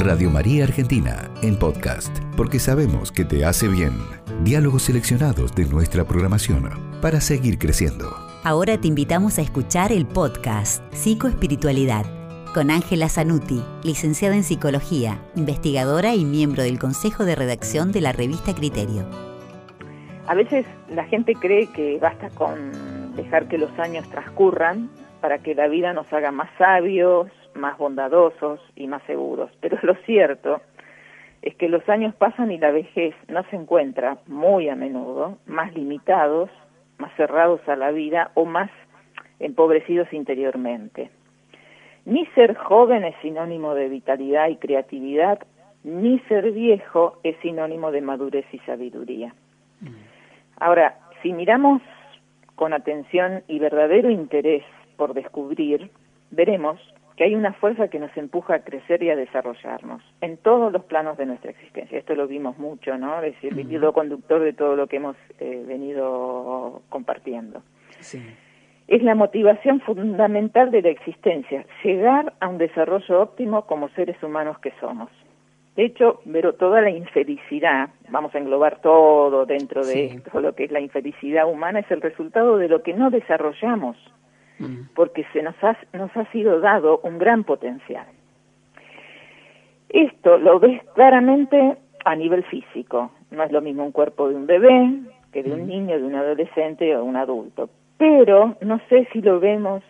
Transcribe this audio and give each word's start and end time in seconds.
Radio 0.00 0.28
María 0.28 0.64
Argentina 0.64 1.30
en 1.40 1.56
podcast, 1.56 2.18
porque 2.36 2.58
sabemos 2.58 3.12
que 3.12 3.24
te 3.24 3.44
hace 3.44 3.68
bien. 3.68 3.92
Diálogos 4.42 4.82
seleccionados 4.82 5.54
de 5.54 5.66
nuestra 5.66 6.04
programación 6.04 6.68
para 7.00 7.20
seguir 7.20 7.58
creciendo. 7.58 8.12
Ahora 8.42 8.78
te 8.78 8.88
invitamos 8.88 9.38
a 9.38 9.42
escuchar 9.42 9.92
el 9.92 10.04
podcast 10.04 10.82
Psicoespiritualidad 10.92 12.04
con 12.52 12.72
Ángela 12.72 13.08
Zanuti, 13.08 13.62
licenciada 13.84 14.34
en 14.34 14.42
psicología, 14.42 15.22
investigadora 15.36 16.14
y 16.14 16.24
miembro 16.24 16.64
del 16.64 16.78
consejo 16.78 17.24
de 17.24 17.36
redacción 17.36 17.92
de 17.92 18.00
la 18.00 18.12
revista 18.12 18.52
Criterio. 18.52 19.06
A 20.26 20.34
veces 20.34 20.66
la 20.88 21.04
gente 21.04 21.34
cree 21.34 21.68
que 21.68 21.98
basta 22.00 22.30
con 22.30 23.14
dejar 23.14 23.46
que 23.46 23.58
los 23.58 23.70
años 23.78 24.08
transcurran 24.10 24.90
para 25.20 25.38
que 25.38 25.54
la 25.54 25.68
vida 25.68 25.92
nos 25.92 26.12
haga 26.12 26.32
más 26.32 26.50
sabios, 26.58 27.28
más 27.54 27.78
bondadosos 27.78 28.60
y 28.76 28.86
más 28.86 29.02
seguros. 29.04 29.50
Pero 29.60 29.78
lo 29.82 29.94
cierto 30.06 30.60
es 31.42 31.54
que 31.56 31.68
los 31.68 31.86
años 31.88 32.14
pasan 32.14 32.50
y 32.50 32.58
la 32.58 32.70
vejez 32.70 33.14
no 33.28 33.44
se 33.50 33.56
encuentra 33.56 34.18
muy 34.26 34.68
a 34.68 34.76
menudo 34.76 35.38
más 35.46 35.74
limitados, 35.74 36.50
más 36.98 37.12
cerrados 37.16 37.60
a 37.68 37.76
la 37.76 37.90
vida 37.90 38.30
o 38.34 38.44
más 38.44 38.70
empobrecidos 39.40 40.12
interiormente. 40.12 41.10
Ni 42.06 42.26
ser 42.34 42.54
joven 42.54 43.04
es 43.04 43.14
sinónimo 43.22 43.74
de 43.74 43.88
vitalidad 43.88 44.48
y 44.48 44.56
creatividad, 44.56 45.38
ni 45.82 46.18
ser 46.20 46.50
viejo 46.52 47.18
es 47.22 47.36
sinónimo 47.42 47.90
de 47.92 48.00
madurez 48.00 48.46
y 48.52 48.58
sabiduría. 48.60 49.34
Ahora, 50.58 50.98
si 51.22 51.32
miramos 51.32 51.82
con 52.54 52.72
atención 52.72 53.42
y 53.48 53.58
verdadero 53.58 54.10
interés 54.10 54.64
por 54.96 55.14
descubrir, 55.14 55.90
veremos 56.30 56.80
que 57.16 57.24
hay 57.24 57.34
una 57.34 57.52
fuerza 57.52 57.88
que 57.88 58.00
nos 58.00 58.14
empuja 58.16 58.56
a 58.56 58.64
crecer 58.64 59.02
y 59.02 59.10
a 59.10 59.16
desarrollarnos 59.16 60.02
en 60.20 60.36
todos 60.36 60.72
los 60.72 60.84
planos 60.84 61.16
de 61.16 61.26
nuestra 61.26 61.50
existencia. 61.50 61.98
Esto 61.98 62.14
lo 62.14 62.26
vimos 62.26 62.58
mucho, 62.58 62.98
¿no? 62.98 63.22
Es 63.22 63.34
decir, 63.34 63.58
el 63.58 63.70
hilo 63.70 63.92
conductor 63.92 64.42
de 64.42 64.52
todo 64.52 64.74
lo 64.74 64.88
que 64.88 64.96
hemos 64.96 65.16
eh, 65.38 65.62
venido 65.66 66.82
compartiendo. 66.88 67.62
Es 68.86 69.02
la 69.02 69.14
motivación 69.14 69.80
fundamental 69.80 70.70
de 70.70 70.82
la 70.82 70.90
existencia, 70.90 71.64
llegar 71.82 72.34
a 72.40 72.48
un 72.48 72.58
desarrollo 72.58 73.22
óptimo 73.22 73.66
como 73.66 73.88
seres 73.90 74.20
humanos 74.22 74.58
que 74.58 74.72
somos. 74.80 75.08
De 75.76 75.86
hecho, 75.86 76.20
pero 76.30 76.54
toda 76.54 76.80
la 76.80 76.90
infelicidad, 76.90 77.88
vamos 78.08 78.34
a 78.34 78.38
englobar 78.38 78.80
todo 78.80 79.46
dentro 79.46 79.84
de 79.84 80.06
esto, 80.06 80.40
lo 80.40 80.54
que 80.54 80.64
es 80.64 80.70
la 80.70 80.80
infelicidad 80.80 81.50
humana, 81.50 81.80
es 81.80 81.90
el 81.90 82.00
resultado 82.00 82.58
de 82.58 82.68
lo 82.68 82.82
que 82.82 82.92
no 82.92 83.10
desarrollamos 83.10 83.96
Mm. 84.58 84.88
porque 84.94 85.24
se 85.32 85.42
nos 85.42 85.54
ha, 85.64 85.76
nos 85.92 86.16
ha 86.16 86.30
sido 86.30 86.60
dado 86.60 87.00
un 87.02 87.18
gran 87.18 87.44
potencial. 87.44 88.06
Esto 89.88 90.38
lo 90.38 90.60
ves 90.60 90.82
claramente 90.94 91.76
a 92.04 92.14
nivel 92.14 92.44
físico. 92.44 93.10
No 93.30 93.42
es 93.42 93.52
lo 93.52 93.60
mismo 93.60 93.84
un 93.84 93.92
cuerpo 93.92 94.28
de 94.28 94.36
un 94.36 94.46
bebé 94.46 95.00
que 95.32 95.42
de 95.42 95.52
un 95.52 95.66
niño, 95.66 95.98
de 95.98 96.04
un 96.04 96.14
adolescente 96.14 96.96
o 96.96 97.04
un 97.04 97.16
adulto. 97.16 97.68
Pero 97.98 98.56
no 98.60 98.80
sé 98.88 99.08
si 99.12 99.20
lo 99.20 99.40
vemos 99.40 99.82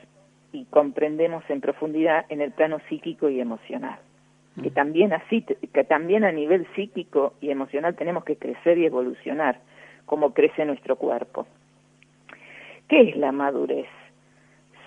y 0.52 0.64
comprendemos 0.66 1.44
en 1.48 1.60
profundidad 1.60 2.24
en 2.28 2.40
el 2.40 2.52
plano 2.52 2.78
psíquico 2.88 3.28
y 3.28 3.40
emocional. 3.40 3.98
Que 4.62 4.70
también 4.70 5.12
así, 5.12 5.42
que 5.42 5.84
también 5.84 6.22
a 6.24 6.30
nivel 6.30 6.66
psíquico 6.76 7.34
y 7.40 7.50
emocional 7.50 7.96
tenemos 7.96 8.24
que 8.24 8.36
crecer 8.36 8.78
y 8.78 8.86
evolucionar 8.86 9.58
como 10.06 10.32
crece 10.32 10.64
nuestro 10.64 10.96
cuerpo. 10.96 11.46
¿Qué 12.88 13.08
es 13.08 13.16
la 13.16 13.32
madurez? 13.32 13.88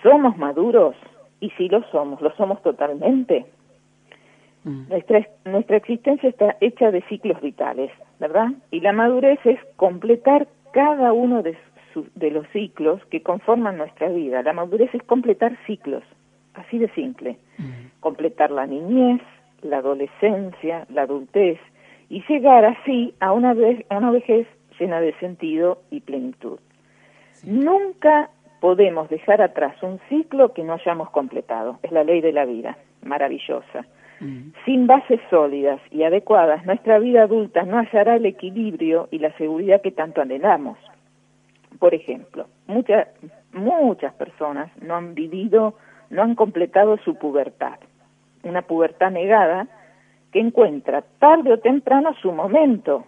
¿Somos 0.02 0.36
maduros? 0.36 0.94
Y 1.40 1.50
si 1.50 1.68
lo 1.68 1.82
somos, 1.90 2.20
¿lo 2.20 2.34
somos 2.36 2.60
totalmente? 2.62 3.46
Mm. 4.64 4.88
Nuestra, 4.88 5.26
nuestra 5.44 5.76
existencia 5.76 6.28
está 6.28 6.56
hecha 6.60 6.90
de 6.90 7.02
ciclos 7.02 7.40
vitales, 7.40 7.90
¿verdad? 8.18 8.48
Y 8.70 8.80
la 8.80 8.92
madurez 8.92 9.38
es 9.44 9.58
completar 9.76 10.48
cada 10.72 11.12
uno 11.12 11.42
de, 11.42 11.56
de 12.14 12.30
los 12.30 12.46
ciclos 12.48 13.04
que 13.06 13.22
conforman 13.22 13.78
nuestra 13.78 14.08
vida. 14.08 14.42
La 14.42 14.52
madurez 14.52 14.92
es 14.94 15.02
completar 15.04 15.56
ciclos, 15.66 16.02
así 16.54 16.78
de 16.78 16.88
simple. 16.90 17.38
Mm. 17.58 18.00
Completar 18.00 18.50
la 18.50 18.66
niñez, 18.66 19.20
la 19.62 19.78
adolescencia, 19.78 20.86
la 20.90 21.02
adultez 21.02 21.58
y 22.08 22.22
llegar 22.28 22.64
así 22.64 23.14
a 23.20 23.32
una, 23.32 23.54
vez, 23.54 23.84
a 23.90 23.98
una 23.98 24.10
vejez 24.10 24.46
llena 24.78 25.00
de 25.00 25.12
sentido 25.18 25.82
y 25.90 26.00
plenitud. 26.00 26.58
Nunca 27.44 28.30
podemos 28.60 29.08
dejar 29.08 29.42
atrás 29.42 29.74
un 29.82 30.00
ciclo 30.08 30.52
que 30.52 30.64
no 30.64 30.74
hayamos 30.74 31.10
completado. 31.10 31.78
Es 31.82 31.92
la 31.92 32.04
ley 32.04 32.20
de 32.20 32.32
la 32.32 32.44
vida, 32.44 32.76
maravillosa. 33.02 33.86
Mm. 34.20 34.52
Sin 34.64 34.86
bases 34.86 35.20
sólidas 35.30 35.80
y 35.90 36.02
adecuadas, 36.02 36.64
nuestra 36.66 36.98
vida 36.98 37.22
adulta 37.22 37.62
no 37.62 37.78
hallará 37.78 38.16
el 38.16 38.26
equilibrio 38.26 39.08
y 39.10 39.18
la 39.18 39.32
seguridad 39.36 39.80
que 39.80 39.92
tanto 39.92 40.20
anhelamos. 40.20 40.78
Por 41.78 41.94
ejemplo, 41.94 42.46
muchas 42.66 43.06
muchas 43.52 44.12
personas 44.14 44.70
no 44.80 44.96
han 44.96 45.14
vivido, 45.14 45.74
no 46.10 46.22
han 46.22 46.34
completado 46.34 46.96
su 46.98 47.14
pubertad. 47.16 47.78
Una 48.42 48.62
pubertad 48.62 49.10
negada 49.10 49.66
que 50.32 50.40
encuentra 50.40 51.02
tarde 51.18 51.52
o 51.52 51.58
temprano 51.58 52.14
su 52.20 52.32
momento, 52.32 53.04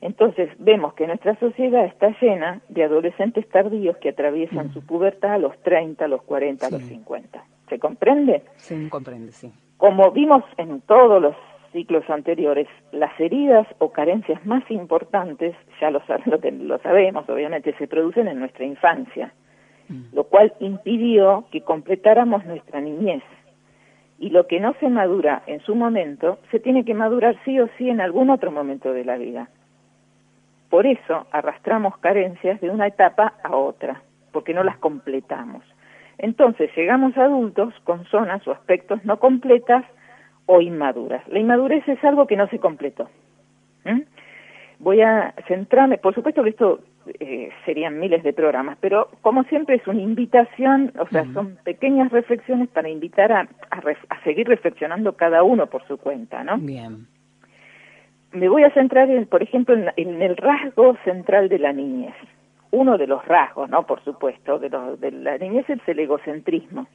entonces 0.00 0.48
vemos 0.58 0.94
que 0.94 1.06
nuestra 1.06 1.38
sociedad 1.38 1.84
está 1.84 2.14
llena 2.20 2.60
de 2.68 2.84
adolescentes 2.84 3.46
tardíos 3.48 3.96
que 3.98 4.10
atraviesan 4.10 4.68
mm. 4.68 4.72
su 4.72 4.86
pubertad 4.86 5.34
a 5.34 5.38
los 5.38 5.56
30, 5.62 6.04
a 6.04 6.08
los 6.08 6.22
40, 6.22 6.66
a 6.66 6.70
los 6.70 6.82
50. 6.82 7.44
¿Se 7.68 7.78
comprende? 7.78 8.42
Sí, 8.56 8.88
comprende, 8.88 9.32
sí. 9.32 9.52
Como 9.76 10.10
vimos 10.10 10.42
en 10.56 10.80
todos 10.82 11.20
los 11.20 11.36
ciclos 11.72 12.08
anteriores, 12.08 12.66
las 12.92 13.18
heridas 13.20 13.66
o 13.78 13.92
carencias 13.92 14.44
más 14.46 14.68
importantes, 14.70 15.54
ya 15.80 15.90
lo, 15.90 16.02
lo, 16.62 16.78
sabemos, 16.78 17.28
obviamente, 17.28 17.74
se 17.76 17.86
producen 17.86 18.26
en 18.26 18.40
nuestra 18.40 18.64
infancia, 18.64 19.32
mm. 19.88 20.14
lo 20.14 20.24
cual 20.24 20.54
impidió 20.60 21.44
que 21.50 21.60
completáramos 21.60 22.44
nuestra 22.46 22.80
niñez. 22.80 23.22
Y 24.18 24.30
lo 24.30 24.46
que 24.46 24.60
no 24.60 24.74
se 24.80 24.88
madura 24.88 25.42
en 25.46 25.60
su 25.60 25.74
momento, 25.74 26.38
se 26.50 26.58
tiene 26.58 26.84
que 26.84 26.94
madurar 26.94 27.36
sí 27.44 27.58
o 27.60 27.68
sí 27.76 27.88
en 27.88 28.00
algún 28.00 28.30
otro 28.30 28.50
momento 28.50 28.92
de 28.92 29.04
la 29.04 29.16
vida. 29.16 29.48
Por 30.70 30.86
eso 30.86 31.26
arrastramos 31.32 31.98
carencias 31.98 32.60
de 32.60 32.70
una 32.70 32.86
etapa 32.86 33.34
a 33.42 33.56
otra, 33.56 34.02
porque 34.32 34.54
no 34.54 34.62
las 34.62 34.78
completamos. 34.78 35.64
Entonces 36.16 36.70
llegamos 36.76 37.16
a 37.16 37.24
adultos 37.24 37.74
con 37.82 38.04
zonas 38.06 38.46
o 38.46 38.52
aspectos 38.52 39.04
no 39.04 39.18
completas 39.18 39.84
o 40.46 40.60
inmaduras. 40.60 41.26
La 41.28 41.40
inmadurez 41.40 41.86
es 41.88 42.02
algo 42.04 42.26
que 42.26 42.36
no 42.36 42.46
se 42.48 42.60
completó. 42.60 43.08
Voy 44.78 45.00
a 45.00 45.34
centrarme, 45.48 45.98
por 45.98 46.14
supuesto 46.14 46.44
que 46.44 46.50
esto 46.50 46.80
eh, 47.18 47.50
serían 47.64 47.98
miles 47.98 48.22
de 48.22 48.32
programas, 48.32 48.78
pero 48.80 49.08
como 49.22 49.42
siempre 49.44 49.76
es 49.76 49.86
una 49.88 50.00
invitación, 50.00 50.92
o 50.98 51.06
sea, 51.08 51.24
son 51.32 51.58
pequeñas 51.64 52.12
reflexiones 52.12 52.68
para 52.68 52.88
invitar 52.88 53.32
a, 53.32 53.48
a, 53.70 54.22
seguir 54.22 54.46
reflexionando 54.46 55.16
cada 55.16 55.42
uno 55.42 55.66
por 55.66 55.86
su 55.86 55.98
cuenta, 55.98 56.44
¿no? 56.44 56.58
Bien 56.58 57.06
me 58.32 58.48
voy 58.48 58.62
a 58.62 58.70
centrar, 58.70 59.10
en, 59.10 59.26
por 59.26 59.42
ejemplo, 59.42 59.74
en, 59.96 60.22
el 60.22 60.36
rasgo 60.36 60.96
central 61.04 61.48
de 61.48 61.58
la 61.58 61.72
niñez. 61.72 62.14
Uno 62.70 62.98
de 62.98 63.06
los 63.06 63.24
rasgos, 63.24 63.68
¿no? 63.68 63.86
Por 63.86 64.02
supuesto, 64.04 64.58
de, 64.58 64.68
de 64.68 65.10
la 65.10 65.38
niñez 65.38 65.68
es 65.68 65.80
el 65.86 65.98
egocentrismo. 65.98 66.86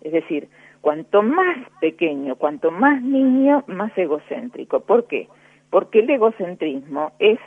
Es 0.00 0.12
decir, 0.12 0.48
cuanto 0.80 1.22
más 1.22 1.56
pequeño, 1.80 2.36
cuanto 2.36 2.70
más 2.70 3.02
niño, 3.02 3.64
más 3.66 3.96
egocéntrico. 3.98 4.80
¿Por 4.80 5.06
qué? 5.06 5.28
Porque 5.70 6.00
el 6.00 6.10
egocentrismo 6.10 7.12
es 7.18 7.38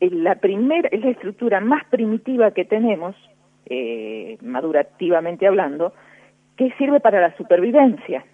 la 0.00 0.36
primera, 0.36 0.88
es 0.90 1.04
la 1.04 1.10
estructura 1.10 1.60
más 1.60 1.84
primitiva 1.86 2.52
que 2.52 2.64
tenemos, 2.64 3.14
eh, 3.66 4.38
madurativamente 4.40 5.46
hablando, 5.46 5.92
que 6.56 6.70
sirve 6.78 7.00
para 7.00 7.20
la 7.20 7.36
supervivencia. 7.36 8.24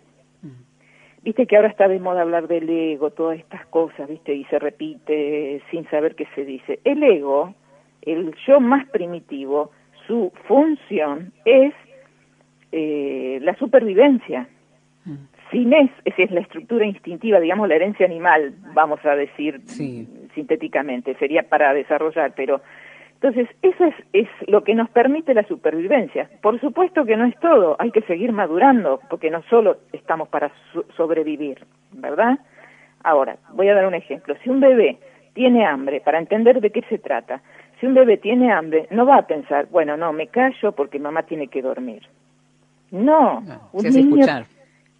Viste 1.22 1.46
que 1.46 1.56
ahora 1.56 1.68
está 1.68 1.86
de 1.86 2.00
moda 2.00 2.22
hablar 2.22 2.48
del 2.48 2.68
ego, 2.68 3.10
todas 3.10 3.38
estas 3.38 3.64
cosas, 3.66 4.08
viste, 4.08 4.34
y 4.34 4.44
se 4.46 4.58
repite 4.58 5.62
sin 5.70 5.88
saber 5.88 6.16
qué 6.16 6.26
se 6.34 6.44
dice. 6.44 6.80
El 6.84 7.02
ego, 7.02 7.54
el 8.02 8.34
yo 8.46 8.58
más 8.60 8.88
primitivo, 8.88 9.70
su 10.06 10.32
función 10.48 11.32
es 11.44 11.72
eh, 12.72 13.38
la 13.42 13.54
supervivencia. 13.56 14.48
Mm. 15.04 15.14
Sin 15.52 15.72
es, 15.74 15.90
esa 16.04 16.22
es 16.22 16.30
la 16.32 16.40
estructura 16.40 16.86
instintiva, 16.86 17.38
digamos 17.38 17.68
la 17.68 17.76
herencia 17.76 18.06
animal, 18.06 18.54
vamos 18.74 19.04
a 19.04 19.14
decir 19.14 19.60
sintéticamente, 20.34 21.14
sería 21.16 21.42
para 21.42 21.74
desarrollar, 21.74 22.32
pero 22.34 22.62
entonces, 23.22 23.54
eso 23.62 23.84
es, 23.84 23.94
es, 24.12 24.28
lo 24.48 24.64
que 24.64 24.74
nos 24.74 24.90
permite 24.90 25.32
la 25.32 25.44
supervivencia. 25.44 26.28
Por 26.40 26.60
supuesto 26.60 27.04
que 27.04 27.16
no 27.16 27.24
es 27.24 27.38
todo, 27.38 27.76
hay 27.78 27.92
que 27.92 28.02
seguir 28.02 28.32
madurando, 28.32 28.98
porque 29.08 29.30
no 29.30 29.42
solo 29.44 29.76
estamos 29.92 30.28
para 30.28 30.50
sobrevivir, 30.96 31.64
¿verdad? 31.92 32.40
Ahora, 33.04 33.36
voy 33.52 33.68
a 33.68 33.74
dar 33.74 33.86
un 33.86 33.94
ejemplo. 33.94 34.34
Si 34.42 34.50
un 34.50 34.58
bebé 34.58 34.98
tiene 35.34 35.64
hambre, 35.64 36.00
para 36.00 36.18
entender 36.18 36.60
de 36.60 36.70
qué 36.70 36.82
se 36.88 36.98
trata, 36.98 37.40
si 37.78 37.86
un 37.86 37.94
bebé 37.94 38.16
tiene 38.16 38.52
hambre, 38.52 38.88
no 38.90 39.06
va 39.06 39.18
a 39.18 39.26
pensar, 39.28 39.68
bueno, 39.70 39.96
no, 39.96 40.12
me 40.12 40.26
callo 40.26 40.72
porque 40.72 40.98
mamá 40.98 41.22
tiene 41.22 41.46
que 41.46 41.62
dormir. 41.62 42.02
No, 42.90 43.40
un 43.72 43.84
niño, 43.84 44.26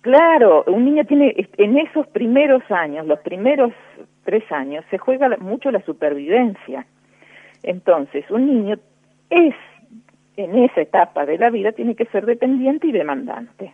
Claro, 0.01 0.63
un 0.69 0.85
niño 0.85 1.05
tiene, 1.07 1.35
en 1.59 1.79
esos 1.79 2.07
primeros 2.07 2.63
años, 2.71 3.05
los 3.05 3.19
primeros 3.19 3.73
tres 4.25 4.45
años, 4.53 4.85
se 4.91 4.99
juega 4.99 5.37
mucho 5.39 5.73
la 5.73 5.83
supervivencia. 5.83 6.87
Entonces, 7.63 8.29
un 8.31 8.47
niño 8.47 8.77
es, 9.31 9.55
en 10.37 10.59
esa 10.59 10.81
etapa 10.81 11.27
de 11.27 11.39
la 11.39 11.51
vida, 11.51 11.73
tiene 11.73 11.95
que 11.95 12.07
ser 12.07 12.27
dependiente 12.27 12.87
y 12.87 12.93
demandante. 12.93 13.73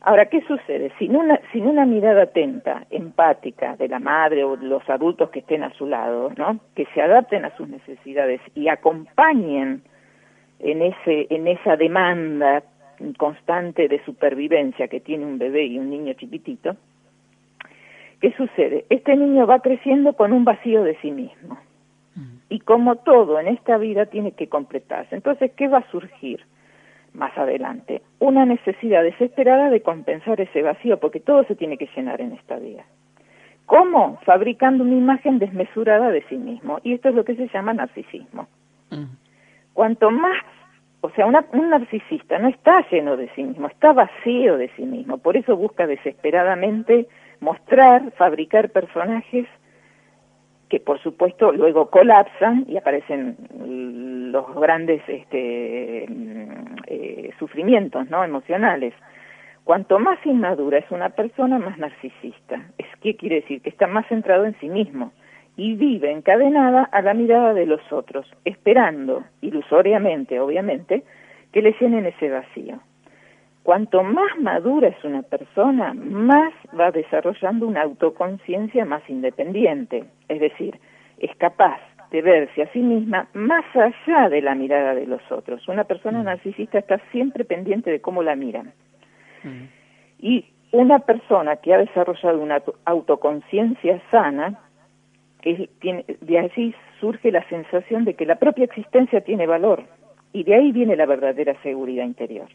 Ahora, 0.00 0.26
¿qué 0.26 0.40
sucede? 0.42 0.92
Sin 0.98 1.14
una, 1.14 1.40
sin 1.52 1.66
una 1.66 1.86
mirada 1.86 2.24
atenta, 2.24 2.84
empática 2.90 3.76
de 3.76 3.88
la 3.88 4.00
madre 4.00 4.42
o 4.42 4.56
de 4.56 4.66
los 4.66 4.88
adultos 4.90 5.30
que 5.30 5.38
estén 5.38 5.62
a 5.62 5.72
su 5.74 5.86
lado, 5.86 6.32
¿no? 6.36 6.58
Que 6.74 6.86
se 6.92 7.00
adapten 7.00 7.44
a 7.44 7.56
sus 7.56 7.68
necesidades 7.68 8.40
y 8.54 8.68
acompañen 8.68 9.82
en 10.58 10.82
ese, 10.82 11.28
en 11.30 11.46
esa 11.46 11.76
demanda 11.76 12.64
constante 13.16 13.88
de 13.88 14.04
supervivencia 14.04 14.88
que 14.88 15.00
tiene 15.00 15.24
un 15.24 15.38
bebé 15.38 15.66
y 15.66 15.78
un 15.78 15.90
niño 15.90 16.12
chiquitito, 16.14 16.76
¿qué 18.20 18.32
sucede? 18.32 18.84
Este 18.90 19.16
niño 19.16 19.46
va 19.46 19.60
creciendo 19.60 20.14
con 20.14 20.32
un 20.32 20.44
vacío 20.44 20.82
de 20.84 20.96
sí 21.00 21.10
mismo. 21.10 21.58
Y 22.52 22.60
como 22.60 22.96
todo 22.96 23.40
en 23.40 23.48
esta 23.48 23.78
vida 23.78 24.04
tiene 24.04 24.32
que 24.32 24.50
completarse. 24.50 25.14
Entonces, 25.14 25.52
¿qué 25.56 25.68
va 25.68 25.78
a 25.78 25.90
surgir 25.90 26.44
más 27.14 27.36
adelante? 27.38 28.02
Una 28.18 28.44
necesidad 28.44 29.02
desesperada 29.02 29.70
de 29.70 29.80
compensar 29.80 30.38
ese 30.38 30.60
vacío, 30.60 31.00
porque 31.00 31.18
todo 31.18 31.44
se 31.44 31.56
tiene 31.56 31.78
que 31.78 31.88
llenar 31.96 32.20
en 32.20 32.32
esta 32.32 32.56
vida. 32.56 32.84
¿Cómo? 33.64 34.18
Fabricando 34.26 34.84
una 34.84 34.96
imagen 34.96 35.38
desmesurada 35.38 36.10
de 36.10 36.22
sí 36.28 36.36
mismo. 36.36 36.78
Y 36.82 36.92
esto 36.92 37.08
es 37.08 37.14
lo 37.14 37.24
que 37.24 37.36
se 37.36 37.48
llama 37.48 37.72
narcisismo. 37.72 38.46
Cuanto 39.72 40.10
más 40.10 40.44
o 41.00 41.10
sea, 41.12 41.26
un 41.26 41.70
narcisista 41.70 42.38
no 42.38 42.48
está 42.48 42.86
lleno 42.90 43.16
de 43.16 43.30
sí 43.34 43.42
mismo, 43.42 43.66
está 43.66 43.94
vacío 43.94 44.58
de 44.58 44.68
sí 44.76 44.82
mismo. 44.82 45.16
Por 45.18 45.38
eso 45.38 45.56
busca 45.56 45.86
desesperadamente 45.86 47.08
mostrar, 47.40 48.12
fabricar 48.12 48.68
personajes 48.70 49.48
que 50.72 50.80
por 50.80 50.98
supuesto 51.02 51.52
luego 51.52 51.90
colapsan 51.90 52.64
y 52.66 52.78
aparecen 52.78 53.36
los 54.32 54.54
grandes 54.54 55.02
este, 55.06 56.06
eh, 56.86 57.30
sufrimientos 57.38 58.08
no 58.08 58.24
emocionales. 58.24 58.94
Cuanto 59.64 59.98
más 59.98 60.18
inmadura 60.24 60.78
es 60.78 60.90
una 60.90 61.10
persona, 61.10 61.58
más 61.58 61.76
narcisista. 61.76 62.70
Es 62.78 62.86
qué 63.02 63.16
quiere 63.16 63.42
decir 63.42 63.60
que 63.60 63.68
está 63.68 63.86
más 63.86 64.06
centrado 64.08 64.46
en 64.46 64.58
sí 64.60 64.70
mismo 64.70 65.12
y 65.58 65.74
vive 65.74 66.10
encadenada 66.10 66.84
a 66.84 67.02
la 67.02 67.12
mirada 67.12 67.52
de 67.52 67.66
los 67.66 67.82
otros, 67.92 68.26
esperando, 68.46 69.24
ilusoriamente 69.42 70.40
obviamente, 70.40 71.02
que 71.52 71.60
le 71.60 71.76
llenen 71.78 72.06
ese 72.06 72.30
vacío. 72.30 72.80
Cuanto 73.62 74.02
más 74.02 74.38
madura 74.40 74.88
es 74.88 75.04
una 75.04 75.22
persona, 75.22 75.94
más 75.94 76.52
va 76.78 76.90
desarrollando 76.90 77.66
una 77.66 77.82
autoconciencia 77.82 78.84
más 78.84 79.08
independiente, 79.08 80.04
es 80.28 80.40
decir, 80.40 80.80
es 81.18 81.34
capaz 81.36 81.78
de 82.10 82.22
verse 82.22 82.62
a 82.62 82.72
sí 82.72 82.80
misma 82.80 83.28
más 83.32 83.64
allá 83.74 84.28
de 84.28 84.42
la 84.42 84.54
mirada 84.54 84.94
de 84.94 85.06
los 85.06 85.22
otros. 85.30 85.66
Una 85.68 85.84
persona 85.84 86.20
mm. 86.20 86.24
narcisista 86.24 86.78
está 86.78 87.00
siempre 87.12 87.44
pendiente 87.44 87.90
de 87.90 88.00
cómo 88.00 88.22
la 88.22 88.36
miran. 88.36 88.72
Mm. 89.44 89.64
Y 90.18 90.44
una 90.72 90.98
persona 91.00 91.56
que 91.56 91.72
ha 91.72 91.78
desarrollado 91.78 92.38
una 92.40 92.62
autoconciencia 92.84 94.00
sana 94.10 94.58
que 95.40 95.68
tiene, 95.80 96.04
de 96.20 96.38
allí 96.38 96.74
surge 97.00 97.30
la 97.30 97.48
sensación 97.48 98.04
de 98.04 98.14
que 98.14 98.26
la 98.26 98.36
propia 98.36 98.64
existencia 98.64 99.22
tiene 99.22 99.46
valor 99.46 99.84
y 100.32 100.44
de 100.44 100.54
ahí 100.54 100.72
viene 100.72 100.96
la 100.96 101.06
verdadera 101.06 101.54
seguridad 101.62 102.04
interior. 102.04 102.48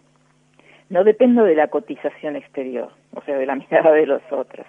No 0.90 1.04
dependo 1.04 1.44
de 1.44 1.56
la 1.56 1.68
cotización 1.68 2.36
exterior, 2.36 2.90
o 3.14 3.22
sea, 3.22 3.38
de 3.38 3.46
la 3.46 3.56
mirada 3.70 3.92
de 3.92 4.06
los 4.06 4.22
otros. 4.32 4.66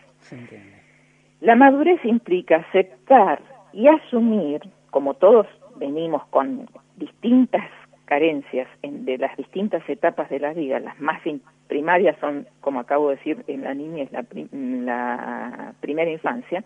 La 1.40 1.54
madurez 1.54 2.04
implica 2.04 2.56
aceptar 2.56 3.40
y 3.72 3.86
asumir, 3.88 4.60
como 4.90 5.14
todos 5.14 5.46
venimos 5.76 6.26
con 6.26 6.68
distintas 6.96 7.64
carencias 8.06 8.66
en, 8.82 9.04
de 9.04 9.18
las 9.18 9.36
distintas 9.36 9.86
etapas 9.88 10.30
de 10.30 10.40
la 10.40 10.54
vida, 10.54 10.80
las 10.80 10.98
más 10.98 11.20
primarias 11.68 12.16
son, 12.20 12.46
como 12.60 12.80
acabo 12.80 13.10
de 13.10 13.16
decir, 13.16 13.44
en 13.46 13.62
la 13.62 13.74
niñez, 13.74 14.10
la, 14.10 14.24
la 14.50 15.74
primera 15.80 16.10
infancia, 16.10 16.64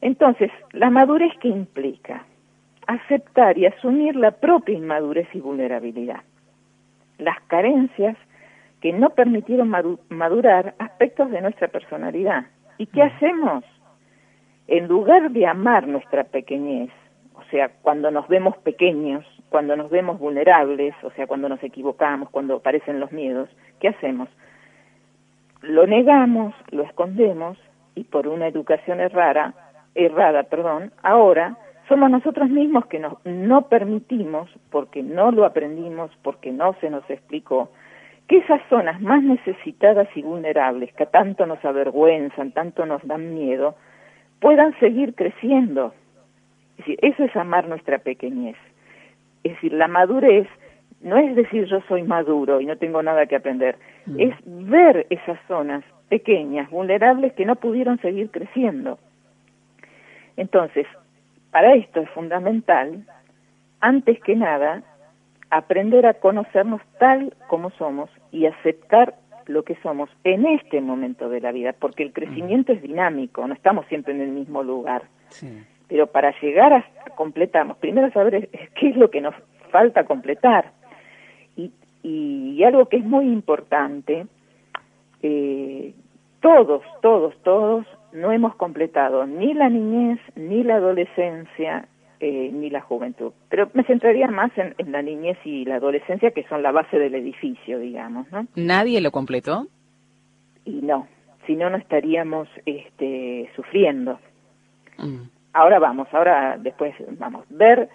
entonces, 0.00 0.50
la 0.72 0.90
madurez 0.90 1.32
que 1.40 1.48
implica 1.48 2.24
aceptar 2.86 3.58
y 3.58 3.66
asumir 3.66 4.16
la 4.16 4.32
propia 4.32 4.76
inmadurez 4.76 5.28
y 5.32 5.40
vulnerabilidad, 5.40 6.22
las 7.18 7.40
carencias 7.42 8.16
que 8.82 8.92
no 8.92 9.10
permitieron 9.10 9.72
madurar 10.10 10.74
aspectos 10.78 11.30
de 11.30 11.40
nuestra 11.40 11.68
personalidad. 11.68 12.46
¿Y 12.78 12.86
qué 12.86 13.02
mm. 13.02 13.06
hacemos? 13.06 13.64
En 14.66 14.88
lugar 14.88 15.30
de 15.30 15.46
amar 15.46 15.86
nuestra 15.86 16.24
pequeñez, 16.24 16.90
o 17.34 17.42
sea, 17.50 17.70
cuando 17.80 18.10
nos 18.10 18.28
vemos 18.28 18.56
pequeños, 18.58 19.24
cuando 19.48 19.76
nos 19.76 19.90
vemos 19.90 20.18
vulnerables, 20.18 20.94
o 21.02 21.10
sea, 21.12 21.26
cuando 21.26 21.48
nos 21.48 21.62
equivocamos, 21.62 22.28
cuando 22.30 22.56
aparecen 22.56 23.00
los 23.00 23.12
miedos, 23.12 23.48
¿qué 23.80 23.88
hacemos? 23.88 24.28
Lo 25.62 25.86
negamos, 25.86 26.54
lo 26.70 26.82
escondemos 26.82 27.56
y 27.94 28.04
por 28.04 28.26
una 28.26 28.48
educación 28.48 29.00
errada 29.00 29.54
errada, 29.94 30.44
perdón, 30.44 30.92
ahora 31.02 31.56
somos 31.88 32.10
nosotros 32.10 32.48
mismos 32.48 32.86
que 32.86 32.98
nos, 32.98 33.14
no 33.24 33.68
permitimos, 33.68 34.48
porque 34.70 35.02
no 35.02 35.30
lo 35.30 35.44
aprendimos, 35.44 36.10
porque 36.22 36.50
no 36.50 36.74
se 36.80 36.90
nos 36.90 37.08
explicó, 37.10 37.70
que 38.28 38.38
esas 38.38 38.60
zonas 38.68 39.00
más 39.00 39.22
necesitadas 39.22 40.08
y 40.14 40.22
vulnerables, 40.22 40.92
que 40.94 41.06
tanto 41.06 41.46
nos 41.46 41.64
avergüenzan, 41.64 42.52
tanto 42.52 42.86
nos 42.86 43.06
dan 43.06 43.34
miedo, 43.34 43.76
puedan 44.40 44.78
seguir 44.78 45.14
creciendo. 45.14 45.94
Es 46.78 46.86
decir, 46.86 46.98
eso 47.02 47.24
es 47.24 47.36
amar 47.36 47.68
nuestra 47.68 47.98
pequeñez. 47.98 48.56
Es 49.44 49.52
decir, 49.52 49.72
la 49.72 49.88
madurez 49.88 50.48
no 51.02 51.18
es 51.18 51.34
decir 51.34 51.66
yo 51.66 51.80
soy 51.88 52.02
maduro 52.02 52.60
y 52.60 52.66
no 52.66 52.76
tengo 52.76 53.02
nada 53.02 53.26
que 53.26 53.36
aprender, 53.36 53.76
mm. 54.06 54.20
es 54.20 54.34
ver 54.44 55.06
esas 55.10 55.38
zonas 55.48 55.84
pequeñas, 56.08 56.70
vulnerables, 56.70 57.32
que 57.32 57.44
no 57.44 57.56
pudieron 57.56 57.98
seguir 58.00 58.30
creciendo. 58.30 58.98
Entonces, 60.36 60.86
para 61.50 61.74
esto 61.74 62.00
es 62.00 62.10
fundamental, 62.10 63.04
antes 63.80 64.20
que 64.20 64.36
nada, 64.36 64.82
aprender 65.52 66.06
a 66.06 66.14
conocernos 66.14 66.80
tal 66.98 67.34
como 67.46 67.70
somos 67.72 68.08
y 68.30 68.46
aceptar 68.46 69.16
lo 69.46 69.64
que 69.64 69.76
somos 69.82 70.08
en 70.24 70.46
este 70.46 70.80
momento 70.80 71.28
de 71.28 71.42
la 71.42 71.52
vida, 71.52 71.74
porque 71.78 72.02
el 72.02 72.14
crecimiento 72.14 72.72
es 72.72 72.80
dinámico, 72.80 73.46
no 73.46 73.52
estamos 73.52 73.84
siempre 73.86 74.14
en 74.14 74.22
el 74.22 74.30
mismo 74.30 74.62
lugar. 74.62 75.02
Pero 75.88 76.06
para 76.06 76.32
llegar 76.40 76.72
a 76.72 76.86
completamos, 77.16 77.76
primero 77.76 78.10
saber 78.12 78.48
qué 78.74 78.88
es 78.88 78.96
lo 78.96 79.10
que 79.10 79.20
nos 79.20 79.34
falta 79.70 80.04
completar. 80.04 80.72
Y, 81.54 81.70
y 82.02 82.64
algo 82.64 82.86
que 82.88 82.96
es 82.96 83.04
muy 83.04 83.26
importante, 83.26 84.26
eh, 85.22 85.92
todos, 86.40 86.82
todos, 87.02 87.36
todos 87.42 87.84
no 88.14 88.32
hemos 88.32 88.54
completado 88.54 89.26
ni 89.26 89.52
la 89.52 89.68
niñez, 89.68 90.18
ni 90.34 90.64
la 90.64 90.76
adolescencia, 90.76 91.88
eh, 92.24 92.50
ni 92.52 92.70
la 92.70 92.80
juventud. 92.80 93.32
Pero 93.48 93.68
me 93.74 93.82
centraría 93.82 94.28
más 94.28 94.52
en, 94.56 94.92
la 94.92 95.02
niñez 95.02 95.36
y 95.44 95.64
la 95.64 95.74
adolescencia, 95.74 96.30
que 96.30 96.44
son 96.44 96.62
la 96.62 96.70
base 96.70 96.96
del 96.96 97.16
edificio, 97.16 97.80
digamos, 97.80 98.30
¿no? 98.30 98.46
¿Nadie 98.54 99.00
lo 99.00 99.10
completó? 99.10 99.66
Y 100.64 100.82
no, 100.82 101.08
si 101.48 101.56
no, 101.56 101.68
no 101.68 101.76
estaríamos 101.76 102.46
este, 102.64 103.50
sufriendo. 103.56 104.20
Mm. 104.98 105.22
Ahora 105.52 105.80
vamos, 105.80 106.06
ahora 106.12 106.58
después 106.60 106.94
vamos, 107.18 107.44
ver, 107.50 107.88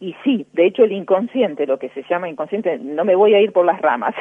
y 0.00 0.14
sí, 0.24 0.46
de 0.54 0.64
hecho 0.64 0.84
el 0.84 0.92
inconsciente, 0.92 1.66
lo 1.66 1.78
que 1.78 1.90
se 1.90 2.02
llama 2.08 2.30
inconsciente, 2.30 2.78
no 2.78 3.04
me 3.04 3.14
voy 3.14 3.34
a 3.34 3.42
ir 3.42 3.52
por 3.52 3.66
las 3.66 3.82
ramas. 3.82 4.14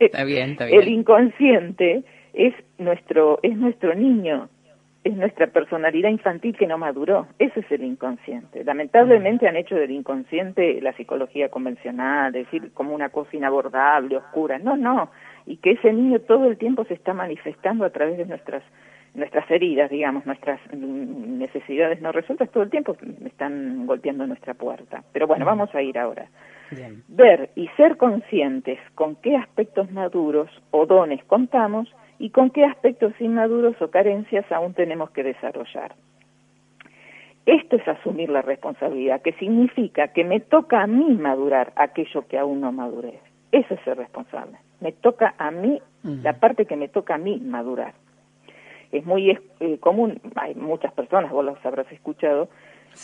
Está 0.00 0.24
bien, 0.24 0.52
está 0.52 0.64
bien. 0.64 0.80
El 0.80 0.88
inconsciente 0.88 2.04
es 2.32 2.54
nuestro, 2.78 3.38
es 3.42 3.54
nuestro 3.54 3.94
niño, 3.94 4.48
es 5.06 5.16
nuestra 5.16 5.46
personalidad 5.46 6.10
infantil 6.10 6.56
que 6.56 6.66
no 6.66 6.78
maduró. 6.78 7.28
Ese 7.38 7.60
es 7.60 7.70
el 7.70 7.84
inconsciente. 7.84 8.64
Lamentablemente 8.64 9.46
han 9.46 9.54
hecho 9.54 9.76
del 9.76 9.92
inconsciente 9.92 10.80
la 10.80 10.92
psicología 10.94 11.48
convencional, 11.48 12.32
decir, 12.32 12.72
como 12.74 12.92
una 12.92 13.10
cosa 13.10 13.36
inabordable, 13.36 14.16
oscura. 14.16 14.58
No, 14.58 14.76
no. 14.76 15.10
Y 15.46 15.58
que 15.58 15.72
ese 15.72 15.92
niño 15.92 16.18
todo 16.22 16.46
el 16.46 16.58
tiempo 16.58 16.84
se 16.86 16.94
está 16.94 17.14
manifestando 17.14 17.84
a 17.84 17.90
través 17.90 18.18
de 18.18 18.26
nuestras 18.26 18.64
nuestras 19.14 19.50
heridas, 19.50 19.88
digamos, 19.88 20.26
nuestras 20.26 20.60
necesidades 20.74 22.02
no 22.02 22.12
resueltas 22.12 22.50
todo 22.50 22.64
el 22.64 22.68
tiempo 22.68 22.94
están 23.24 23.86
golpeando 23.86 24.26
nuestra 24.26 24.52
puerta. 24.52 25.04
Pero 25.12 25.26
bueno, 25.26 25.46
vamos 25.46 25.74
a 25.74 25.80
ir 25.80 25.98
ahora. 25.98 26.28
Ver 27.08 27.48
y 27.54 27.68
ser 27.78 27.96
conscientes 27.96 28.78
con 28.94 29.16
qué 29.16 29.36
aspectos 29.36 29.90
maduros 29.90 30.50
o 30.70 30.84
dones 30.84 31.24
contamos 31.24 31.88
y 32.18 32.30
con 32.30 32.50
qué 32.50 32.64
aspectos 32.64 33.12
inmaduros 33.20 33.80
o 33.80 33.90
carencias 33.90 34.50
aún 34.50 34.74
tenemos 34.74 35.10
que 35.10 35.22
desarrollar. 35.22 35.94
Esto 37.46 37.76
es 37.76 37.86
asumir 37.86 38.28
la 38.28 38.42
responsabilidad, 38.42 39.22
que 39.22 39.32
significa 39.34 40.08
que 40.08 40.24
me 40.24 40.40
toca 40.40 40.82
a 40.82 40.88
mí 40.88 41.14
madurar 41.14 41.72
aquello 41.76 42.26
que 42.26 42.38
aún 42.38 42.60
no 42.60 42.72
maduré. 42.72 43.20
Eso 43.52 43.74
es 43.74 43.80
ser 43.82 43.96
responsable. 43.96 44.58
Me 44.80 44.90
toca 44.90 45.34
a 45.38 45.52
mí, 45.52 45.80
la 46.02 46.40
parte 46.40 46.66
que 46.66 46.76
me 46.76 46.88
toca 46.88 47.14
a 47.14 47.18
mí 47.18 47.38
madurar. 47.38 47.94
Es 48.90 49.06
muy 49.06 49.30
eh, 49.30 49.78
común, 49.78 50.20
hay 50.34 50.54
muchas 50.54 50.92
personas, 50.92 51.30
vos 51.30 51.44
los 51.44 51.64
habrás 51.64 51.90
escuchado, 51.92 52.48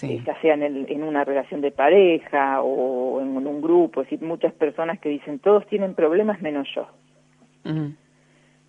eh, 0.02 0.20
ya 0.24 0.40
sea 0.40 0.54
en, 0.54 1.02
una 1.02 1.24
relación 1.24 1.60
de 1.60 1.70
pareja 1.70 2.62
o 2.62 3.20
en, 3.20 3.46
un 3.46 3.60
grupo, 3.60 4.00
es 4.00 4.10
decir, 4.10 4.26
muchas 4.26 4.52
personas 4.54 4.98
que 4.98 5.08
dicen 5.08 5.38
todos 5.38 5.66
tienen 5.66 5.94
problemas 5.94 6.40
menos 6.42 6.66
yo. 6.74 6.88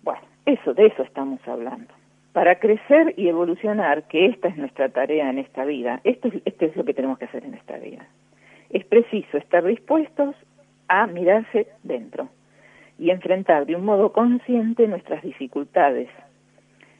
Bueno, 0.02 0.20
eso, 0.46 0.74
de 0.74 0.86
eso 0.86 1.02
estamos 1.02 1.40
hablando. 1.46 1.92
Para 2.32 2.58
crecer 2.58 3.14
y 3.16 3.28
evolucionar, 3.28 4.04
que 4.04 4.26
esta 4.26 4.48
es 4.48 4.56
nuestra 4.56 4.88
tarea 4.88 5.30
en 5.30 5.38
esta 5.38 5.64
vida, 5.64 6.00
esto 6.04 6.28
es, 6.28 6.34
esto 6.44 6.64
es 6.66 6.76
lo 6.76 6.84
que 6.84 6.94
tenemos 6.94 7.18
que 7.18 7.26
hacer 7.26 7.44
en 7.44 7.54
esta 7.54 7.78
vida. 7.78 8.06
Es 8.70 8.84
preciso 8.84 9.38
estar 9.38 9.64
dispuestos 9.64 10.34
a 10.88 11.06
mirarse 11.06 11.68
dentro 11.82 12.28
y 12.98 13.10
enfrentar 13.10 13.66
de 13.66 13.76
un 13.76 13.84
modo 13.84 14.12
consciente 14.12 14.88
nuestras 14.88 15.22
dificultades, 15.22 16.08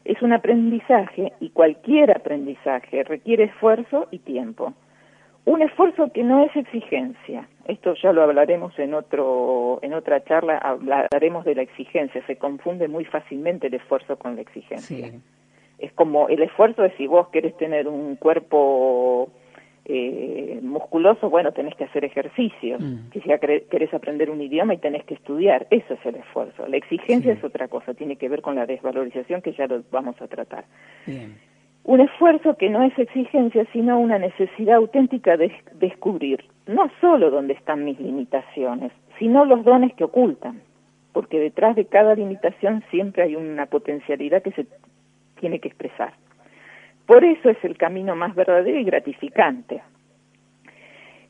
es 0.05 0.21
un 0.21 0.33
aprendizaje 0.33 1.33
y 1.41 1.49
cualquier 1.51 2.11
aprendizaje 2.11 3.05
requiere 3.05 3.45
esfuerzo 3.45 4.07
y 4.11 4.19
tiempo. 4.19 4.75
Un 5.47 5.63
esfuerzo 5.63 6.11
que 6.13 6.23
no 6.23 6.45
es 6.45 6.57
exigencia. 6.57 7.49
Esto 7.67 7.95
ya 8.03 8.13
lo 8.13 8.23
hablaremos 8.23 8.79
en 8.79 8.95
otro 8.95 9.79
en 9.83 9.95
otra 9.95 10.25
charla, 10.25 10.59
hablaremos 10.59 11.45
de 11.45 11.55
la 11.55 11.63
exigencia, 11.63 12.25
se 12.27 12.37
confunde 12.37 12.89
muy 12.89 13.05
fácilmente 13.05 13.67
el 13.67 13.75
esfuerzo 13.75 14.17
con 14.17 14.37
la 14.37 14.43
exigencia. 14.43 15.13
Es 15.79 15.93
como 15.93 16.29
el 16.29 16.43
esfuerzo 16.43 16.85
es 16.85 16.95
si 16.97 17.07
vos 17.07 17.29
querés 17.29 17.57
tener 17.57 17.89
un 17.89 18.17
cuerpo 18.17 19.31
eh, 19.87 20.61
musculoso, 20.63 21.29
bueno, 21.29 21.53
tenés 21.53 21.75
que 21.75 21.85
hacer 21.85 22.05
ejercicio. 22.05 22.79
Mm. 22.79 23.11
Si 23.13 23.21
ya 23.27 23.39
querés 23.39 23.93
aprender 23.93 24.31
un 24.31 24.41
idioma 24.41 24.75
y 24.75 24.79
tenés 24.79 25.05
que 25.05 25.15
estudiar, 25.15 25.67
eso 25.71 25.95
es 25.95 26.07
el 26.07 26.17
esfuerzo. 26.17 26.67
La 26.69 26.79
exigencia 26.79 27.33
es 27.33 27.45
otra 27.45 27.69
cosa, 27.69 27.93
tiene 27.93 28.17
que 28.17 28.29
ver 28.29 28.41
con 28.41 28.55
la 28.55 28.65
desvalorización 28.65 29.43
que 29.43 29.53
ya 29.53 29.67
lo 29.67 29.83
vamos 29.91 30.21
a 30.23 30.27
tratar. 30.27 30.65
Un 31.85 32.01
esfuerzo 32.01 32.57
que 32.57 32.71
no 32.71 32.83
es 32.83 32.99
exigencia, 32.99 33.67
sino 33.73 34.01
una 34.01 34.19
necesidad 34.19 34.77
auténtica 34.77 35.37
de 35.37 35.53
descubrir 35.75 36.43
no 36.67 36.91
solo 37.03 37.31
dónde 37.31 37.53
están 37.53 37.85
mis 37.85 38.01
limitaciones, 38.01 38.91
sino 39.19 39.45
los 39.45 39.63
dones 39.65 39.93
que 39.95 40.05
ocultan, 40.05 40.63
porque 41.13 41.39
detrás 41.39 41.77
de 41.77 41.85
cada 41.85 42.15
limitación 42.15 42.83
siempre 42.91 43.25
hay 43.25 43.37
una 43.37 43.67
potencialidad 43.67 44.43
que 44.43 44.53
se 44.53 44.67
tiene 45.39 45.61
que 45.61 45.69
expresar. 45.69 46.15
Por 47.05 47.23
eso 47.23 47.51
es 47.51 47.63
el 47.63 47.77
camino 47.77 48.17
más 48.17 48.35
verdadero 48.35 48.79
y 48.79 48.85
gratificante. 48.85 49.83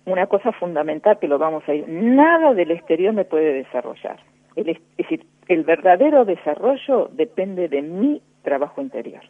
Una 0.07 0.29
cosa 0.29 0.53
fundamental 0.53 1.19
que 1.19 1.27
lo 1.27 1.39
vamos 1.39 1.69
a 1.69 1.75
ir, 1.75 1.89
nada 1.89 2.55
del 2.55 2.71
exterior 2.71 3.13
me 3.13 3.25
puede 3.25 3.55
desarrollar. 3.55 4.21
es 4.55 4.79
decir, 4.97 5.27
el 5.49 5.65
verdadero 5.65 6.25
desarrollo 6.25 7.11
depende 7.13 7.69
de 7.69 7.83
mi 7.83 8.23
trabajo 8.43 8.81
interior. 8.81 9.23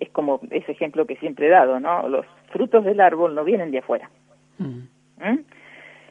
Es 0.00 0.10
como 0.10 0.40
ese 0.50 0.72
ejemplo 0.72 1.06
que 1.06 1.16
siempre 1.16 1.46
he 1.46 1.50
dado, 1.50 1.78
¿no? 1.78 2.08
Los 2.08 2.26
frutos 2.50 2.84
del 2.84 3.00
árbol 3.00 3.34
no 3.34 3.44
vienen 3.44 3.70
de 3.70 3.78
afuera. 3.78 4.10
Mm. 4.58 4.88
¿Mm? 5.18 5.44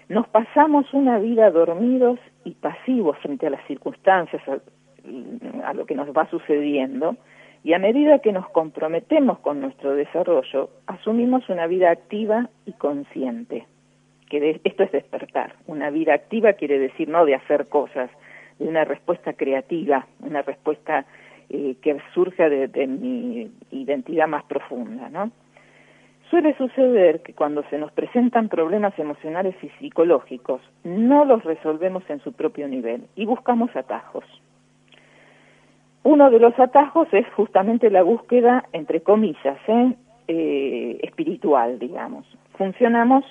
Nos 0.10 0.28
pasamos 0.28 0.92
una 0.94 1.20
vida 1.20 1.52
dormidos 1.52 2.20
y 2.44 2.52
pasivos 2.52 3.18
frente 3.20 3.48
a 3.48 3.52
las 3.52 3.66
circunstancias, 3.68 4.42
a 5.64 5.74
lo 5.74 5.86
que 5.86 5.96
nos 5.96 6.10
va 6.10 6.28
sucediendo, 6.30 7.16
y 7.64 7.74
a 7.74 7.80
medida 7.80 8.20
que 8.20 8.32
nos 8.32 8.50
comprometemos 8.50 9.40
con 9.40 9.60
nuestro 9.60 9.94
desarrollo, 9.94 10.70
asumimos 10.88 11.48
una 11.50 11.68
vida 11.68 11.92
activa 11.92 12.50
y 12.66 12.72
consciente. 12.74 13.68
Que 14.30 14.62
esto 14.64 14.84
es 14.84 14.92
despertar. 14.92 15.56
Una 15.68 15.90
vida 15.90 16.14
activa 16.14 16.54
quiere 16.54 16.80
decir 16.80 17.10
no 17.10 17.26
de 17.26 17.36
hacer 17.36 17.68
cosas, 17.68 18.10
de 18.60 18.68
una 18.68 18.86
respuesta 18.86 19.34
creativa, 19.34 20.08
una 20.22 20.42
respuesta 20.42 21.06
eh, 21.50 21.76
que 21.82 21.98
surja 22.14 22.50
de, 22.50 22.68
de, 22.68 22.88
mi 22.88 23.52
identidad 23.72 24.28
más 24.28 24.44
profunda, 24.46 25.10
¿no? 25.10 25.32
Suele 26.30 26.56
suceder 26.58 27.22
que 27.24 27.34
cuando 27.34 27.64
se 27.70 27.80
nos 27.80 27.92
presentan 27.92 28.50
problemas 28.50 28.98
emocionales 29.00 29.56
y 29.64 29.70
psicológicos, 29.80 30.62
no 30.84 31.26
los 31.26 31.44
resolvemos 31.44 32.04
en 32.08 32.20
su 32.20 32.34
propio 32.34 32.68
nivel 32.68 33.08
y 33.16 33.26
buscamos 33.26 33.76
atajos. 33.76 34.26
Uno 36.04 36.30
de 36.30 36.40
los 36.40 36.58
atajos 36.60 37.08
es 37.12 37.28
justamente 37.36 37.90
la 37.90 38.04
búsqueda, 38.04 38.66
entre 38.74 39.02
comillas, 39.02 39.58
¿eh? 39.68 39.96
¿eh? 40.28 41.00
espiritual, 41.02 41.80
digamos. 41.80 42.26
Funcionamos, 42.58 43.26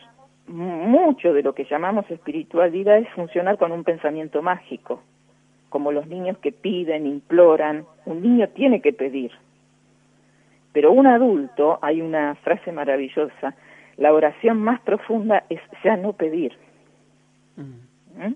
mucho 0.49 1.33
de 1.33 1.43
lo 1.43 1.55
que 1.55 1.65
llamamos 1.65 2.11
espiritualidad 2.11 2.99
es 2.99 3.09
funcionar 3.11 3.59
con 3.59 3.73
un 3.73 3.85
pensamiento 3.85 4.43
mágico, 4.43 5.03
como 5.69 5.93
los 5.93 6.07
niños 6.07 6.39
que 6.39 6.53
piden, 6.53 7.07
imploran. 7.07 7.85
Un 8.07 8.23
niño 8.23 8.49
tiene 8.49 8.81
que 8.81 8.93
pedir. 8.93 9.33
Pero 10.73 10.93
un 10.93 11.07
adulto, 11.07 11.79
hay 11.83 12.01
una 12.01 12.35
frase 12.37 12.73
maravillosa, 12.73 13.55
la 13.97 14.13
oración 14.13 14.59
más 14.61 14.81
profunda 14.81 15.45
es 15.49 15.61
ya 15.83 15.97
no 15.97 16.13
pedir. 16.13 16.53
Mm. 17.57 18.27
¿Mm? 18.27 18.35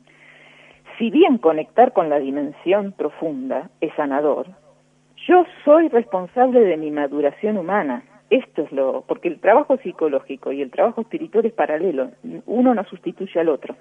si 0.99 1.11
bien 1.11 1.39
conectar 1.39 1.93
con 1.93 2.09
la 2.09 2.21
dimensión 2.21 2.93
profunda 2.93 3.71
es 3.81 3.93
sanador, 3.95 4.47
yo 5.27 5.45
soy 5.65 5.89
responsable 5.89 6.61
de 6.61 6.77
mi 6.77 6.93
maduración 6.93 7.59
humana. 7.59 8.05
Esto 8.31 8.63
es 8.63 8.73
lo, 8.73 9.03
porque 9.07 9.27
el 9.27 9.41
trabajo 9.41 9.77
psicológico 9.79 10.53
y 10.53 10.63
el 10.63 10.71
trabajo 10.71 11.01
espiritual 11.01 11.45
es 11.45 11.53
paralelo, 11.53 12.11
uno 12.47 12.75
no 12.75 12.85
sustituye 12.85 13.41
al 13.41 13.49
otro. 13.49 13.75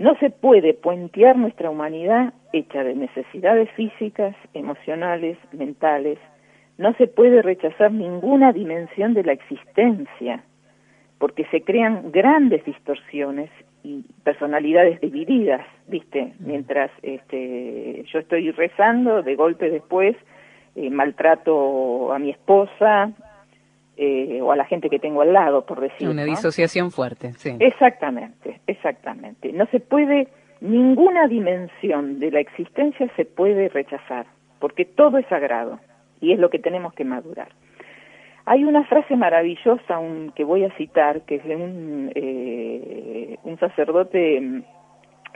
No 0.00 0.14
se 0.14 0.30
puede 0.30 0.72
puentear 0.72 1.36
nuestra 1.36 1.68
humanidad 1.68 2.32
hecha 2.54 2.82
de 2.82 2.94
necesidades 2.94 3.70
físicas, 3.72 4.34
emocionales, 4.54 5.36
mentales. 5.52 6.18
No 6.78 6.94
se 6.94 7.06
puede 7.06 7.42
rechazar 7.42 7.92
ninguna 7.92 8.54
dimensión 8.54 9.12
de 9.12 9.24
la 9.24 9.32
existencia, 9.32 10.42
porque 11.18 11.44
se 11.50 11.60
crean 11.60 12.12
grandes 12.12 12.64
distorsiones 12.64 13.50
y 13.84 14.06
personalidades 14.24 15.02
divididas, 15.02 15.66
¿viste? 15.86 16.32
Mm. 16.38 16.46
Mientras 16.46 16.90
este, 17.02 18.02
yo 18.10 18.20
estoy 18.20 18.52
rezando, 18.52 19.22
de 19.22 19.36
golpe 19.36 19.68
después 19.68 20.16
eh, 20.76 20.88
maltrato 20.88 22.10
a 22.14 22.18
mi 22.18 22.30
esposa 22.30 23.12
eh, 24.02 24.40
o 24.40 24.50
a 24.50 24.56
la 24.56 24.64
gente 24.64 24.88
que 24.88 24.98
tengo 24.98 25.20
al 25.20 25.34
lado, 25.34 25.66
por 25.66 25.78
decir. 25.78 26.08
Una 26.08 26.24
disociación 26.24 26.90
fuerte, 26.90 27.34
sí. 27.34 27.54
Exactamente, 27.60 28.58
exactamente. 28.66 29.52
No 29.52 29.66
se 29.66 29.78
puede, 29.78 30.28
ninguna 30.62 31.28
dimensión 31.28 32.18
de 32.18 32.30
la 32.30 32.40
existencia 32.40 33.10
se 33.14 33.26
puede 33.26 33.68
rechazar, 33.68 34.24
porque 34.58 34.86
todo 34.86 35.18
es 35.18 35.26
sagrado 35.26 35.80
y 36.18 36.32
es 36.32 36.38
lo 36.38 36.48
que 36.48 36.58
tenemos 36.58 36.94
que 36.94 37.04
madurar. 37.04 37.48
Hay 38.46 38.64
una 38.64 38.84
frase 38.84 39.16
maravillosa 39.16 39.98
un, 39.98 40.32
que 40.34 40.44
voy 40.44 40.64
a 40.64 40.74
citar, 40.78 41.20
que 41.26 41.34
es 41.34 41.44
de 41.44 41.56
un, 41.56 42.10
eh, 42.14 43.36
un 43.44 43.58
sacerdote, 43.58 44.62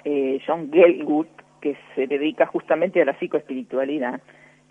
eh, 0.06 0.38
John 0.46 0.70
Gelgut, 0.72 1.28
que 1.60 1.76
se 1.94 2.06
dedica 2.06 2.46
justamente 2.46 3.02
a 3.02 3.04
la 3.04 3.12
psicoespiritualidad. 3.18 4.22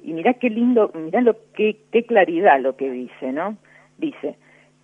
Y 0.04 0.14
mirá 0.14 0.34
qué 0.34 0.50
lindo, 0.50 0.92
mirá 0.96 1.22
lo, 1.22 1.36
qué, 1.54 1.78
qué 1.92 2.08
claridad 2.08 2.60
lo 2.60 2.76
que 2.76 2.90
dice, 2.90 3.32
¿no? 3.32 3.56
Dice, 4.04 4.36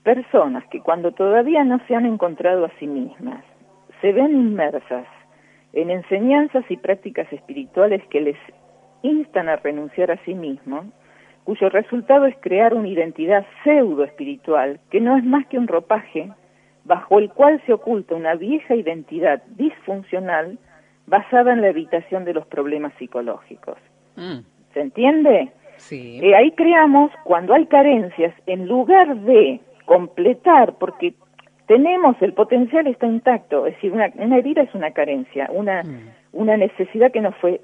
personas 0.01 0.63
que 0.71 0.79
cuando 0.79 1.11
todavía 1.11 1.65
no 1.65 1.81
se 1.88 1.93
han 1.93 2.05
encontrado 2.05 2.63
a 2.63 2.71
sí 2.79 2.88
mismas, 2.88 3.43
se 3.99 4.13
ven 4.13 4.31
inmersas 4.31 5.07
en 5.73 5.89
enseñanzas 5.89 6.63
y 6.69 6.77
prácticas 6.77 7.27
espirituales 7.33 8.01
que 8.09 8.21
les 8.21 8.38
instan 9.01 9.49
a 9.49 9.57
renunciar 9.57 10.09
a 10.09 10.23
sí 10.23 10.33
mismos, 10.33 10.85
cuyo 11.43 11.67
resultado 11.67 12.27
es 12.27 12.35
crear 12.39 12.73
una 12.73 12.88
identidad 12.88 13.45
pseudo 13.61 14.05
espiritual, 14.05 14.79
que 14.89 15.01
no 15.01 15.17
es 15.17 15.25
más 15.25 15.45
que 15.47 15.57
un 15.57 15.67
ropaje 15.67 16.31
bajo 16.85 17.19
el 17.19 17.29
cual 17.29 17.61
se 17.65 17.73
oculta 17.73 18.15
una 18.15 18.35
vieja 18.35 18.73
identidad 18.73 19.43
disfuncional 19.57 20.57
basada 21.07 21.51
en 21.51 21.59
la 21.59 21.67
evitación 21.67 22.23
de 22.23 22.35
los 22.35 22.47
problemas 22.47 22.93
psicológicos. 22.97 23.77
Mm. 24.15 24.39
¿Se 24.73 24.79
entiende? 24.79 25.51
Sí. 25.79 26.19
Eh, 26.24 26.36
ahí 26.36 26.51
creamos, 26.51 27.12
cuando 27.24 27.53
hay 27.53 27.65
carencias, 27.65 28.33
en 28.45 28.67
lugar 28.67 29.15
de 29.21 29.59
completar, 29.86 30.74
porque 30.79 31.13
tenemos, 31.67 32.15
el 32.21 32.33
potencial 32.33 32.88
está 32.88 33.07
intacto, 33.07 33.65
es 33.65 33.74
decir, 33.75 33.91
una, 33.91 34.12
una 34.15 34.38
herida 34.38 34.62
es 34.62 34.74
una 34.75 34.91
carencia, 34.91 35.50
una, 35.51 35.83
mm. 35.83 36.09
una 36.33 36.57
necesidad 36.57 37.12
que 37.12 37.21
no 37.21 37.31
fue 37.33 37.62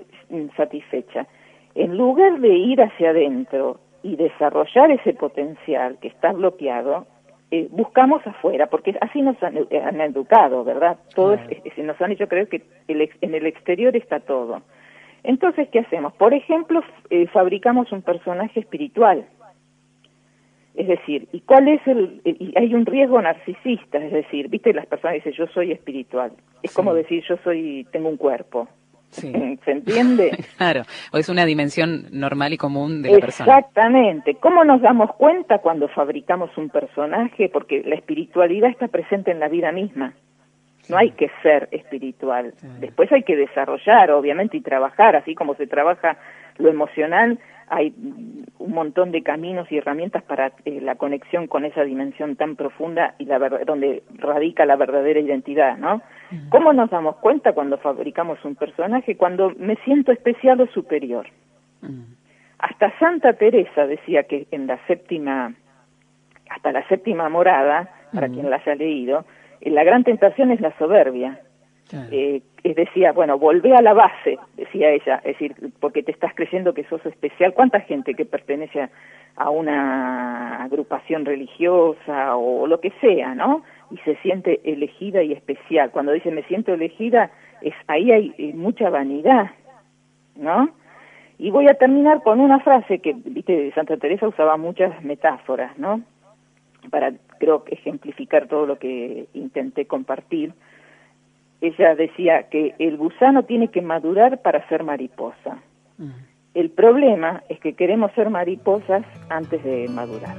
satisfecha 0.58 1.28
en 1.76 1.98
lugar 1.98 2.40
de 2.40 2.56
ir 2.56 2.82
hacia 2.82 3.10
adentro 3.10 3.80
y 4.02 4.16
desarrollar 4.16 4.92
ese 4.92 5.14
potencial 5.14 5.98
que 6.02 6.08
está 6.08 6.32
bloqueado, 6.32 7.06
eh, 7.52 7.68
buscamos 7.70 8.26
afuera, 8.26 8.68
porque 8.68 8.98
así 9.02 9.22
nos 9.22 9.36
han, 9.44 9.58
educado, 10.02 10.64
¿verdad? 10.64 10.98
Todo 11.14 11.38
nos 11.78 12.02
han 12.02 12.12
hecho 12.12 12.28
creer 12.28 12.48
que 12.48 12.64
en 12.88 13.36
el 13.36 13.46
exterior 13.46 13.96
está 13.96 14.20
todo. 14.22 14.62
Entonces, 15.26 15.68
¿qué 15.72 15.80
hacemos? 15.80 16.14
Por 16.14 16.34
ejemplo, 16.34 16.82
eh, 17.10 17.28
fabricamos 17.28 17.92
un 17.92 18.02
personaje 18.02 18.60
espiritual. 18.60 19.26
Es 20.76 20.88
decir, 20.88 21.28
¿y 21.32 21.40
cuál 21.42 21.68
es 21.70 21.82
el...? 21.88 22.22
Y 22.26 22.54
hay 22.58 22.74
un 22.74 22.86
riesgo 22.86 23.22
narcisista, 23.22 23.98
es 23.98 24.12
decir, 24.12 24.50
¿viste? 24.50 24.74
Las 24.74 24.86
personas 24.86 25.16
dicen, 25.16 25.34
yo 25.34 25.48
soy 25.48 25.72
espiritual. 25.72 26.34
Es 26.64 26.74
como 26.74 26.94
decir, 26.94 27.24
yo 27.28 27.38
soy, 27.44 27.88
tengo 27.92 28.10
un 28.10 28.18
cuerpo. 28.18 28.68
¿Se 29.10 29.72
entiende? 29.72 30.32
claro, 30.58 30.82
o 31.14 31.18
es 31.18 31.30
una 31.30 31.46
dimensión 31.46 32.08
normal 32.12 32.54
y 32.54 32.58
común 32.58 33.02
de 33.02 33.12
la 33.12 33.20
persona. 33.20 33.58
Exactamente. 33.58 34.36
¿Cómo 34.36 34.66
nos 34.66 34.82
damos 34.82 35.16
cuenta 35.16 35.60
cuando 35.60 35.88
fabricamos 35.88 36.50
un 36.58 36.70
personaje? 36.70 37.50
Porque 37.50 37.82
la 37.86 37.96
espiritualidad 37.96 38.70
está 38.70 38.88
presente 38.90 39.32
en 39.32 39.40
la 39.40 39.48
vida 39.48 39.72
misma. 39.72 40.14
No 40.90 40.98
hay 40.98 41.12
que 41.12 41.30
ser 41.42 41.68
espiritual. 41.72 42.54
Después 42.80 43.12
hay 43.12 43.24
que 43.24 43.36
desarrollar, 43.36 44.12
obviamente, 44.12 44.58
y 44.58 44.62
trabajar, 44.62 45.16
así 45.16 45.36
como 45.36 45.56
se 45.56 45.68
trabaja 45.68 46.18
lo 46.58 46.70
emocional, 46.70 47.40
hay 47.68 47.94
un 48.60 48.72
montón 48.72 49.12
de 49.12 49.24
caminos 49.24 49.72
y 49.72 49.78
herramientas 49.78 50.24
para 50.24 50.52
eh, 50.66 50.80
la 50.82 50.96
conexión 50.96 51.48
con 51.48 51.66
esa 51.66 51.84
dimensión 51.84 52.36
tan 52.36 52.56
profunda 52.56 53.16
y 53.18 53.26
la 53.26 53.40
donde 53.40 54.04
radica 54.18 54.66
la 54.66 54.76
verdadera 54.76 55.20
identidad, 55.20 55.78
¿no? 55.78 56.02
¿Cómo 56.50 56.74
nos 56.74 56.90
damos 56.90 57.18
cuenta 57.18 57.54
cuando 57.54 57.78
fabricamos 57.78 58.44
un 58.46 58.56
personaje? 58.56 59.16
Cuando 59.16 59.52
me 59.58 59.76
siento 59.78 60.12
especial 60.12 60.60
o 60.62 60.68
superior. 60.68 61.28
Hasta 62.60 62.98
Santa 63.00 63.34
Teresa 63.34 63.86
decía 63.86 64.24
que 64.24 64.48
en 64.52 64.68
la 64.68 64.78
séptima, 64.88 65.54
hasta 66.50 66.72
la 66.72 66.88
séptima 66.88 67.30
morada, 67.30 67.90
para 68.14 68.28
quien 68.28 68.50
la 68.50 68.58
haya 68.58 68.76
leído, 68.76 69.26
la 69.70 69.84
gran 69.84 70.04
tentación 70.04 70.52
es 70.52 70.62
la 70.62 70.78
soberbia. 70.78 71.40
Eh, 72.12 72.42
decía, 72.64 73.12
bueno, 73.12 73.38
volvé 73.38 73.76
a 73.76 73.82
la 73.82 73.94
base, 73.94 74.40
decía 74.58 74.90
ella, 74.90 75.18
es 75.18 75.38
decir, 75.38 75.56
porque 75.80 76.02
te 76.02 76.12
estás 76.12 76.34
creyendo 76.34 76.74
que 76.74 76.84
sos 76.86 77.06
especial. 77.06 77.54
¿Cuánta 77.54 77.80
gente 77.82 78.16
que 78.16 78.26
pertenece 78.26 78.90
a 79.36 79.50
una 79.50 80.64
agrupación 80.64 81.26
religiosa 81.26 82.36
o 82.36 82.66
lo 82.68 82.80
que 82.80 82.92
sea, 83.02 83.36
¿no? 83.36 83.64
Y 83.92 83.98
se 83.98 84.16
siente 84.18 84.62
elegida 84.64 85.22
y 85.22 85.34
especial. 85.34 85.92
Cuando 85.92 86.12
dice 86.12 86.32
me 86.32 86.44
siento 86.44 86.74
elegida, 86.74 87.32
es 87.62 87.74
ahí 87.88 88.12
hay 88.12 88.34
eh, 88.38 88.54
mucha 88.54 88.90
vanidad, 88.90 89.52
¿no? 90.36 90.70
Y 91.38 91.52
voy 91.52 91.68
a 91.68 91.74
terminar 91.74 92.24
con 92.24 92.40
una 92.40 92.60
frase 92.62 93.00
que, 93.00 93.14
viste, 93.14 93.72
Santa 93.74 93.98
Teresa 93.98 94.28
usaba 94.28 94.56
muchas 94.58 95.04
metáforas, 95.04 95.78
¿no? 95.78 96.02
Para, 96.90 97.12
creo, 97.40 97.64
ejemplificar 97.68 98.48
todo 98.48 98.66
lo 98.66 98.78
que 98.78 99.28
intenté 99.34 99.86
compartir 99.86 100.54
ella 101.62 101.96
decía 101.96 102.44
que 102.50 102.76
el 102.80 102.98
gusano 102.98 103.44
tiene 103.44 103.70
que 103.70 103.82
madurar 103.82 104.42
para 104.42 104.68
ser 104.68 104.84
mariposa. 104.84 105.58
Mm. 105.98 106.10
El 106.54 106.70
problema 106.70 107.44
es 107.50 107.60
que 107.60 107.74
queremos 107.74 108.12
ser 108.14 108.30
mariposas 108.30 109.06
antes 109.30 109.64
de 109.64 109.88
madurar. 109.90 110.36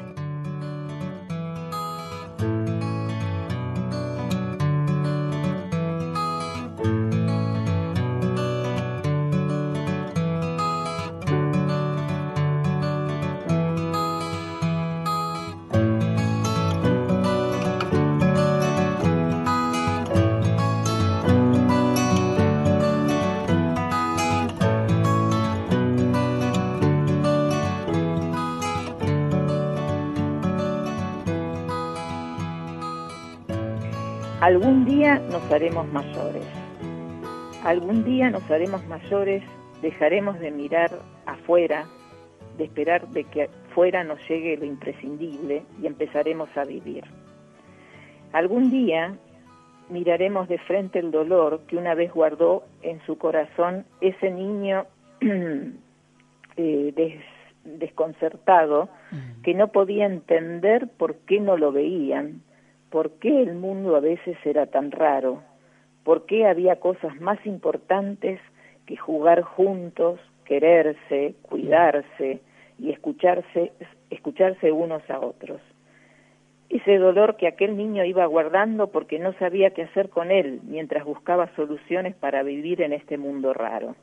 Algún 34.47 34.85
día 34.85 35.19
nos 35.19 35.43
haremos 35.51 35.93
mayores. 35.93 36.45
Algún 37.65 38.05
día 38.05 38.31
nos 38.31 38.49
haremos 38.49 38.87
mayores, 38.87 39.43
dejaremos 39.83 40.39
de 40.39 40.53
mirar 40.53 40.93
afuera, 41.27 41.85
de 42.57 42.63
esperar 42.63 43.09
de 43.09 43.25
que 43.25 43.51
afuera 43.71 44.05
nos 44.05 44.21
llegue 44.29 44.57
lo 44.57 44.65
imprescindible 44.65 45.65
y 45.83 45.89
empezaremos 45.89 46.49
a 46.57 46.63
vivir. 46.63 47.03
Algún 48.33 48.71
día 48.71 49.17
miraremos 49.89 50.47
de 50.47 50.59
frente 50.59 51.01
el 51.01 51.11
dolor 51.11 51.63
que 51.67 51.77
una 51.77 51.97
vez 51.97 52.13
guardó 52.13 52.63
en 52.83 53.01
su 53.05 53.19
corazón 53.19 53.85
ese 54.01 54.31
niño 54.31 54.87
eh, 56.57 57.21
desconcertado 57.65 58.91
que 59.43 59.55
no 59.55 59.73
podía 59.73 60.07
entender 60.07 60.87
por 60.97 61.17
qué 61.17 61.41
no 61.41 61.57
lo 61.57 61.73
veían, 61.73 62.43
por 62.91 63.19
qué 63.19 63.43
el 63.43 63.55
mundo 63.55 63.97
a 63.97 64.01
veces 64.01 64.37
era 64.45 64.67
tan 64.67 64.91
raro, 64.91 65.43
por 66.05 66.27
qué 66.27 66.47
había 66.47 66.77
cosas 66.77 67.21
más 67.21 67.45
importantes 67.47 68.41
que 68.87 68.97
jugar 68.97 69.43
juntos, 69.43 70.21
quererse, 70.45 71.35
cuidarse 71.43 72.41
y 72.79 72.91
escucharse, 72.91 73.73
escucharse 74.11 74.71
unos 74.71 75.03
a 75.11 75.19
otros. 75.19 75.61
Ese 76.69 76.99
dolor 76.99 77.37
que 77.37 77.49
aquel 77.49 77.77
niño 77.77 78.05
iba 78.05 78.25
guardando 78.27 78.89
porque 78.89 79.19
no 79.19 79.33
sabía 79.35 79.71
qué 79.71 79.83
hacer 79.83 80.09
con 80.09 80.31
él 80.31 80.61
mientras 80.65 81.05
buscaba 81.05 81.51
soluciones 81.55 82.15
para 82.15 82.43
vivir 82.43 82.83
en 82.83 82.93
este 82.93 83.19
mundo 83.19 83.53
raro. 83.53 83.97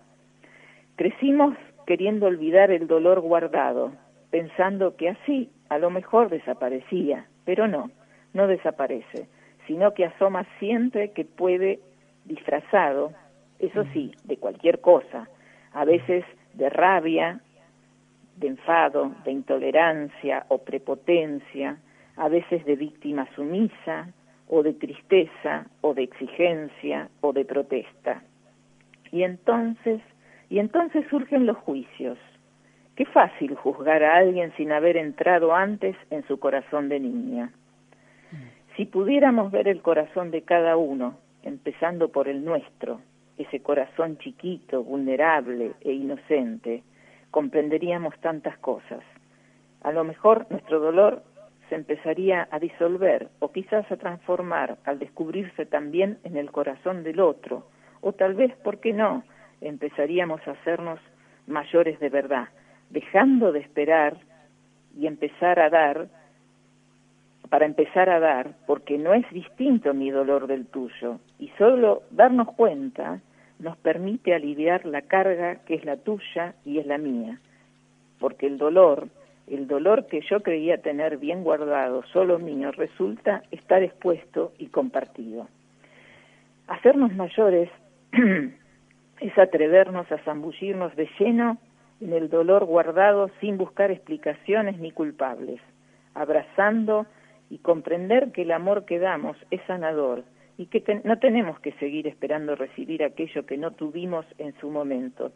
Crecimos 0.96 1.56
queriendo 1.86 2.28
olvidar 2.28 2.72
el 2.72 2.88
dolor 2.88 3.20
guardado, 3.22 3.92
pensando 4.30 4.96
que 4.96 5.10
así 5.10 5.50
a 5.70 5.78
lo 5.78 5.90
mejor 5.90 6.30
desaparecía, 6.30 7.28
pero 7.46 7.68
no 7.68 7.90
no 8.34 8.48
desaparece, 8.48 9.28
sino 9.68 9.94
que 9.94 10.06
asoma 10.06 10.46
siempre 10.60 11.12
que 11.12 11.26
puede 11.26 11.80
disfrazado, 12.26 13.12
eso 13.60 13.84
sí, 13.94 14.12
de 14.26 14.38
cualquier 14.38 14.82
cosa, 14.82 15.28
a 15.72 15.86
veces 15.86 16.26
de 16.54 16.70
rabia, 16.70 17.40
de 18.38 18.48
enfado, 18.48 19.16
de 19.24 19.32
intolerancia 19.32 20.46
o 20.50 20.60
prepotencia, 20.60 21.78
a 22.16 22.28
veces 22.30 22.66
de 22.66 22.76
víctima 22.76 23.28
sumisa, 23.36 24.12
o 24.48 24.62
de 24.62 24.74
tristeza, 24.74 25.66
o 25.82 25.94
de 25.94 26.04
exigencia, 26.04 27.10
o 27.22 27.34
de 27.34 27.46
protesta. 27.46 28.24
Y 29.12 29.24
entonces, 29.24 30.02
y 30.50 30.60
entonces 30.60 31.06
surgen 31.10 31.46
los 31.46 31.58
juicios. 31.58 32.18
Qué 32.96 33.06
fácil 33.06 33.56
juzgar 33.56 34.04
a 34.04 34.18
alguien 34.18 34.54
sin 34.56 34.72
haber 34.72 34.98
entrado 34.98 35.56
antes 35.56 35.96
en 36.12 36.26
su 36.28 36.40
corazón 36.40 36.90
de 36.90 37.00
niña. 37.00 37.52
Si 38.76 38.86
pudiéramos 38.86 39.52
ver 39.52 39.68
el 39.68 39.84
corazón 39.84 40.32
de 40.32 40.42
cada 40.42 40.78
uno, 40.78 41.20
empezando 41.44 42.10
por 42.10 42.28
el 42.28 42.44
nuestro, 42.44 43.02
ese 43.38 43.62
corazón 43.62 44.18
chiquito, 44.18 44.84
vulnerable 44.84 45.74
e 45.82 45.94
inocente, 45.94 46.82
comprenderíamos 47.30 48.18
tantas 48.20 48.58
cosas. 48.58 49.04
A 49.84 49.92
lo 49.92 50.04
mejor 50.04 50.48
nuestro 50.50 50.80
dolor 50.80 51.22
se 51.70 51.76
empezaría 51.76 52.48
a 52.50 52.58
disolver 52.58 53.30
o 53.40 53.52
quizás 53.52 53.92
a 53.92 53.98
transformar 53.98 54.78
al 54.86 54.98
descubrirse 54.98 55.68
también 55.68 56.18
en 56.24 56.36
el 56.36 56.52
corazón 56.52 57.04
del 57.04 57.20
otro, 57.20 57.68
o 58.02 58.14
tal 58.14 58.34
vez, 58.34 58.56
¿por 58.64 58.80
qué 58.80 58.92
no?, 58.92 59.24
empezaríamos 59.62 60.46
a 60.48 60.52
hacernos 60.52 61.00
mayores 61.48 62.00
de 62.00 62.10
verdad, 62.10 62.50
dejando 62.90 63.52
de 63.52 63.60
esperar 63.60 64.18
y 64.98 65.06
empezar 65.08 65.60
a 65.60 65.70
dar 65.70 66.08
para 67.54 67.68
empezar 67.68 68.10
a 68.10 68.20
dar, 68.20 68.56
porque 68.66 68.98
no 68.98 69.14
es 69.14 69.30
distinto 69.30 69.94
mi 69.94 70.10
dolor 70.10 70.48
del 70.48 70.66
tuyo, 70.66 71.20
y 71.38 71.50
solo 71.50 72.02
darnos 72.10 72.48
cuenta 72.56 73.22
nos 73.60 73.78
permite 73.78 74.34
aliviar 74.34 74.88
la 74.88 75.04
carga 75.04 75.58
que 75.64 75.76
es 75.76 75.86
la 75.86 75.98
tuya 75.98 76.56
y 76.66 76.80
es 76.80 76.88
la 76.88 76.98
mía, 76.98 77.40
porque 78.20 78.48
el 78.48 78.58
dolor, 78.58 79.08
el 79.46 79.68
dolor 79.68 80.08
que 80.08 80.22
yo 80.22 80.42
creía 80.42 80.82
tener 80.82 81.18
bien 81.18 81.44
guardado, 81.44 82.02
solo 82.12 82.40
mío, 82.40 82.72
resulta 82.72 83.44
estar 83.52 83.84
expuesto 83.84 84.52
y 84.58 84.70
compartido. 84.70 85.48
Hacernos 86.66 87.14
mayores 87.14 87.70
es 89.20 89.38
atrevernos 89.38 90.12
a 90.12 90.18
zambullirnos 90.24 90.96
de 90.96 91.08
lleno 91.20 91.60
en 92.02 92.14
el 92.14 92.32
dolor 92.32 92.66
guardado 92.66 93.30
sin 93.40 93.60
buscar 93.60 93.92
explicaciones 93.92 94.80
ni 94.80 94.90
culpables, 94.90 95.62
abrazando 96.16 97.06
y 97.54 97.60
comprender 97.60 98.32
que 98.32 98.42
el 98.42 98.52
amor 98.52 98.84
que 98.86 98.98
damos 98.98 99.38
es 99.52 99.62
sanador 99.68 100.24
y 100.58 100.66
que 100.66 101.02
no 101.04 101.20
tenemos 101.20 101.60
que 101.60 101.72
seguir 101.74 102.08
esperando 102.08 102.56
recibir 102.56 103.04
aquello 103.04 103.46
que 103.46 103.58
no 103.58 103.70
tuvimos 103.70 104.26
en 104.40 104.56
su 104.60 104.72
momento, 104.72 105.32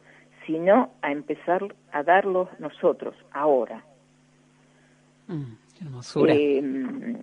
sino 0.48 0.94
a 1.04 1.12
empezar 1.12 1.62
a 1.92 2.02
darlo 2.02 2.50
nosotros, 2.58 3.14
ahora. 3.32 3.84
Mm, 5.28 5.54
hermosura. 5.80 6.34
Eh, 6.34 7.18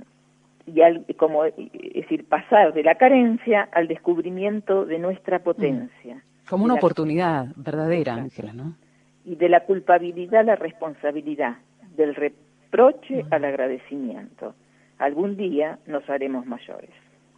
y 0.66 0.80
al, 0.80 1.04
como 1.16 1.44
es 1.44 1.54
decir, 1.92 2.24
pasar 2.26 2.72
de 2.72 2.85
la 2.85 2.94
carencia 2.94 3.68
al 3.72 3.88
descubrimiento 3.88 4.85
de 4.85 5.00
nuestra 5.00 5.40
potencia. 5.40 6.14
Mm. 6.14 6.48
Como 6.48 6.66
una 6.66 6.74
oportunidad 6.74 7.48
verdadera, 7.57 8.14
Ángela, 8.14 8.52
¿no? 8.52 8.76
Y 9.24 9.35
de 9.35 9.48
la 9.48 9.64
culpabilidad 9.64 10.42
a 10.42 10.44
la 10.44 10.57
responsabilidad, 10.57 11.57
del 11.96 12.14
reproche 12.14 13.24
mm. 13.24 13.35
al 13.35 13.44
agradecimiento 13.44 14.54
algún 14.98 15.37
día 15.37 15.78
nos 15.87 16.09
haremos 16.09 16.46
mayores. 16.46 16.90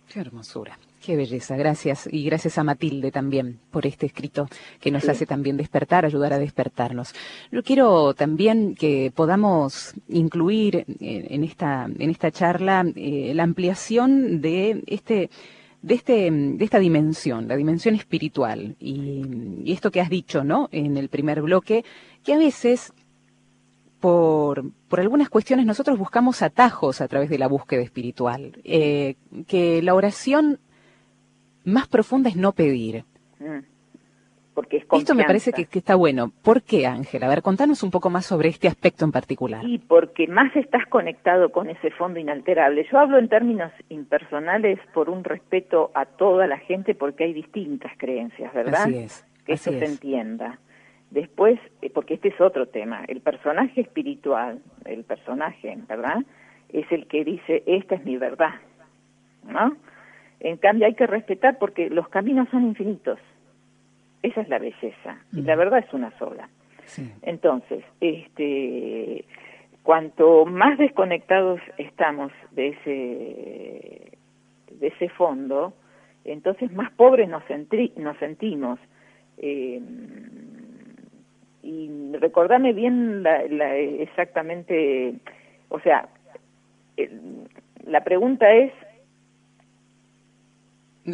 Qué 0.09 0.21
hermosura. 0.21 0.79
Qué 1.05 1.16
belleza, 1.16 1.57
gracias. 1.57 2.09
Y 2.11 2.25
gracias 2.25 2.59
a 2.59 2.64
Matilde 2.64 3.11
también 3.11 3.59
por 3.71 3.87
este 3.87 4.07
escrito 4.07 4.49
que 4.81 4.90
nos 4.90 5.09
hace 5.09 5.27
también 5.27 5.57
despertar, 5.57 6.05
ayudar 6.05 6.33
a 6.33 6.38
despertarnos. 6.38 7.14
Yo 7.51 7.62
quiero 7.62 8.14
también 8.14 8.75
que 8.75 9.12
podamos 9.14 9.95
incluir 10.09 10.85
en 11.01 11.45
esta, 11.45 11.85
en 11.85 12.11
esta 12.11 12.31
charla 12.31 12.85
eh, 12.95 13.33
la 13.35 13.42
ampliación 13.42 14.40
de 14.40 14.83
este 14.87 15.31
de, 15.83 15.95
este, 15.95 16.31
de 16.33 16.64
esta 16.64 16.81
dimensión, 16.81 17.47
la 17.47 17.55
dimensión 17.55 17.95
espiritual, 17.95 18.75
y, 18.81 19.23
y, 19.62 19.73
esto 19.73 19.92
que 19.92 20.01
has 20.01 20.11
dicho, 20.11 20.42
¿no? 20.42 20.69
En 20.73 20.97
el 20.97 21.09
primer 21.09 21.42
bloque, 21.42 21.85
que 22.25 22.35
a 22.35 22.38
veces 22.38 22.92
por, 24.00 24.62
por 24.88 25.00
algunas 25.00 25.28
cuestiones 25.28 25.66
nosotros 25.66 25.98
buscamos 25.98 26.42
atajos 26.42 27.00
a 27.00 27.09
través 27.09 27.30
de 27.30 27.38
la 27.38 27.48
búsqueda 27.48 27.82
espiritual, 27.82 28.52
eh, 28.64 29.16
que 29.46 29.82
la 29.82 29.94
oración 29.94 30.59
más 31.64 31.88
profunda 31.88 32.28
es 32.28 32.37
no 32.37 32.52
pedir. 32.52 33.04
Mm. 33.38 33.61
Porque 34.54 34.78
es 34.78 34.87
Esto 34.90 35.14
me 35.14 35.24
parece 35.24 35.52
que, 35.52 35.66
está 35.70 35.96
bueno. 35.96 36.32
¿Por 36.42 36.62
qué, 36.62 36.87
Ángela? 36.87 37.26
A 37.26 37.28
ver, 37.28 37.42
contanos 37.42 37.82
un 37.82 37.90
poco 37.90 38.09
más 38.09 38.24
sobre 38.24 38.48
este 38.48 38.68
aspecto 38.68 39.04
en 39.04 39.12
particular. 39.12 39.62
Y 39.66 39.76
porque 39.78 40.26
más 40.28 40.56
estás 40.56 40.87
conectado 40.87 41.52
con 41.52 41.68
ese 41.68 41.90
fondo 41.90 42.18
inalterable. 42.18 42.87
Yo 42.90 42.98
hablo 42.98 43.18
en 43.18 43.28
términos 43.28 43.70
impersonales 43.90 44.78
por 44.94 45.11
un 45.11 45.24
respeto 45.24 45.90
a 45.92 46.06
toda 46.06 46.46
la 46.46 46.56
gente 46.56 46.94
porque 46.94 47.24
hay 47.24 47.35
distintas 47.35 47.92
creencias, 47.98 48.54
¿verdad? 48.54 48.85
Así 48.85 48.96
es. 48.96 49.26
Que 49.44 49.52
eso 49.52 49.72
se 49.72 49.85
entienda. 49.85 50.59
Después, 51.11 51.59
eh, 51.83 51.90
porque 51.90 52.14
este 52.14 52.29
es 52.29 52.40
otro 52.40 52.66
tema, 52.66 53.05
el 53.07 53.21
personaje 53.21 53.81
espiritual, 53.81 54.61
el 54.85 55.05
personaje, 55.05 55.77
¿verdad? 55.88 56.25
Es 56.73 56.90
el 56.90 57.07
que 57.07 57.25
dice, 57.25 57.62
esta 57.66 57.95
es 57.95 58.05
mi 58.05 58.16
verdad, 58.16 58.55
¿no? 59.45 59.77
En 60.40 60.57
cambio 60.57 60.87
hay 60.87 60.95
que 60.95 61.07
respetar 61.07 61.59
porque 61.59 61.88
los 61.90 62.09
caminos 62.09 62.49
son 62.51 62.64
infinitos. 62.64 63.19
Esa 64.23 64.40
es 64.40 64.49
la 64.49 64.59
belleza. 64.59 65.19
Y 65.33 65.42
la 65.42 65.57
verdad 65.57 65.85
es 65.87 65.95
una 65.95 66.16
sola. 66.19 66.49
Entonces, 67.23 67.85
este, 68.01 69.25
cuanto 69.83 70.45
más 70.45 70.79
desconectados 70.79 71.61
estamos 71.79 72.33
de 72.53 72.69
ese, 72.69 74.19
de 74.73 74.87
ese 74.88 75.09
fondo, 75.11 75.73
entonces 76.25 76.73
más 76.73 76.92
pobres 76.92 77.29
nos, 77.29 77.42
nos 77.97 78.16
sentimos. 78.19 78.79
Eh, 79.38 79.81
y 81.66 82.16
recordame 82.16 82.72
bien 82.72 83.22
la, 83.22 83.44
exactamente, 83.76 85.14
o 85.68 85.81
sea, 85.81 86.09
la 87.87 88.05
pregunta 88.05 88.52
es 88.52 88.72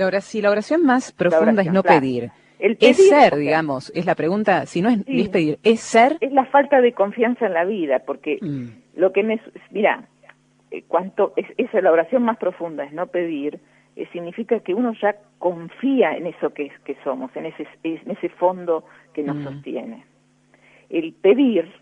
Ahora, 0.01 0.21
si 0.21 0.41
la 0.41 0.51
oración 0.51 0.85
más 0.85 1.13
profunda 1.13 1.63
es 1.63 1.71
no 1.73 1.83
pedir, 1.83 2.31
es 2.59 3.09
ser, 3.09 3.37
digamos, 3.37 3.93
es 3.95 4.07
la 4.07 4.15
pregunta, 4.15 4.65
si 4.65 4.81
no 4.81 4.89
es, 4.89 5.01
es, 5.07 5.29
pedir, 5.29 5.59
es 5.63 5.81
ser. 5.81 6.17
Es 6.21 6.33
la 6.33 6.47
falta 6.47 6.81
de 6.81 6.93
confianza 6.93 7.47
en 7.47 7.53
la 7.53 7.65
vida, 7.65 7.99
porque 8.07 8.39
mm. 8.41 8.99
lo 8.99 9.13
que 9.13 9.23
me, 9.23 9.41
mira, 9.71 10.09
eh, 10.71 10.83
cuanto 10.89 11.35
es, 11.37 11.47
esa 11.59 11.83
la 11.83 11.93
oración 11.93 12.23
más 12.23 12.39
profunda 12.39 12.85
es 12.85 12.93
no 12.93 13.09
pedir, 13.09 13.61
eh, 13.97 14.09
significa 14.13 14.61
que 14.61 14.73
uno 14.73 14.95
ya 15.01 15.17
confía 15.39 16.17
en 16.17 16.27
eso 16.27 16.55
que, 16.55 16.71
que 16.85 16.97
somos, 17.05 17.35
en 17.37 17.47
ese, 17.47 17.67
en 17.83 18.11
ese 18.11 18.31
fondo 18.31 18.85
que 19.13 19.23
nos 19.23 19.37
mm. 19.37 19.45
sostiene. 19.45 20.12
El 20.93 21.13
pedir 21.15 21.73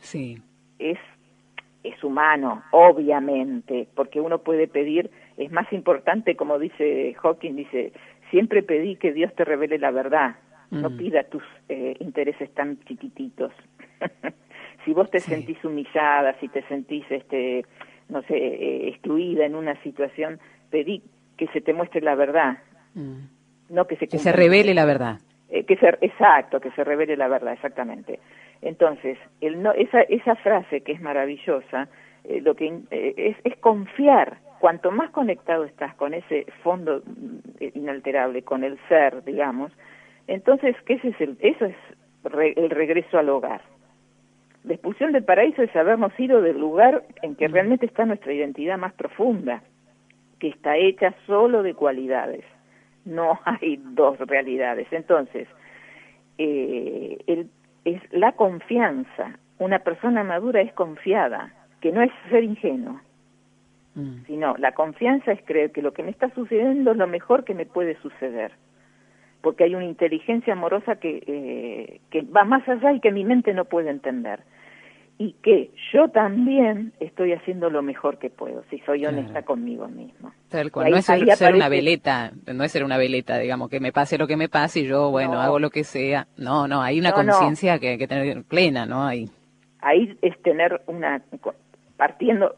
sí. 0.00 0.40
es 0.78 0.98
es 1.82 2.02
humano, 2.04 2.62
obviamente, 2.70 3.88
porque 3.94 4.20
uno 4.20 4.38
puede 4.38 4.68
pedir, 4.68 5.10
es 5.36 5.50
más 5.50 5.72
importante, 5.72 6.36
como 6.36 6.58
dice 6.58 7.14
Hawking, 7.14 7.56
dice, 7.56 7.92
siempre 8.30 8.62
pedí 8.62 8.96
que 8.96 9.12
Dios 9.12 9.34
te 9.34 9.44
revele 9.44 9.78
la 9.78 9.90
verdad, 9.90 10.36
no 10.70 10.90
mm. 10.90 10.96
pida 10.96 11.24
tus 11.24 11.42
eh, 11.68 11.96
intereses 12.00 12.52
tan 12.54 12.78
chiquititos. 12.84 13.52
si 14.84 14.92
vos 14.92 15.10
te 15.10 15.20
sentís 15.20 15.62
humillada, 15.64 16.38
si 16.40 16.48
te 16.48 16.62
sentís, 16.68 17.04
este, 17.10 17.64
no 18.08 18.22
sé, 18.22 18.36
eh, 18.36 18.88
excluida 18.88 19.44
en 19.44 19.54
una 19.54 19.80
situación, 19.82 20.38
pedí 20.70 21.02
que 21.36 21.48
se 21.48 21.60
te 21.60 21.72
muestre 21.72 22.00
la 22.00 22.14
verdad, 22.14 22.58
mm. 22.94 23.18
no 23.70 23.86
que 23.86 23.96
se... 23.96 24.06
Que 24.06 24.18
se 24.18 24.32
revele 24.32 24.72
la 24.72 24.84
verdad. 24.84 25.18
Eh, 25.52 25.64
que 25.64 25.76
se, 25.76 25.86
exacto, 26.00 26.60
que 26.60 26.70
se 26.70 26.82
revele 26.82 27.14
la 27.14 27.28
verdad, 27.28 27.52
exactamente. 27.52 28.18
Entonces, 28.62 29.18
el 29.42 29.62
no, 29.62 29.72
esa, 29.72 30.00
esa 30.00 30.34
frase 30.36 30.80
que 30.80 30.92
es 30.92 31.00
maravillosa, 31.02 31.88
eh, 32.24 32.40
lo 32.40 32.54
que 32.56 32.80
eh, 32.90 33.14
es, 33.16 33.36
es, 33.44 33.58
confiar. 33.58 34.38
Cuanto 34.60 34.90
más 34.90 35.10
conectado 35.10 35.64
estás 35.64 35.94
con 35.96 36.14
ese 36.14 36.46
fondo 36.62 37.02
mm, 37.04 37.64
inalterable, 37.74 38.42
con 38.42 38.64
el 38.64 38.78
ser, 38.88 39.22
digamos, 39.24 39.70
entonces, 40.26 40.74
¿qué 40.86 40.94
es 40.94 41.20
el, 41.20 41.36
eso 41.40 41.66
es 41.66 41.76
el 42.56 42.70
regreso 42.70 43.18
al 43.18 43.28
hogar. 43.28 43.60
La 44.64 44.74
expulsión 44.74 45.12
del 45.12 45.24
paraíso 45.24 45.62
es 45.62 45.74
habernos 45.76 46.18
ido 46.18 46.40
del 46.40 46.58
lugar 46.58 47.02
en 47.20 47.34
que 47.34 47.48
realmente 47.48 47.84
está 47.84 48.06
nuestra 48.06 48.32
identidad 48.32 48.78
más 48.78 48.94
profunda, 48.94 49.62
que 50.38 50.48
está 50.48 50.76
hecha 50.76 51.12
solo 51.26 51.62
de 51.62 51.74
cualidades. 51.74 52.44
No 53.04 53.38
hay 53.44 53.80
dos 53.82 54.18
realidades. 54.18 54.86
Entonces, 54.92 55.48
eh, 56.38 57.18
el 57.26 57.48
es 57.84 58.00
la 58.12 58.32
confianza. 58.32 59.38
Una 59.58 59.80
persona 59.80 60.24
madura 60.24 60.60
es 60.60 60.72
confiada, 60.72 61.52
que 61.80 61.92
no 61.92 62.02
es 62.02 62.10
ser 62.30 62.44
ingenuo, 62.44 63.00
mm. 63.94 64.24
sino 64.26 64.56
la 64.58 64.72
confianza 64.72 65.32
es 65.32 65.42
creer 65.44 65.72
que 65.72 65.82
lo 65.82 65.92
que 65.92 66.02
me 66.02 66.10
está 66.10 66.30
sucediendo 66.34 66.92
es 66.92 66.96
lo 66.96 67.06
mejor 67.06 67.44
que 67.44 67.54
me 67.54 67.66
puede 67.66 67.96
suceder, 68.00 68.52
porque 69.40 69.64
hay 69.64 69.74
una 69.74 69.84
inteligencia 69.84 70.52
amorosa 70.52 70.96
que, 70.96 71.22
eh, 71.26 72.00
que 72.10 72.22
va 72.22 72.44
más 72.44 72.68
allá 72.68 72.92
y 72.92 73.00
que 73.00 73.12
mi 73.12 73.24
mente 73.24 73.52
no 73.54 73.64
puede 73.64 73.90
entender 73.90 74.40
y 75.18 75.34
que 75.34 75.70
yo 75.92 76.08
también 76.08 76.92
estoy 76.98 77.32
haciendo 77.32 77.70
lo 77.70 77.82
mejor 77.82 78.18
que 78.18 78.30
puedo, 78.30 78.64
si 78.70 78.78
soy 78.80 79.06
honesta 79.06 79.42
conmigo 79.42 79.86
mismo. 79.88 80.32
Tal 80.48 80.72
cual, 80.72 80.90
no 80.90 80.96
es 80.96 81.06
ser, 81.06 81.54
una 81.54 81.68
veleta, 81.68 82.32
no 82.52 82.64
es 82.64 82.72
ser 82.72 82.84
una 82.84 82.96
veleta, 82.96 83.38
digamos, 83.38 83.70
que 83.70 83.78
me 83.78 83.92
pase 83.92 84.18
lo 84.18 84.26
que 84.26 84.36
me 84.36 84.48
pase 84.48 84.80
y 84.80 84.86
yo, 84.86 85.10
bueno, 85.10 85.40
hago 85.40 85.58
lo 85.58 85.70
que 85.70 85.84
sea. 85.84 86.26
No, 86.36 86.66
no, 86.66 86.82
hay 86.82 86.98
una 86.98 87.12
conciencia 87.12 87.78
que 87.78 87.90
hay 87.90 87.98
que 87.98 88.08
tener 88.08 88.42
plena, 88.44 88.86
¿no? 88.86 89.04
Ahí. 89.06 89.28
Ahí 89.80 90.16
es 90.22 90.40
tener 90.42 90.82
una, 90.86 91.22
partiendo, 91.96 92.56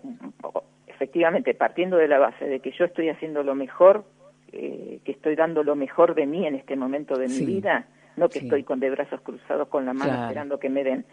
efectivamente, 0.87 1.55
partiendo 1.55 1.97
de 1.97 2.09
la 2.09 2.19
base 2.19 2.47
de 2.47 2.61
que 2.61 2.73
yo 2.73 2.87
estoy 2.87 3.11
haciendo 3.11 3.43
lo 3.43 3.55
mejor, 3.55 4.05
eh, 4.53 5.01
que 5.05 5.13
estoy 5.13 5.37
dando 5.37 5.63
lo 5.63 5.77
mejor 5.77 6.15
de 6.15 6.27
mí 6.27 6.47
en 6.47 6.55
este 6.55 6.77
momento 6.77 7.17
de 7.17 7.29
mi 7.29 7.45
vida, 7.45 7.87
no 8.17 8.29
que 8.29 8.39
estoy 8.39 8.63
con 8.63 8.81
de 8.81 8.91
brazos 8.91 9.21
cruzados 9.21 9.69
con 9.69 9.85
la 9.85 9.93
mano 9.93 10.13
esperando 10.23 10.59
que 10.59 10.69
me 10.69 10.85
den. 10.85 11.05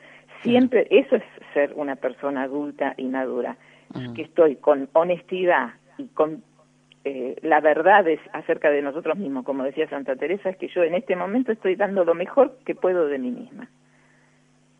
Siempre, 0.43 0.87
eso 0.89 1.15
es 1.15 1.23
ser 1.53 1.73
una 1.75 1.95
persona 1.95 2.43
adulta 2.43 2.93
y 2.97 3.05
madura, 3.05 3.57
que 4.15 4.23
estoy 4.23 4.55
con 4.55 4.89
honestidad 4.93 5.73
y 5.97 6.07
con 6.07 6.43
eh, 7.03 7.35
la 7.41 7.61
verdad 7.61 8.07
es 8.07 8.19
acerca 8.31 8.69
de 8.69 8.81
nosotros 8.81 9.17
mismos, 9.17 9.43
como 9.43 9.63
decía 9.63 9.89
Santa 9.89 10.15
Teresa, 10.15 10.49
es 10.49 10.57
que 10.57 10.67
yo 10.67 10.83
en 10.83 10.93
este 10.93 11.15
momento 11.15 11.51
estoy 11.51 11.75
dando 11.75 12.05
lo 12.05 12.13
mejor 12.13 12.59
que 12.63 12.75
puedo 12.75 13.07
de 13.07 13.17
mí 13.17 13.31
misma. 13.31 13.69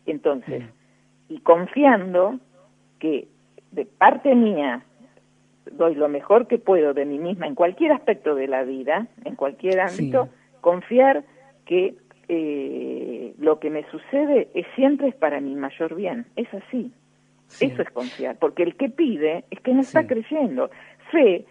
Entonces, 0.06 0.64
y 1.30 1.40
confiando 1.40 2.40
que 3.00 3.28
de 3.72 3.86
parte 3.86 4.36
mía 4.36 4.84
doy 5.72 5.96
lo 5.96 6.10
mejor 6.10 6.48
que 6.48 6.60
puedo 6.60 6.94
de 6.94 7.06
mí 7.06 7.18
misma 7.18 7.48
en 7.48 7.56
cualquier 7.56 7.92
aspecto 7.92 8.36
de 8.36 8.48
la 8.48 8.64
vida, 8.64 9.08
en 9.26 9.36
cualquier 9.36 9.80
ámbito, 9.80 10.30
confiar 10.62 11.24
que 11.66 11.96
eh, 12.34 13.34
lo 13.40 13.60
que 13.60 13.70
me 13.70 13.84
sucede 13.92 14.48
es 14.54 14.66
siempre 14.76 15.10
es 15.10 15.16
para 15.16 15.42
mi 15.42 15.54
mayor 15.54 15.96
bien. 15.96 16.26
Es 16.38 16.48
así. 16.54 16.90
Eso 17.60 17.82
es 17.82 17.90
confiar, 17.90 18.38
porque 18.40 18.64
el 18.64 18.78
que 18.78 18.88
pide 18.88 19.44
es 19.52 19.60
que 19.60 19.74
no 19.74 19.82
está 19.82 20.08
creyendo. 20.08 20.70
Fe, 21.12 21.44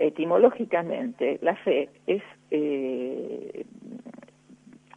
etimológicamente, 0.00 1.38
la 1.40 1.54
fe 1.54 1.88
es 2.08 2.22
eh, 2.50 3.64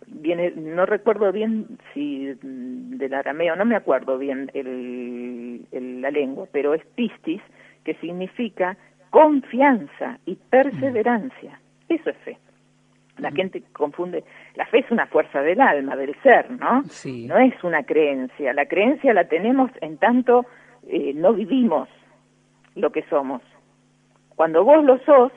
viene, 0.08 0.52
no 0.56 0.88
recuerdo 0.88 1.32
bien 1.32 1.78
si 1.94 2.34
del 2.42 3.14
arameo, 3.14 3.56
no 3.56 3.66
me 3.66 3.76
acuerdo 3.76 4.18
bien 4.18 4.50
el, 4.56 5.68
la 6.02 6.10
lengua, 6.10 6.48
pero 6.52 6.74
es 6.74 6.84
pistis, 6.96 7.42
que 7.84 7.94
significa 7.96 8.78
confianza 9.12 10.18
y 10.26 10.36
perseverancia. 10.50 11.60
Eso 11.88 12.10
es 12.10 12.18
fe. 12.18 12.38
La 13.18 13.32
gente 13.32 13.62
confunde, 13.74 14.24
la 14.56 14.66
fe 14.66 14.80
es 14.80 14.90
una 14.90 15.06
fuerza 15.06 15.42
del 15.42 15.62
alma, 15.62 15.96
del 15.96 16.16
ser, 16.24 16.50
¿no? 16.50 16.84
Sí. 16.86 17.28
No 17.28 17.38
es 17.38 17.54
una 17.64 17.84
creencia. 17.84 18.54
La 18.54 18.66
creencia 18.66 19.14
la 19.14 19.26
tenemos 19.26 19.70
en 19.82 19.98
tanto 19.98 20.46
eh, 20.88 21.14
no 21.16 21.34
vivimos 21.34 21.88
lo 22.76 22.92
que 22.92 23.04
somos. 23.04 23.42
Cuando 24.36 24.64
vos 24.64 24.84
lo 24.84 24.98
sos, 25.06 25.32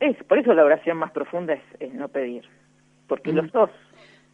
es, 0.00 0.16
por 0.24 0.38
eso 0.38 0.54
la 0.54 0.64
oración 0.64 0.96
más 0.96 1.12
profunda 1.12 1.58
es, 1.78 1.94
no 1.94 2.08
pedir, 2.08 2.44
porque 3.06 3.32
lo 3.32 3.44
mm. 3.44 3.50
sos, 3.50 3.70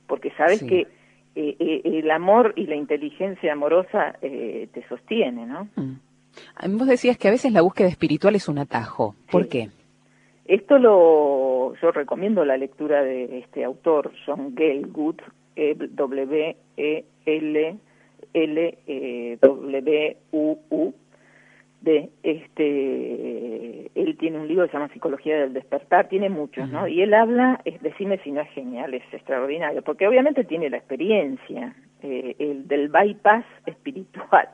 porque 0.07 0.31
sabes 0.33 0.62
que 0.62 0.87
eh, 1.35 1.57
eh, 1.59 1.81
el 1.85 2.11
amor 2.11 2.53
y 2.57 2.67
la 2.67 2.77
inteligencia 2.77 3.53
amorosa 3.53 4.17
te 4.21 4.85
sostiene, 4.88 5.47
¿no? 5.47 5.69
Mm. 5.77 6.77
Vos 6.77 6.87
decías 6.87 7.19
que 7.19 7.29
a 7.29 7.33
veces 7.33 7.53
la 7.53 7.62
búsqueda 7.62 7.88
espiritual 7.88 8.35
es 8.35 8.49
un 8.49 8.59
atajo. 8.59 9.14
¿Por 9.31 9.49
qué? 9.49 9.69
Esto 10.47 10.79
lo, 10.79 11.54
yo 11.81 11.90
recomiendo 11.92 12.44
la 12.44 12.57
lectura 12.57 13.03
de 13.03 13.38
este 13.38 13.64
autor, 13.64 14.12
John 14.27 14.55
Gale 14.55 14.87
e 15.57 15.74
W 15.74 16.57
E 16.77 17.05
L 17.27 17.77
L 18.33 18.79
e 18.87 19.38
W 19.40 20.16
U 20.33 20.59
U 20.70 20.94
de 21.81 22.11
este 22.22 23.90
él 23.94 24.16
tiene 24.18 24.38
un 24.38 24.48
libro 24.48 24.64
que 24.64 24.70
se 24.70 24.79
llama 24.79 24.92
Psicología 24.92 25.38
del 25.38 25.53
despertar, 25.53 26.09
tiene 26.09 26.31
muchos, 26.31 26.68
¿no? 26.70 26.88
Y 26.88 27.03
él 27.03 27.12
habla, 27.12 27.61
es, 27.64 27.81
decime 27.83 28.18
si 28.24 28.33
no 28.33 28.40
es 28.40 28.50
genial, 28.50 28.94
es 28.94 29.03
extraordinario, 29.12 29.83
porque 29.83 30.09
obviamente 30.09 30.44
tiene 30.44 30.70
la 30.70 30.79
experiencia 30.79 31.74
eh, 32.03 32.35
el 32.38 32.66
del 32.66 32.88
bypass 32.88 33.44
espiritual. 33.66 34.48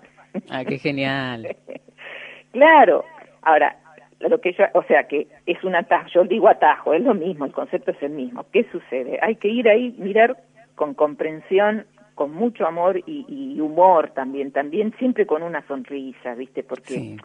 Ah, 0.50 0.64
qué 0.64 0.78
genial. 0.78 1.56
claro. 2.52 3.04
Ahora, 3.42 3.76
lo 4.20 4.40
que 4.40 4.52
yo, 4.52 4.64
o 4.74 4.83
sea, 4.85 5.04
que 5.04 5.28
es 5.46 5.62
un 5.64 5.74
atajo, 5.74 6.09
yo 6.12 6.24
digo 6.24 6.48
atajo, 6.48 6.92
es 6.92 7.02
lo 7.02 7.14
mismo, 7.14 7.46
el 7.46 7.52
concepto 7.52 7.90
es 7.92 8.02
el 8.02 8.11
mismo. 8.11 8.44
¿Qué 8.52 8.66
sucede? 8.70 9.18
Hay 9.22 9.37
que 9.37 9.48
ir 9.48 9.68
ahí, 9.68 9.94
mirar 9.98 10.37
con 10.74 10.94
comprensión 10.94 11.87
con 12.14 12.35
mucho 12.35 12.66
amor 12.66 13.00
y, 13.06 13.59
humor 13.61 14.11
también, 14.11 14.52
también 14.52 14.92
siempre 14.98 15.24
con 15.24 15.42
una 15.42 15.66
sonrisa, 15.66 16.35
¿viste? 16.35 16.62
Porque 16.62 17.16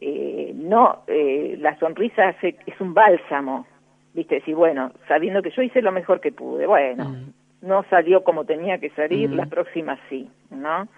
eh, 0.00 0.52
no, 0.54 1.02
eh, 1.06 1.58
la 1.60 1.78
sonrisa 1.78 2.34
es 2.40 2.80
un 2.80 2.94
bálsamo, 2.94 3.66
¿viste? 4.14 4.40
Si 4.46 4.54
bueno, 4.54 4.92
sabiendo 5.08 5.42
que 5.42 5.50
yo 5.50 5.60
hice 5.60 5.82
lo 5.82 5.92
mejor 5.92 6.22
que 6.22 6.32
pude, 6.32 6.66
bueno, 6.66 7.04
mm. 7.04 7.66
no 7.66 7.84
salió 7.90 8.24
como 8.24 8.46
tenía 8.46 8.78
que 8.78 8.88
salir, 8.90 9.30
la 9.30 9.44
próxima 9.44 9.98
sí, 10.08 10.30
¿no? 10.50 10.88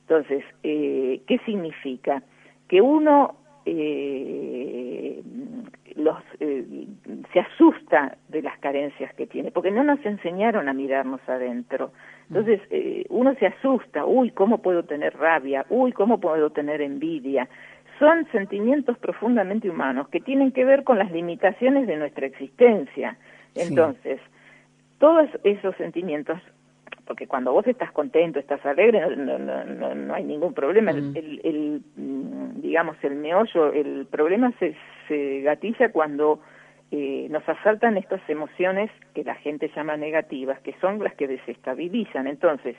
Entonces, 0.00 0.42
eh, 0.62 1.20
¿qué 1.26 1.36
significa? 1.44 2.22
Que 2.66 2.80
uno 2.80 3.39
eh, 3.66 5.22
los, 5.96 6.18
eh, 6.40 6.86
se 7.32 7.40
asusta 7.40 8.16
de 8.28 8.42
las 8.42 8.58
carencias 8.58 9.12
que 9.14 9.26
tiene, 9.26 9.50
porque 9.50 9.70
no 9.70 9.84
nos 9.84 10.04
enseñaron 10.04 10.68
a 10.68 10.72
mirarnos 10.72 11.20
adentro. 11.28 11.92
Entonces, 12.28 12.60
eh, 12.70 13.04
uno 13.08 13.34
se 13.34 13.46
asusta, 13.46 14.04
uy, 14.04 14.30
¿cómo 14.30 14.58
puedo 14.58 14.84
tener 14.84 15.16
rabia? 15.16 15.66
Uy, 15.68 15.92
¿cómo 15.92 16.20
puedo 16.20 16.50
tener 16.50 16.80
envidia? 16.80 17.48
Son 17.98 18.26
sentimientos 18.32 18.96
profundamente 18.98 19.68
humanos 19.68 20.08
que 20.08 20.20
tienen 20.20 20.52
que 20.52 20.64
ver 20.64 20.84
con 20.84 20.98
las 20.98 21.10
limitaciones 21.12 21.86
de 21.86 21.96
nuestra 21.96 22.26
existencia. 22.26 23.18
Entonces, 23.54 24.20
todos 24.98 25.28
esos 25.44 25.76
sentimientos 25.76 26.38
porque 27.10 27.26
cuando 27.26 27.52
vos 27.52 27.66
estás 27.66 27.90
contento, 27.90 28.38
estás 28.38 28.64
alegre, 28.64 29.00
no, 29.16 29.36
no, 29.36 29.94
no, 29.96 30.14
hay 30.14 30.22
ningún 30.22 30.54
problema. 30.54 30.92
El, 30.92 31.40
el, 31.42 31.82
mm, 31.96 32.60
digamos, 32.60 32.96
el 33.02 33.16
meollo, 33.16 33.72
el 33.72 34.06
problema 34.06 34.52
se, 34.60 34.76
se 35.08 35.40
gatilla 35.40 35.90
cuando 35.90 36.38
eh, 36.92 37.26
nos 37.28 37.42
asaltan 37.48 37.96
estas 37.96 38.20
emociones 38.30 38.92
que 39.12 39.24
la 39.24 39.34
gente 39.34 39.72
llama 39.74 39.96
negativas, 39.96 40.60
que 40.60 40.72
son 40.80 41.02
las 41.02 41.12
que 41.16 41.26
desestabilizan. 41.26 42.28
Entonces, 42.28 42.76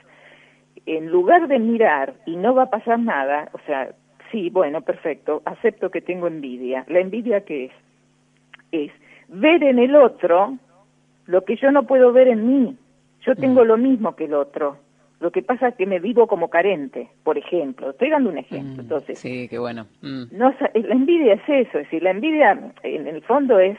en 0.86 1.12
lugar 1.12 1.50
de 1.50 1.60
mirar 1.60 2.14
y 2.26 2.38
no 2.38 2.56
va 2.56 2.64
a 2.64 2.70
pasar 2.70 3.00
nada, 3.00 3.50
o 3.52 3.60
sea, 3.66 3.90
sí, 4.32 4.50
bueno, 4.50 4.80
perfecto, 4.80 5.42
acepto 5.44 5.92
que 5.92 6.00
tengo 6.00 6.28
envidia. 6.28 6.86
¿La 6.88 7.02
envidia 7.02 7.44
qué 7.44 7.66
es? 7.66 7.72
Es 8.72 8.92
ver 9.28 9.62
en 9.62 9.78
el 9.78 9.94
otro 9.94 10.58
lo 11.26 11.44
que 11.44 11.58
yo 11.58 11.70
no 11.70 11.84
puedo 11.84 12.14
ver 12.14 12.30
en 12.30 12.48
mí. 12.48 12.78
Yo 13.22 13.36
tengo 13.36 13.64
mm. 13.64 13.68
lo 13.68 13.78
mismo 13.78 14.16
que 14.16 14.26
el 14.26 14.34
otro. 14.34 14.78
Lo 15.20 15.32
que 15.32 15.44
pasa 15.44 15.70
es 15.70 15.76
que 15.76 15.86
me 15.86 16.00
vivo 16.00 16.26
como 16.28 16.50
carente, 16.50 17.10
por 17.24 17.38
ejemplo. 17.38 17.92
Estoy 17.92 18.10
dando 18.10 18.32
un 18.32 18.40
ejemplo. 18.40 18.78
Mm, 18.78 18.80
Entonces, 18.80 19.20
sí, 19.20 19.48
qué 19.48 19.60
bueno. 19.60 19.86
Mm. 20.02 20.24
No, 20.32 20.54
la 20.74 20.94
envidia 20.94 21.34
es 21.34 21.44
eso, 21.48 21.78
es 21.78 21.86
decir, 21.86 22.02
la 22.02 22.12
envidia 22.12 22.74
en 22.84 23.08
el 23.08 23.22
fondo 23.22 23.60
es 23.60 23.78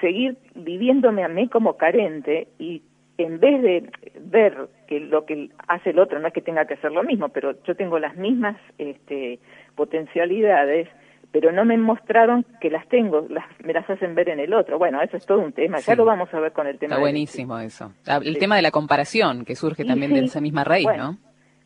seguir 0.00 0.36
viviéndome 0.54 1.24
a 1.24 1.28
mí 1.28 1.48
como 1.48 1.76
carente 1.76 2.48
y 2.58 2.82
en 3.16 3.40
vez 3.40 3.62
de 3.62 3.90
ver 4.20 4.68
que 4.86 5.00
lo 5.00 5.26
que 5.26 5.50
hace 5.66 5.90
el 5.90 5.98
otro 5.98 6.20
no 6.20 6.28
es 6.28 6.34
que 6.34 6.40
tenga 6.40 6.66
que 6.66 6.74
hacer 6.74 6.92
lo 6.92 7.02
mismo, 7.02 7.30
pero 7.30 7.60
yo 7.64 7.74
tengo 7.74 7.98
las 7.98 8.16
mismas 8.16 8.56
este, 8.78 9.40
potencialidades, 9.74 10.88
pero 11.32 11.52
no 11.52 11.64
me 11.64 11.76
mostraron 11.76 12.44
que 12.60 12.70
las 12.70 12.86
tengo, 12.88 13.26
las, 13.28 13.44
me 13.62 13.72
las 13.72 13.88
hacen 13.88 14.14
ver 14.14 14.30
en 14.30 14.40
el 14.40 14.54
otro. 14.54 14.78
Bueno, 14.78 15.00
eso 15.02 15.16
es 15.16 15.26
todo 15.26 15.40
un 15.40 15.52
tema, 15.52 15.78
ya 15.78 15.94
lo 15.94 16.04
vamos 16.04 16.32
a 16.32 16.40
ver 16.40 16.52
con 16.52 16.66
el 16.66 16.78
tema. 16.78 16.94
Está 16.94 17.00
buenísimo 17.00 17.58
eso. 17.58 17.92
Ah, 18.06 18.20
el 18.22 18.38
tema 18.38 18.56
de 18.56 18.62
la 18.62 18.70
comparación, 18.70 19.44
que 19.44 19.54
surge 19.54 19.84
también 19.84 20.14
de 20.14 20.20
esa 20.20 20.40
misma 20.40 20.64
raíz, 20.64 20.88
¿no? 20.96 21.18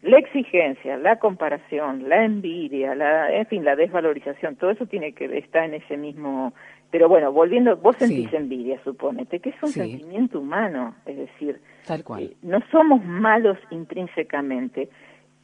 La 0.03 0.18
exigencia, 0.18 0.96
la 0.98 1.20
comparación, 1.20 2.09
la 2.09 2.25
envidia, 2.25 2.96
la, 2.96 3.33
en 3.33 3.46
fin, 3.46 3.64
la 3.64 3.77
desvalorización, 3.77 4.57
todo 4.57 4.70
eso 4.70 4.87
tiene 4.87 5.12
que 5.12 5.27
estar 5.38 5.64
en 5.64 5.75
ese 5.75 5.96
mismo... 5.96 6.53
Pero 6.90 7.09
bueno, 7.09 7.33
volviendo, 7.33 7.77
vos 7.77 7.96
sentís 7.96 8.31
envidia, 8.35 8.79
supónete, 8.85 9.38
que 9.38 9.51
es 9.51 9.62
un 9.62 9.68
sentimiento 9.70 10.40
humano, 10.40 10.94
es 11.07 11.16
decir, 11.16 11.59
Tal 11.87 12.05
cual. 12.05 12.25
Eh, 12.25 12.37
no 12.42 12.61
somos 12.70 13.05
malos 13.05 13.59
intrínsecamente. 13.70 14.88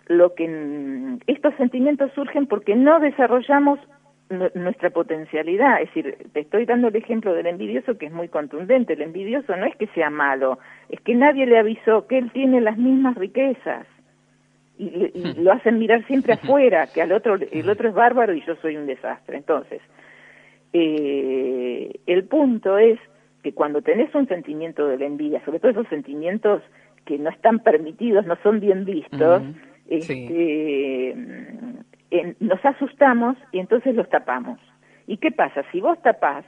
Lo 0.07 0.35
que 0.35 0.47
mm, 0.49 1.21
estos 1.27 1.55
sentimientos 1.55 2.11
surgen 2.15 2.47
porque 2.47 2.75
no 2.75 3.01
desarrollamos 3.01 3.79
nuestra 4.31 4.91
potencialidad. 4.91 5.81
Es 5.81 5.89
decir, 5.89 6.17
te 6.33 6.41
estoy 6.41 6.67
dando 6.67 6.89
el 6.89 6.97
ejemplo 6.97 7.33
del 7.33 7.47
envidioso 7.47 7.97
que 7.97 8.07
es 8.07 8.13
muy 8.13 8.29
contundente. 8.29 8.93
El 8.93 9.03
envidioso 9.03 9.57
no 9.57 9.67
es 9.67 9.77
que 9.77 9.87
sea 9.89 10.11
malo, 10.11 10.59
es 10.89 11.01
que 11.01 11.15
nadie 11.15 11.47
le 11.47 11.59
avisó 11.59 12.07
que 12.07 12.19
él 12.19 12.31
tiene 12.33 12.61
las 12.61 12.77
mismas 12.77 13.17
riquezas. 13.17 13.87
Y, 14.79 14.85
hmm. 14.87 15.43
lo 15.43 15.53
hacen 15.53 15.79
mirar 15.79 16.07
siempre 16.07 16.35
afuera, 16.35 16.87
que 16.87 17.03
al 17.03 17.13
otro, 17.13 17.37
el 17.37 17.69
otro 17.69 17.89
es 17.89 17.95
bárbaro 17.95 18.33
y 18.35 18.45
yo 18.45 18.55
soy 18.57 18.77
un 18.77 18.87
desastre. 18.87 19.37
Entonces, 19.37 19.81
eh, 20.73 21.99
el 22.07 22.25
punto 22.25 22.79
es 22.79 22.99
que 23.43 23.53
cuando 23.53 23.83
tenés 23.83 24.15
un 24.15 24.29
sentimiento 24.29 24.87
de 24.87 24.99
la 24.99 25.07
envidia, 25.07 25.45
sobre 25.45 25.59
todo 25.59 25.73
esos 25.73 25.89
sentimientos 25.89 26.63
que 27.05 27.19
no 27.19 27.31
están 27.31 27.61
permitidos, 27.61 28.27
no 28.27 28.37
son 28.43 28.61
bien 28.61 28.85
vistos, 28.85 29.43
este, 29.89 31.15
nos 32.41 32.65
asustamos 32.65 33.37
y 33.53 33.59
entonces 33.59 33.95
los 33.95 34.09
tapamos. 34.09 34.59
¿Y 35.07 35.19
qué 35.19 35.31
pasa? 35.31 35.65
Si 35.73 35.81
vos 35.81 36.01
tapás, 36.03 36.45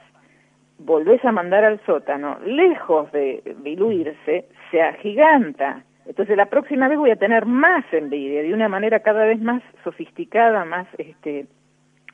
volvés 0.79 1.23
a 1.25 1.31
mandar 1.31 1.63
al 1.63 1.79
sótano, 1.85 2.37
lejos 2.45 3.11
de 3.11 3.55
diluirse, 3.63 4.45
se 4.69 4.81
agiganta. 4.81 5.83
Entonces 6.05 6.35
la 6.35 6.47
próxima 6.47 6.87
vez 6.87 6.97
voy 6.97 7.11
a 7.11 7.15
tener 7.15 7.45
más 7.45 7.85
envidia, 7.91 8.41
de 8.41 8.53
una 8.53 8.69
manera 8.69 8.99
cada 8.99 9.25
vez 9.25 9.39
más 9.39 9.61
sofisticada, 9.83 10.65
más 10.65 10.87
este, 10.97 11.45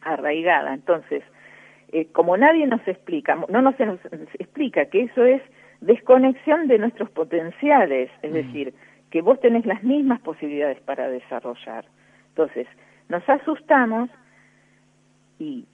arraigada. 0.01 0.73
Entonces, 0.73 1.23
eh, 1.91 2.07
como 2.11 2.35
nadie 2.35 2.67
nos 2.67 2.85
explica, 2.87 3.37
no 3.47 3.61
nos, 3.61 3.79
nos 3.79 3.99
explica 4.39 4.85
que 4.85 5.03
eso 5.03 5.23
es 5.23 5.41
desconexión 5.81 6.67
de 6.67 6.79
nuestros 6.79 7.09
potenciales, 7.11 8.09
es 8.21 8.31
mm. 8.31 8.33
decir, 8.33 8.73
que 9.09 9.21
vos 9.21 9.39
tenés 9.39 9.65
las 9.65 9.83
mismas 9.83 10.19
posibilidades 10.21 10.79
para 10.81 11.09
desarrollar. 11.09 11.85
Entonces, 12.29 12.67
nos 13.09 13.27
asustamos 13.29 14.09
y 15.39 15.65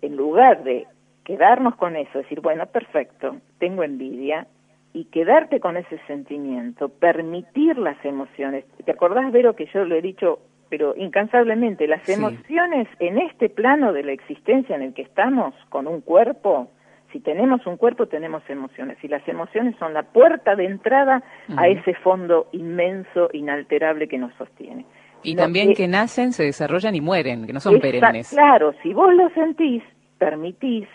en 0.00 0.16
lugar 0.16 0.64
de 0.64 0.86
quedarnos 1.24 1.76
con 1.76 1.96
eso, 1.96 2.18
decir, 2.18 2.40
bueno, 2.40 2.66
perfecto, 2.66 3.36
tengo 3.58 3.84
envidia, 3.84 4.46
y 4.94 5.04
quedarte 5.06 5.60
con 5.60 5.76
ese 5.76 5.98
sentimiento, 6.06 6.88
permitir 6.88 7.78
las 7.78 8.02
emociones. 8.04 8.64
¿Te 8.84 8.92
acordás, 8.92 9.32
Vero, 9.32 9.56
que 9.56 9.66
yo 9.66 9.84
lo 9.84 9.94
he 9.94 10.02
dicho, 10.02 10.40
pero 10.68 10.94
incansablemente, 10.96 11.86
las 11.86 12.06
emociones 12.08 12.88
en 12.98 13.18
este 13.18 13.48
plano 13.48 13.92
de 13.92 14.02
la 14.02 14.12
existencia 14.12 14.76
en 14.76 14.82
el 14.82 14.94
que 14.94 15.02
estamos, 15.02 15.54
con 15.70 15.86
un 15.86 16.02
cuerpo, 16.02 16.68
si 17.10 17.20
tenemos 17.20 17.66
un 17.66 17.76
cuerpo, 17.76 18.06
tenemos 18.06 18.42
emociones, 18.48 18.98
y 19.02 19.08
las 19.08 19.26
emociones 19.28 19.76
son 19.78 19.94
la 19.94 20.02
puerta 20.02 20.56
de 20.56 20.64
entrada 20.64 21.22
a 21.56 21.68
ese 21.68 21.94
fondo 21.94 22.48
inmenso, 22.52 23.28
inalterable 23.32 24.08
que 24.08 24.18
nos 24.18 24.34
sostiene. 24.34 24.84
Y 25.22 25.36
también 25.36 25.74
que, 25.74 25.88
nacen, 25.88 26.32
se 26.32 26.44
desarrollan 26.44 26.94
y 26.94 27.00
mueren, 27.00 27.46
que 27.46 27.52
no 27.52 27.60
son 27.60 27.80
perennes. 27.80 28.30
Claro, 28.30 28.74
si 28.82 28.92
vos 28.92 29.14
lo 29.14 29.28
sentís, 29.30 29.82
permitís, 30.18 30.88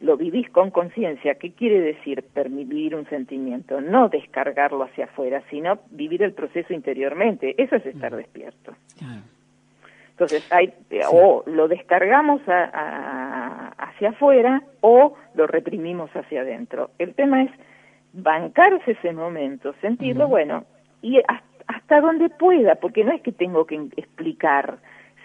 lo 0.00 0.16
vivís 0.16 0.48
con 0.50 0.70
conciencia. 0.70 1.34
¿Qué 1.34 1.52
quiere 1.52 1.80
decir 1.80 2.24
vivir 2.48 2.94
un 2.94 3.06
sentimiento? 3.08 3.80
No 3.80 4.08
descargarlo 4.08 4.84
hacia 4.84 5.04
afuera, 5.04 5.42
sino 5.50 5.78
vivir 5.90 6.22
el 6.22 6.32
proceso 6.32 6.72
interiormente. 6.72 7.54
Eso 7.62 7.76
es 7.76 7.86
estar 7.86 8.14
despierto. 8.14 8.74
Entonces, 10.10 10.46
hay, 10.52 10.72
o 11.10 11.42
lo 11.46 11.68
descargamos 11.68 12.42
hacia 12.46 14.10
afuera 14.10 14.62
o 14.80 15.14
lo 15.34 15.46
reprimimos 15.46 16.10
hacia 16.14 16.42
adentro. 16.42 16.90
El 16.98 17.14
tema 17.14 17.42
es 17.42 17.50
bancarse 18.12 18.92
ese 18.92 19.12
momento, 19.12 19.74
sentirlo, 19.80 20.28
bueno, 20.28 20.64
y 21.02 21.18
hasta 21.18 21.49
hasta 21.70 22.00
donde 22.00 22.28
pueda, 22.30 22.74
porque 22.76 23.04
no 23.04 23.12
es 23.12 23.22
que 23.22 23.30
tengo 23.30 23.64
que 23.64 23.76
explicar, 23.96 24.78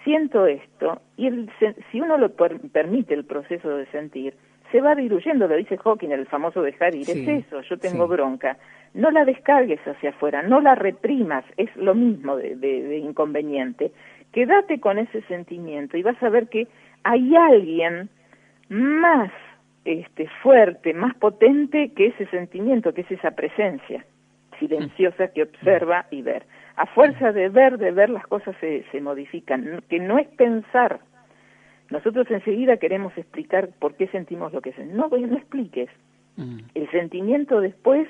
siento 0.03 0.45
esto, 0.45 1.01
y 1.17 1.25
el, 1.25 1.49
si 1.91 1.99
uno 1.99 2.17
lo 2.17 2.29
permite 2.34 3.15
el 3.15 3.25
proceso 3.25 3.69
de 3.69 3.88
sentir, 3.88 4.36
se 4.71 4.79
va 4.79 4.93
diluyendo, 4.93 5.47
lo 5.47 5.55
dice 5.55 5.77
Hawking, 5.77 6.12
el 6.12 6.27
famoso 6.27 6.62
dejar 6.62 6.93
ir, 6.93 7.10
es 7.10 7.45
eso, 7.45 7.62
yo 7.62 7.77
tengo 7.77 8.08
bronca, 8.08 8.58
no 8.93 9.10
la 9.10 9.25
descargues 9.25 9.79
hacia 9.88 10.12
afuera, 10.12 10.43
no 10.43 10.62
la 10.62 10.75
reprimas, 10.75 11.43
es 11.58 11.75
lo 11.77 11.95
mismo 11.95 12.36
de, 12.36 12.55
de 12.55 12.97
inconveniente, 12.97 13.91
quédate 14.31 14.79
con 14.79 14.99
ese 14.99 15.21
sentimiento 15.23 15.97
y 15.97 16.03
vas 16.03 16.21
a 16.21 16.29
ver 16.29 16.47
que 16.47 16.67
hay 17.03 17.36
alguien 17.36 18.10
más 18.69 19.31
este, 19.84 20.29
fuerte, 20.43 20.93
más 20.93 21.15
potente 21.15 21.91
que 21.95 22.08
ese 22.08 22.27
sentimiento, 22.27 22.93
que 22.93 23.01
es 23.01 23.12
esa 23.12 23.31
presencia 23.31 24.05
silenciosa 24.59 25.29
que 25.29 25.43
observa 25.43 26.05
y 26.11 26.21
ver. 26.21 26.43
A 26.75 26.85
fuerza 26.85 27.31
de 27.31 27.49
ver, 27.49 27.77
de 27.77 27.91
ver, 27.91 28.09
las 28.09 28.27
cosas 28.27 28.55
se, 28.59 28.83
se 28.91 29.01
modifican, 29.01 29.81
que 29.89 29.99
no 29.99 30.17
es 30.17 30.27
pensar. 30.27 30.99
Nosotros 31.89 32.29
enseguida 32.29 32.77
queremos 32.77 33.17
explicar 33.17 33.69
por 33.79 33.95
qué 33.95 34.07
sentimos 34.07 34.51
lo 34.53 34.61
que 34.61 34.73
sentimos. 34.73 35.11
No, 35.11 35.17
no 35.17 35.37
expliques. 35.37 35.89
Mm. 36.35 36.59
El 36.73 36.91
sentimiento 36.91 37.61
después, 37.61 38.07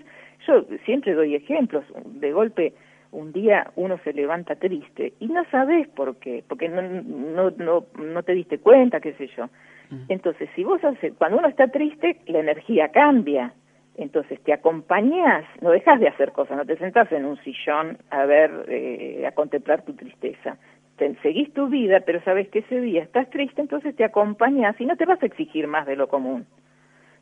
yo 0.47 0.65
siempre 0.86 1.13
doy 1.13 1.36
ejemplos, 1.36 1.86
de 2.05 2.31
golpe 2.31 2.73
un 3.12 3.31
día 3.31 3.71
uno 3.75 3.97
se 4.03 4.13
levanta 4.13 4.55
triste 4.55 5.13
y 5.19 5.27
no 5.27 5.45
sabes 5.49 5.88
por 5.89 6.17
qué, 6.17 6.43
porque 6.47 6.67
no, 6.67 6.81
no, 6.81 7.51
no, 7.51 7.86
no 7.97 8.23
te 8.23 8.34
diste 8.34 8.60
cuenta, 8.60 8.99
qué 8.99 9.13
sé 9.13 9.29
yo. 9.38 9.45
Mm. 9.89 10.05
Entonces, 10.10 10.49
si 10.55 10.63
vos 10.63 10.84
haces, 10.84 11.13
cuando 11.17 11.38
uno 11.38 11.47
está 11.47 11.67
triste, 11.67 12.17
la 12.27 12.39
energía 12.39 12.89
cambia. 12.89 13.53
Entonces 13.97 14.39
te 14.41 14.51
acompañas, 14.51 15.45
no 15.62 15.71
dejas 15.71 15.99
de 15.99 16.08
hacer 16.08 16.34
cosas, 16.34 16.58
no 16.58 16.65
te 16.65 16.77
sentás 16.77 17.12
en 17.12 17.25
un 17.25 17.38
sillón 17.43 17.97
a 18.10 18.25
ver, 18.25 18.65
eh, 18.67 19.25
a 19.25 19.31
contemplar 19.31 19.84
tu 19.84 19.93
tristeza. 19.93 20.58
Te, 20.97 21.15
seguís 21.21 21.53
tu 21.53 21.67
vida, 21.67 22.01
pero 22.01 22.21
sabes 22.23 22.49
que 22.49 22.60
ese 22.60 22.81
día 22.81 23.03
estás 23.03 23.29
triste, 23.29 23.62
entonces 23.62 23.95
te 23.95 24.03
acompañas 24.03 24.79
y 24.79 24.86
no 24.86 24.97
te 24.97 25.05
vas 25.05 25.21
a 25.23 25.25
exigir 25.25 25.67
más 25.67 25.86
de 25.86 25.95
lo 25.95 26.08
común. 26.08 26.45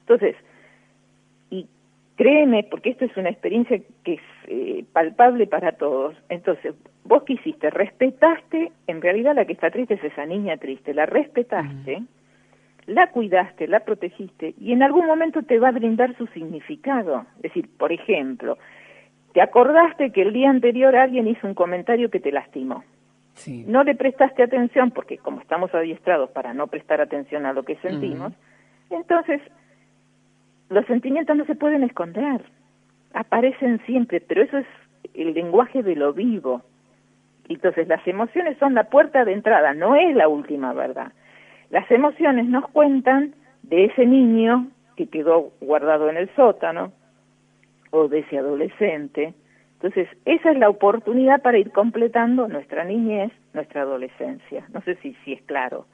Entonces, 0.02 0.36
y 1.52 1.68
créeme, 2.16 2.64
porque 2.64 2.90
esto 2.90 3.06
es 3.06 3.16
una 3.18 3.30
experiencia 3.30 3.80
que 4.04 4.14
es 4.14 4.22
eh, 4.48 4.84
palpable 4.94 5.46
para 5.46 5.74
todos. 5.74 6.16
Entonces, 6.30 6.74
vos 7.04 7.24
qué 7.24 7.34
hiciste, 7.34 7.70
respetaste, 7.70 8.72
en 8.88 9.02
realidad 9.02 9.36
la 9.36 9.46
que 9.46 9.54
está 9.54 9.70
triste 9.70 9.94
es 9.96 10.04
esa 10.04 10.26
niña 10.26 10.58
triste, 10.58 10.94
la 10.94 11.06
respetaste 11.06 12.04
la 12.86 13.12
cuidaste, 13.12 13.68
la 13.68 13.82
protegiste 13.82 14.54
y 14.60 14.74
en 14.74 14.84
algún 14.84 15.06
momento 15.06 15.44
te 15.44 15.60
va 15.60 15.70
a 15.70 15.72
brindar 15.72 16.16
su 16.18 16.28
significado. 16.28 17.26
Es 17.38 17.44
decir, 17.44 17.70
por 17.78 17.92
ejemplo, 17.92 18.58
te 19.34 19.42
acordaste 19.42 20.12
que 20.12 20.22
el 20.22 20.34
día 20.34 20.50
anterior 20.50 20.96
alguien 20.96 21.28
hizo 21.28 21.48
un 21.48 21.54
comentario 21.54 22.10
que 22.10 22.20
te 22.20 22.32
lastimó. 22.32 22.84
Sí. 23.34 23.66
No 23.68 23.84
le 23.84 23.96
prestaste 23.96 24.44
atención 24.44 24.92
porque 24.92 25.18
como 25.18 25.42
estamos 25.42 25.74
adiestrados 25.74 26.30
para 26.32 26.54
no 26.54 26.68
prestar 26.68 27.02
atención 27.02 27.46
a 27.46 27.54
lo 27.54 27.64
que 27.64 27.78
sentimos, 27.78 28.34
entonces 28.92 29.42
los 30.70 30.86
sentimientos 30.86 31.36
no 31.36 31.46
se 31.46 31.56
pueden 31.56 31.84
esconder, 31.84 32.42
aparecen 33.14 33.80
siempre, 33.86 34.22
pero 34.22 34.44
eso 34.44 34.60
es 34.60 34.68
el 35.16 35.34
lenguaje 35.34 35.82
de 35.82 35.96
lo 35.96 36.14
vivo. 36.14 36.62
Entonces 37.50 37.88
las 37.88 38.06
emociones 38.08 38.58
son 38.60 38.76
la 38.76 38.86
puerta 38.86 39.26
de 39.26 39.34
entrada, 39.34 39.74
no 39.74 39.96
es 39.96 40.16
la 40.16 40.28
última 40.28 40.74
verdad. 40.74 41.12
Las 41.74 41.90
emociones 41.90 42.46
nos 42.46 42.70
cuentan 42.70 43.34
de 43.64 43.86
ese 43.86 44.06
niño 44.06 44.68
que 44.96 45.08
quedó 45.08 45.54
guardado 45.60 46.08
en 46.08 46.18
el 46.18 46.30
sótano 46.36 46.92
o 47.90 48.08
de 48.08 48.20
ese 48.20 48.38
adolescente. 48.38 49.34
Entonces, 49.82 50.08
esa 50.26 50.52
es 50.52 50.60
la 50.60 50.70
oportunidad 50.70 51.42
para 51.42 51.58
ir 51.58 51.72
completando 51.72 52.48
nuestra 52.48 52.84
niñez, 52.84 53.32
nuestra 53.54 53.82
adolescencia. 53.82 54.68
No 54.72 54.82
sé 54.82 54.98
si, 55.02 55.16
si 55.26 55.34
es 55.34 55.42
claro. 55.48 55.88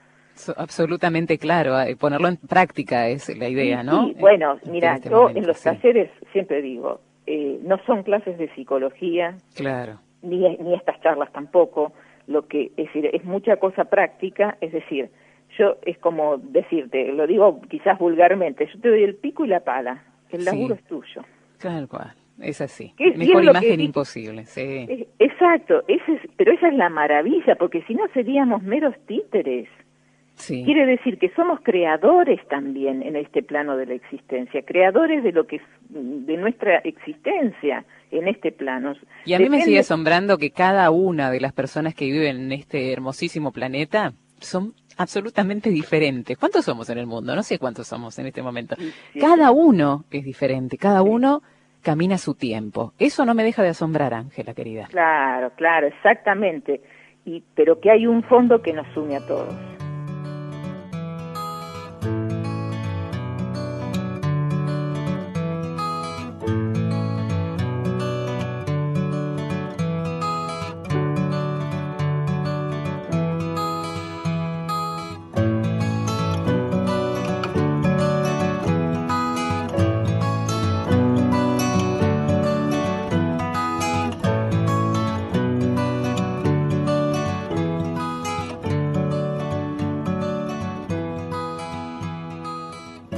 Absolutamente 0.58 1.38
claro, 1.38 1.80
eh, 1.80 1.96
ponerlo 1.96 2.28
en 2.28 2.36
práctica 2.36 3.08
es 3.08 3.34
la 3.38 3.48
idea, 3.48 3.82
¿no? 3.82 4.08
Sí, 4.08 4.18
bueno, 4.20 4.60
mira, 4.66 4.96
este 4.96 5.10
yo 5.10 5.30
en 5.30 5.48
los 5.48 5.64
talleres 5.64 6.12
siempre 6.34 6.62
digo, 6.62 7.00
eh, 7.26 7.58
no 7.64 7.78
son 7.86 8.04
clases 8.04 8.38
de 8.38 8.54
psicología, 8.54 9.38
claro. 9.56 10.02
ni, 10.24 10.40
ni 10.58 10.74
estas 10.74 11.00
charlas 11.00 11.32
tampoco, 11.32 11.94
lo 12.28 12.48
que 12.48 12.74
es 12.76 12.88
decir, 12.88 13.10
es 13.14 13.24
mucha 13.24 13.56
cosa 13.58 13.86
práctica, 13.86 14.58
es 14.60 14.74
decir, 14.74 15.10
yo 15.60 15.78
es 15.84 15.98
como 15.98 16.38
decirte, 16.38 17.12
lo 17.12 17.28
digo 17.28 17.62
quizás 17.70 18.00
vulgarmente, 18.00 18.68
yo 18.74 18.80
te 18.80 18.90
doy 18.90 19.04
el 19.04 19.16
pico 19.16 19.46
y 19.46 19.50
la 19.50 19.60
pala, 19.60 20.04
el 20.30 20.46
laburo 20.46 20.76
es 20.76 20.84
tuyo. 20.86 21.24
Tal 21.60 21.88
cual, 21.88 22.14
es 22.40 22.62
así. 22.62 22.94
Mejor 23.16 23.44
imagen 23.44 23.82
imposible, 23.82 24.46
sí. 24.46 25.08
exacto, 25.20 25.84
ese 25.88 26.22
pero 26.38 26.54
esa 26.54 26.70
es 26.70 26.76
la 26.76 26.90
maravilla, 26.90 27.56
porque 27.56 27.84
si 27.84 27.94
no 27.94 28.06
seríamos 28.14 28.64
meros 28.64 28.96
títeres. 29.06 29.68
Sí. 30.36 30.64
Quiere 30.64 30.86
decir 30.86 31.18
que 31.18 31.30
somos 31.36 31.60
creadores 31.62 32.40
también 32.48 33.04
en 33.04 33.18
este 33.18 33.44
plano 33.44 33.76
de 33.76 33.86
la 33.88 33.94
existencia, 33.96 34.62
creadores 34.62 35.22
de 35.22 35.34
lo 35.34 35.46
que 35.46 35.58
es, 35.58 35.62
de 35.90 36.38
nuestra 36.38 36.78
existencia 36.78 37.84
en 38.10 38.30
este 38.30 38.54
plano. 38.54 38.94
Y 39.26 39.34
a 39.34 39.40
mí 39.40 39.50
me 39.50 39.62
sigue 39.64 39.80
asombrando 39.80 40.38
que 40.38 40.52
cada 40.52 40.92
una 40.92 41.30
de 41.30 41.42
las 41.42 41.52
personas 41.52 41.94
que 41.94 42.06
viven 42.06 42.38
en 42.38 42.52
este 42.54 42.94
hermosísimo 42.94 43.52
planeta 43.52 44.14
son 44.40 44.74
absolutamente 45.00 45.70
diferentes. 45.70 46.38
¿Cuántos 46.38 46.66
somos 46.66 46.90
en 46.90 46.98
el 46.98 47.08
mundo? 47.08 47.34
No 47.34 47.42
sé 47.42 47.58
cuántos 47.58 47.88
somos 47.88 48.20
en 48.20 48.28
este 48.28 48.42
momento. 48.42 48.76
Cada 49.20 49.50
uno 49.52 50.04
es 50.12 50.26
diferente, 50.26 50.78
cada 50.78 51.02
uno 51.02 51.42
camina 51.82 52.18
su 52.18 52.36
tiempo. 52.36 52.94
Eso 53.00 53.26
no 53.26 53.34
me 53.34 53.46
deja 53.46 53.64
de 53.64 53.70
asombrar, 53.70 54.14
Ángela, 54.14 54.54
querida. 54.54 54.88
Claro, 54.92 55.52
claro, 55.56 55.88
exactamente. 55.88 56.82
Y, 57.24 57.42
pero 57.56 57.80
que 57.80 57.92
hay 57.92 58.08
un 58.08 58.24
fondo 58.24 58.62
que 58.62 58.74
nos 58.74 58.96
une 58.98 59.16
a 59.16 59.26
todos. 59.26 59.79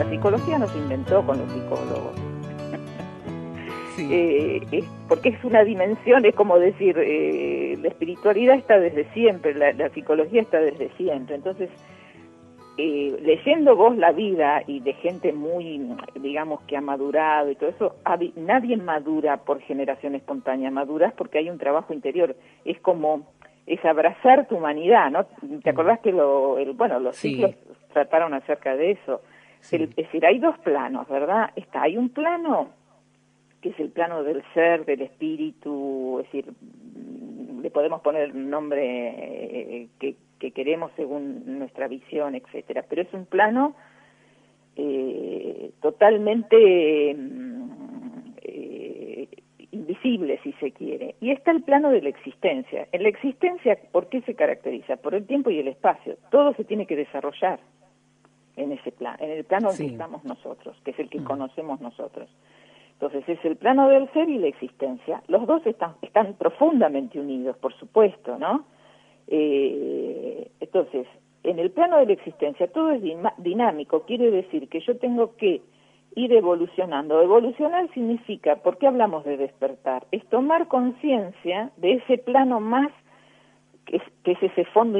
Psicología 0.09 0.57
no 0.57 0.67
se 0.67 0.77
inventó 0.77 1.25
con 1.25 1.39
los 1.39 1.51
psicólogos. 1.51 2.15
Eh, 3.99 4.83
porque 5.07 5.29
es 5.29 5.43
una 5.43 5.63
dimensión, 5.63 6.25
es 6.25 6.33
como 6.33 6.57
decir, 6.57 6.97
eh, 6.97 7.77
la 7.79 7.89
espiritualidad 7.89 8.55
está 8.55 8.79
desde 8.79 9.05
siempre, 9.13 9.53
la, 9.53 9.89
psicología 9.89 10.41
está 10.41 10.59
desde 10.59 10.89
siempre. 10.97 11.35
Entonces, 11.35 11.69
eh, 12.77 13.15
leyendo 13.21 13.75
vos 13.75 13.95
la 13.97 14.11
vida 14.11 14.63
y 14.65 14.79
de 14.79 14.93
gente 14.93 15.33
muy, 15.33 15.95
digamos, 16.15 16.61
que 16.61 16.77
ha 16.77 16.81
madurado 16.81 17.51
y 17.51 17.55
todo 17.55 17.69
eso, 17.69 17.95
nadie 18.37 18.77
madura 18.77 19.37
por 19.37 19.61
generación 19.61 20.15
espontánea, 20.15 20.71
maduras 20.71 21.13
porque 21.13 21.37
hay 21.37 21.49
un 21.49 21.59
trabajo 21.59 21.93
interior. 21.93 22.35
Es 22.65 22.79
como, 22.79 23.27
es 23.67 23.83
abrazar 23.85 24.47
tu 24.47 24.57
humanidad, 24.57 25.11
¿no? 25.11 25.25
¿Te 25.25 25.71
mm. 25.71 25.73
acordás 25.73 25.99
que 25.99 26.11
lo, 26.11 26.57
el, 26.57 26.73
bueno, 26.73 26.99
los 26.99 27.17
ciclos 27.17 27.51
trataron 27.93 28.33
acerca 28.33 28.75
de 28.75 28.91
eso? 28.91 29.21
Es 29.69 29.95
decir, 29.95 30.25
hay 30.25 30.39
dos 30.39 30.57
planos, 30.59 31.07
¿verdad? 31.07 31.51
Está, 31.55 31.83
hay 31.83 31.97
un 31.97 32.09
plano 32.09 32.69
que 33.61 33.69
es 33.69 33.79
el 33.79 33.89
plano 33.89 34.23
del 34.23 34.43
ser, 34.53 34.85
del 34.85 35.01
espíritu, 35.01 36.19
es 36.19 36.25
decir, 36.25 36.53
le 37.61 37.69
podemos 37.69 38.01
poner 38.01 38.23
el 38.23 38.49
nombre 38.49 38.83
eh, 38.83 39.87
que, 39.99 40.15
queremos 40.51 40.91
según 40.95 41.59
nuestra 41.59 41.87
visión, 41.87 42.33
etcétera, 42.33 42.83
pero 42.89 43.03
es 43.03 43.13
un 43.13 43.27
plano 43.27 43.75
eh, 44.75 45.71
totalmente 45.79 47.15
mm, 47.15 47.69
eh, 48.41 49.27
invisible, 49.69 50.39
si 50.41 50.53
se 50.53 50.71
quiere. 50.71 51.13
Y 51.21 51.29
está 51.29 51.51
el 51.51 51.61
plano 51.61 51.91
de 51.91 52.01
la 52.01 52.09
existencia. 52.09 52.87
En 52.91 53.03
la 53.03 53.09
existencia, 53.09 53.77
¿por 53.91 54.09
qué 54.09 54.21
se 54.21 54.33
caracteriza? 54.33 54.97
Por 54.97 55.13
el 55.13 55.27
tiempo 55.27 55.51
y 55.51 55.59
el 55.59 55.67
espacio. 55.67 56.17
Todo 56.31 56.55
se 56.55 56.63
tiene 56.63 56.87
que 56.87 56.95
desarrollar 56.95 57.59
en 58.61 58.71
ese 58.71 58.91
plan, 58.91 59.15
en 59.19 59.31
el 59.31 59.43
plano 59.43 59.71
en 59.71 59.77
que 59.77 59.85
estamos 59.85 60.23
nosotros, 60.23 60.75
que 60.83 60.91
es 60.91 60.99
el 60.99 61.09
que 61.09 61.19
mm. 61.19 61.25
conocemos 61.25 61.81
nosotros. 61.81 62.29
Entonces 62.93 63.27
es 63.27 63.43
el 63.45 63.55
plano 63.55 63.89
del 63.89 64.11
ser 64.13 64.29
y 64.29 64.37
la 64.37 64.47
existencia. 64.47 65.23
Los 65.27 65.47
dos 65.47 65.65
están, 65.65 65.95
están 66.01 66.35
profundamente 66.35 67.19
unidos, 67.19 67.57
por 67.57 67.73
supuesto, 67.73 68.37
¿no? 68.37 68.65
Eh, 69.27 70.51
entonces, 70.59 71.07
en 71.43 71.57
el 71.57 71.71
plano 71.71 71.97
de 71.97 72.05
la 72.05 72.13
existencia 72.13 72.67
todo 72.67 72.91
es 72.91 73.01
dinámico, 73.37 74.03
quiere 74.03 74.29
decir 74.29 74.69
que 74.69 74.81
yo 74.81 74.97
tengo 74.97 75.35
que 75.35 75.61
ir 76.15 76.33
evolucionando. 76.33 77.21
Evolucionar 77.21 77.91
significa, 77.93 78.57
¿por 78.57 78.77
qué 78.77 78.87
hablamos 78.87 79.23
de 79.23 79.37
despertar? 79.37 80.05
Es 80.11 80.23
tomar 80.27 80.67
conciencia 80.67 81.71
de 81.77 81.93
ese 81.93 82.17
plano 82.19 82.59
más 82.59 82.91
que 84.23 84.31
es, 84.31 84.43
ese 84.43 84.63
fondo 84.65 84.97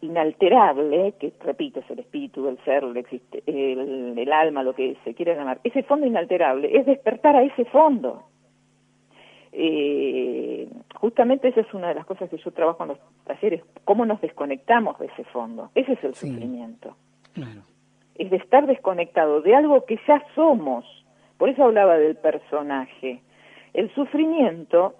inalterable, 0.00 1.14
que 1.18 1.32
repito, 1.40 1.80
es 1.80 1.90
el 1.90 2.00
espíritu 2.00 2.44
del 2.44 2.58
ser, 2.64 2.84
el, 2.84 4.18
el, 4.18 4.32
alma, 4.32 4.62
lo 4.62 4.74
que 4.74 4.96
se 5.02 5.14
quiera 5.14 5.34
llamar, 5.34 5.60
ese 5.64 5.82
fondo 5.82 6.06
inalterable, 6.06 6.76
es 6.76 6.84
despertar 6.84 7.36
a 7.36 7.42
ese 7.42 7.64
fondo. 7.66 8.24
Eh, 9.52 10.68
justamente 10.96 11.48
esa 11.48 11.60
es 11.60 11.72
una 11.72 11.88
de 11.88 11.94
las 11.94 12.04
cosas 12.04 12.28
que 12.28 12.36
yo 12.36 12.50
trabajo 12.50 12.82
en 12.82 12.90
los 12.90 12.98
talleres, 13.24 13.62
cómo 13.84 14.04
nos 14.04 14.20
desconectamos 14.20 14.98
de 14.98 15.06
ese 15.06 15.24
fondo. 15.24 15.70
Ese 15.74 15.92
es 15.92 16.04
el 16.04 16.14
sufrimiento. 16.14 16.96
es 18.16 18.30
de 18.30 18.36
estar 18.36 18.66
desconectado 18.66 19.40
de 19.40 19.54
algo 19.54 19.84
que 19.86 19.98
ya 20.06 20.22
somos. 20.34 20.84
Por 21.38 21.48
eso 21.48 21.64
hablaba 21.64 21.96
del 21.96 22.16
personaje. 22.16 23.22
El 23.72 23.92
sufrimiento, 23.94 24.96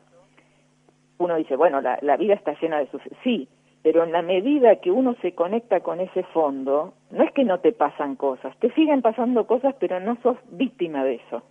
uno 1.19 1.37
dice, 1.37 1.57
bueno, 1.57 1.81
la, 1.81 1.99
la 2.03 2.17
vida 2.17 2.35
está 2.35 2.59
llena 2.61 2.79
de 2.79 2.87
sufrimiento. 2.87 3.23
Sí, 3.23 3.49
pero 3.83 4.03
en 4.03 4.13
la 4.13 4.23
medida 4.23 4.77
que 4.77 4.91
uno 4.91 5.15
se 5.21 5.33
conecta 5.33 5.81
con 5.81 6.01
ese 6.01 6.23
fondo, 6.25 6.95
no 7.11 7.23
es 7.23 7.31
que 7.33 7.45
no 7.45 7.61
te 7.61 7.73
pasan 7.73 8.17
cosas, 8.17 8.57
te 8.59 8.73
siguen 8.73 9.03
pasando 9.03 9.47
cosas, 9.47 9.75
pero 9.79 10.01
no 10.01 10.17
sos 10.23 10.39
víctima 10.51 11.05
de 11.05 11.17
eso. 11.17 11.43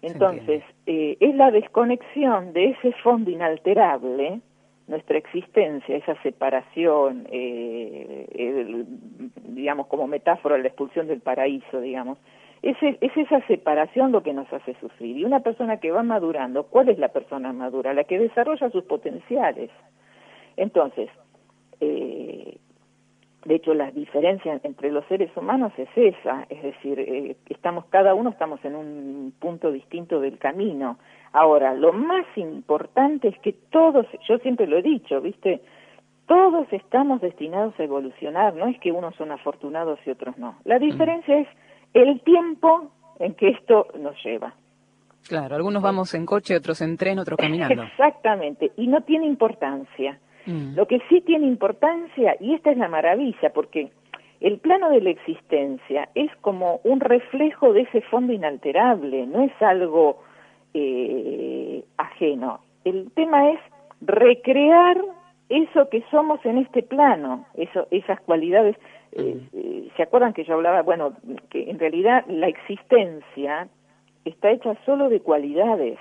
Entonces, 0.00 0.62
eh, 0.86 1.18
es 1.20 1.34
la 1.34 1.50
desconexión 1.50 2.54
de 2.54 2.70
ese 2.70 2.92
fondo 3.02 3.30
inalterable, 3.30 4.40
nuestra 4.86 5.18
existencia, 5.18 5.96
esa 5.96 6.14
separación, 6.22 7.26
eh, 7.30 8.84
digamos 9.48 9.88
como 9.88 10.06
metáfora, 10.06 10.56
la 10.56 10.68
expulsión 10.68 11.08
del 11.08 11.20
paraíso, 11.20 11.80
digamos, 11.80 12.18
es, 12.62 12.76
es 12.82 13.16
esa 13.16 13.40
separación 13.46 14.12
lo 14.12 14.22
que 14.22 14.32
nos 14.32 14.50
hace 14.52 14.74
sufrir. 14.80 15.18
Y 15.18 15.24
una 15.24 15.40
persona 15.40 15.78
que 15.78 15.90
va 15.90 16.02
madurando, 16.02 16.64
¿cuál 16.64 16.88
es 16.88 16.98
la 16.98 17.08
persona 17.08 17.52
madura? 17.52 17.94
La 17.94 18.04
que 18.04 18.18
desarrolla 18.18 18.70
sus 18.70 18.84
potenciales. 18.84 19.70
Entonces, 20.56 21.10
eh, 21.80 22.58
de 23.46 23.54
hecho, 23.54 23.74
la 23.74 23.92
diferencia 23.92 24.58
entre 24.64 24.90
los 24.90 25.04
seres 25.06 25.30
humanos 25.36 25.72
es 25.76 25.88
esa, 25.94 26.46
es 26.48 26.62
decir, 26.62 26.98
eh, 26.98 27.36
estamos 27.48 27.84
cada 27.86 28.12
uno 28.12 28.30
estamos 28.30 28.64
en 28.64 28.74
un 28.74 29.32
punto 29.38 29.70
distinto 29.70 30.20
del 30.20 30.38
camino. 30.38 30.98
Ahora, 31.32 31.72
lo 31.74 31.92
más 31.92 32.26
importante 32.34 33.28
es 33.28 33.38
que 33.38 33.52
todos, 33.52 34.04
yo 34.28 34.38
siempre 34.38 34.66
lo 34.66 34.78
he 34.78 34.82
dicho, 34.82 35.20
¿viste? 35.20 35.60
Todos 36.26 36.66
estamos 36.72 37.20
destinados 37.20 37.78
a 37.78 37.84
evolucionar, 37.84 38.54
no 38.54 38.66
es 38.66 38.80
que 38.80 38.90
unos 38.90 39.14
son 39.14 39.30
afortunados 39.30 40.00
y 40.04 40.10
otros 40.10 40.36
no. 40.38 40.56
La 40.64 40.80
diferencia 40.80 41.38
es 41.38 41.46
el 41.94 42.20
tiempo 42.20 42.90
en 43.18 43.34
que 43.34 43.50
esto 43.50 43.88
nos 43.98 44.14
lleva. 44.24 44.54
Claro, 45.28 45.56
algunos 45.56 45.82
vamos 45.82 46.14
en 46.14 46.24
coche, 46.24 46.56
otros 46.56 46.80
en 46.82 46.96
tren, 46.96 47.18
otros 47.18 47.38
caminando. 47.38 47.82
Exactamente, 47.98 48.72
y 48.76 48.86
no 48.86 49.02
tiene 49.02 49.26
importancia. 49.26 50.18
Mm. 50.46 50.76
Lo 50.76 50.86
que 50.86 51.00
sí 51.08 51.20
tiene 51.22 51.46
importancia, 51.46 52.36
y 52.40 52.54
esta 52.54 52.70
es 52.70 52.78
la 52.78 52.88
maravilla, 52.88 53.50
porque 53.52 53.90
el 54.40 54.58
plano 54.58 54.90
de 54.90 55.00
la 55.00 55.10
existencia 55.10 56.08
es 56.14 56.30
como 56.40 56.80
un 56.84 57.00
reflejo 57.00 57.72
de 57.72 57.82
ese 57.82 58.02
fondo 58.02 58.32
inalterable, 58.32 59.26
no 59.26 59.42
es 59.42 59.52
algo 59.60 60.22
eh, 60.74 61.82
ajeno. 61.96 62.60
El 62.84 63.10
tema 63.12 63.50
es 63.50 63.60
recrear 64.00 65.02
eso 65.48 65.88
que 65.88 66.02
somos 66.10 66.44
en 66.44 66.58
este 66.58 66.82
plano, 66.82 67.46
eso, 67.54 67.86
esas 67.90 68.20
cualidades. 68.20 68.76
Eh, 69.12 69.34
mm. 69.34 69.56
eh, 69.56 69.88
¿Se 69.96 70.02
acuerdan 70.02 70.32
que 70.32 70.44
yo 70.44 70.54
hablaba? 70.54 70.82
Bueno, 70.82 71.12
que 71.50 71.70
en 71.70 71.78
realidad 71.78 72.24
la 72.28 72.48
existencia 72.48 73.68
está 74.24 74.50
hecha 74.50 74.76
solo 74.84 75.08
de 75.08 75.20
cualidades. 75.20 75.98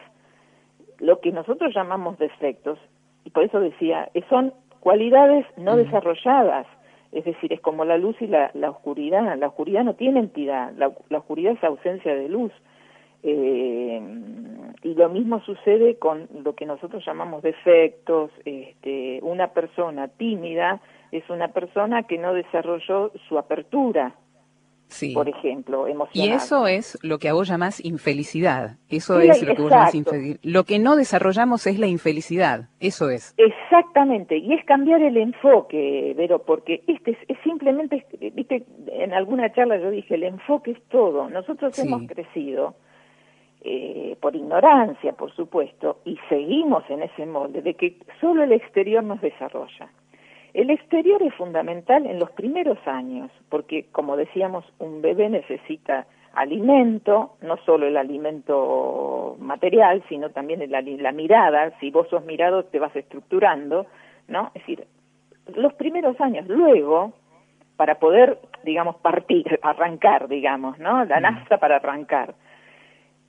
Lo 1.00 1.20
que 1.20 1.32
nosotros 1.32 1.74
llamamos 1.76 2.18
defectos 2.18 2.80
y 3.26 3.32
por 3.32 3.44
eso 3.44 3.60
decía, 3.60 4.10
son 4.30 4.54
cualidades 4.80 5.46
no 5.58 5.76
desarrolladas, 5.76 6.68
es 7.12 7.26
decir, 7.26 7.52
es 7.52 7.60
como 7.60 7.86
la 7.86 7.98
luz 7.98 8.16
y 8.22 8.28
la, 8.28 8.52
oscuridad, 8.70 9.36
la 9.38 9.48
oscuridad 9.48 9.84
no 9.84 9.96
tiene 9.96 10.20
entidad, 10.20 10.72
la, 10.78 10.92
oscuridad 11.18 11.54
es 11.54 11.64
ausencia 11.64 12.16
de 12.16 12.30
luz. 12.30 12.52
Eh, 13.28 14.00
y 14.84 14.94
lo 14.94 15.10
mismo 15.10 15.42
sucede 15.42 15.98
con 15.98 16.30
lo 16.44 16.54
que 16.54 16.68
nosotros 16.68 17.04
llamamos 17.04 17.42
defectos. 17.42 18.30
Este, 18.46 19.20
una 19.24 19.48
persona 19.48 20.08
tímida 20.10 20.80
es 21.12 21.28
una 21.32 21.48
persona 21.48 22.04
que 22.04 22.20
no 22.20 22.36
desarrolló 22.36 23.12
su 23.28 23.40
apertura, 23.40 24.14
sí. 24.88 25.12
por 25.16 25.28
ejemplo, 25.28 25.88
emocional. 25.88 26.30
Y 26.30 26.32
eso 26.34 26.68
es 26.68 27.00
lo 27.02 27.18
que 27.18 27.30
a 27.30 27.34
vos 27.34 27.48
llamás 27.48 27.84
infelicidad. 27.84 28.78
Eso 28.88 29.20
es 29.20 29.42
lo 29.42 29.56
que 29.56 29.62
vos 29.64 29.72
llamás 29.72 29.96
infelicidad. 29.96 30.40
Lo 30.44 30.66
que 30.66 30.78
no 30.78 30.96
desarrollamos 30.96 31.66
es 31.66 31.80
la 31.80 31.88
infelicidad. 31.88 32.70
Eso 32.80 33.10
es. 33.10 33.34
Exactamente. 33.38 34.38
Y 34.38 34.54
es 34.54 34.64
cambiar 34.66 35.02
el 35.02 35.18
enfoque, 35.18 36.14
Vero, 36.16 36.44
porque 36.44 36.84
este 36.86 37.18
es, 37.28 37.38
simplemente, 37.44 38.06
viste, 38.34 38.64
en 38.92 39.14
alguna 39.14 39.52
charla 39.52 39.78
yo 39.78 39.90
dije, 39.90 40.14
el 40.14 40.24
enfoque 40.24 40.72
es 40.72 40.84
todo. 40.90 41.28
Nosotros 41.28 41.78
hemos 41.80 42.04
crecido. 42.08 42.76
Eh, 43.68 44.16
por 44.22 44.36
ignorancia, 44.36 45.14
por 45.14 45.32
supuesto, 45.34 45.98
y 46.06 46.20
seguimos 46.30 46.88
en 46.88 47.02
ese 47.02 47.26
molde 47.26 47.64
de 47.64 47.74
que 47.74 47.98
solo 48.22 48.44
el 48.44 48.52
exterior 48.52 49.04
nos 49.04 49.20
desarrolla. 49.22 49.90
El 50.54 50.70
exterior 50.70 51.24
es 51.24 51.34
fundamental 51.34 52.06
en 52.06 52.20
los 52.20 52.30
primeros 52.30 52.78
años, 52.86 53.32
porque 53.50 53.88
como 53.92 54.18
decíamos, 54.18 54.72
un 54.78 55.02
bebé 55.02 55.30
necesita 55.30 56.06
alimento, 56.36 57.38
no 57.42 57.58
solo 57.66 57.88
el 57.88 57.98
alimento 57.98 59.36
material, 59.40 60.04
sino 60.10 60.30
también 60.30 60.60
la, 60.70 60.84
la 60.84 61.12
mirada, 61.12 61.72
si 61.80 61.90
vos 61.90 62.08
sos 62.10 62.24
mirado 62.24 62.66
te 62.66 62.78
vas 62.78 62.96
estructurando, 62.96 63.88
¿no? 64.28 64.52
Es 64.54 64.62
decir, 64.62 64.86
los 65.56 65.74
primeros 65.74 66.22
años, 66.22 66.48
luego, 66.48 67.14
para 67.78 67.96
poder, 67.96 68.38
digamos, 68.64 68.98
partir, 68.98 69.60
arrancar, 69.64 70.28
digamos, 70.28 70.78
¿no? 70.78 71.04
La 71.06 71.20
nafta 71.20 71.58
para 71.58 71.78
arrancar. 71.78 72.36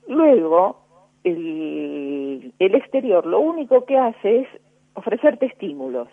Luego, 0.07 0.77
el, 1.23 2.53
el 2.59 2.75
exterior 2.75 3.25
lo 3.25 3.39
único 3.39 3.85
que 3.85 3.97
hace 3.97 4.39
es 4.41 4.47
ofrecerte 4.93 5.45
estímulos, 5.45 6.07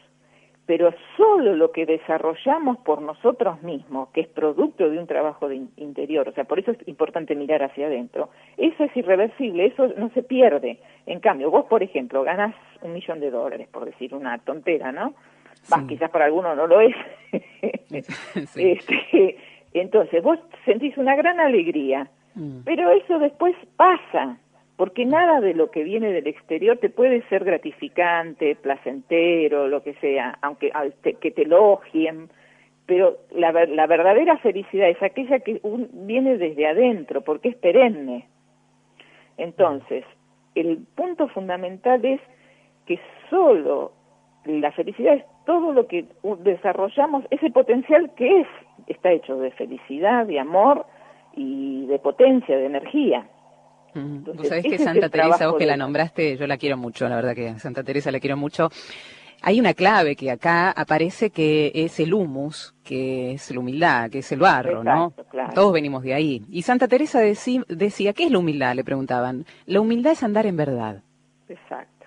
pero 0.67 0.93
solo 1.17 1.55
lo 1.55 1.73
que 1.73 1.85
desarrollamos 1.85 2.79
por 2.79 3.03
nosotros 3.03 3.63
mismos, 3.63 4.09
que 4.11 4.23
es 4.23 4.29
producto 4.29 4.89
de 4.89 4.99
un 4.99 5.07
trabajo 5.07 5.49
de 5.49 5.57
interior, 5.77 6.29
o 6.29 6.33
sea, 6.33 6.45
por 6.45 6.59
eso 6.59 6.71
es 6.71 6.89
importante 6.89 7.35
mirar 7.35 7.63
hacia 7.63 7.87
adentro, 7.87 8.31
eso 8.57 8.85
es 8.85 8.97
irreversible, 8.97 9.67
eso 9.67 9.89
no 9.99 10.11
se 10.11 10.23
pierde. 10.23 10.79
En 11.07 11.21
cambio, 11.21 11.51
vos, 11.51 11.67
por 11.67 11.83
ejemplo, 11.83 12.23
ganas 12.23 12.55
un 12.83 12.95
millón 12.95 13.21
de 13.21 13.31
dólares, 13.31 13.69
por 13.71 13.85
decir 13.85 14.15
una 14.15 14.39
tontera, 14.39 14.93
¿no? 14.93 15.15
quizás 15.89 16.11
para 16.11 16.27
algunos 16.27 16.57
no 16.57 16.67
lo 16.67 16.81
es. 16.81 16.95
este, 18.57 19.37
entonces, 19.73 20.23
vos 20.23 20.39
sentís 20.65 20.97
una 20.97 21.17
gran 21.17 21.41
alegría, 21.41 22.09
mm. 22.35 22.61
pero 22.65 22.91
eso 22.91 23.19
después 23.19 23.55
pasa, 23.77 24.39
porque 24.77 25.05
nada 25.05 25.41
de 25.41 25.55
lo 25.55 25.71
que 25.71 25.85
viene 25.85 26.13
del 26.13 26.27
exterior 26.27 26.79
te 26.79 26.91
puede 26.91 27.23
ser 27.29 27.45
gratificante, 27.45 28.57
placentero, 28.57 29.69
lo 29.69 29.83
que 29.83 29.95
sea, 29.95 30.39
aunque 30.43 30.73
que 31.21 31.31
te 31.31 31.43
elogien, 31.43 32.29
pero 32.87 33.17
la, 33.31 33.53
la 33.53 33.87
verdadera 33.87 34.37
felicidad 34.39 34.89
es 34.89 35.03
aquella 35.03 35.39
que 35.41 35.61
viene 35.93 36.37
desde 36.37 36.67
adentro, 36.67 37.23
porque 37.23 37.51
es 37.51 37.57
perenne. 37.57 38.29
Entonces, 39.37 40.05
el 40.55 40.79
punto 40.95 41.29
fundamental 41.29 42.05
es 42.05 42.21
que 42.87 43.01
solo 43.31 43.93
la 44.45 44.73
felicidad 44.73 45.15
es 45.15 45.25
todo 45.47 45.73
lo 45.73 45.87
que 45.87 46.05
desarrollamos, 46.41 47.25
ese 47.31 47.51
potencial 47.51 48.13
que 48.15 48.41
es, 48.41 48.47
está 48.87 49.13
hecho 49.13 49.39
de 49.39 49.51
felicidad, 49.53 50.27
de 50.27 50.39
amor 50.39 50.87
y 51.37 51.87
de 51.87 51.99
potencia, 51.99 52.57
de 52.57 52.67
energía. 52.67 53.27
Vos 53.95 54.49
sabés 54.49 54.65
que 54.65 54.79
Santa 54.79 55.09
Teresa, 55.09 55.49
vos 55.49 55.57
que 55.57 55.67
la 55.67 55.77
nombraste, 55.77 56.37
yo 56.37 56.47
la 56.47 56.57
quiero 56.57 56.77
mucho, 56.77 57.09
la 57.09 57.17
verdad 57.17 57.35
que 57.35 57.59
Santa 57.59 57.85
Teresa 57.85 58.11
la 58.11 58.19
quiero 58.21 58.37
mucho. 58.37 58.71
Hay 59.43 59.61
una 59.61 59.75
clave 59.75 60.17
que 60.17 60.31
acá 60.31 60.71
aparece 60.71 61.31
que 61.31 61.71
es 61.75 62.01
el 62.01 62.15
humus, 62.15 62.75
que 62.83 63.33
es 63.33 63.51
la 63.51 63.61
humildad, 63.61 64.11
que 64.11 64.21
es 64.21 64.33
el 64.33 64.41
barro, 64.41 64.83
¿no? 64.83 65.13
Todos 65.55 65.73
venimos 65.73 66.03
de 66.03 66.15
ahí. 66.15 66.43
Y 66.51 66.63
Santa 66.63 66.89
Teresa 66.89 67.21
decía, 67.21 68.13
¿qué 68.15 68.25
es 68.25 68.31
la 68.31 68.39
humildad? 68.39 68.75
Le 68.75 68.85
preguntaban. 68.85 69.45
La 69.67 69.81
humildad 69.81 70.13
es 70.13 70.23
andar 70.23 70.47
en 70.47 70.57
verdad. 70.57 71.03
Exacto. 71.49 72.07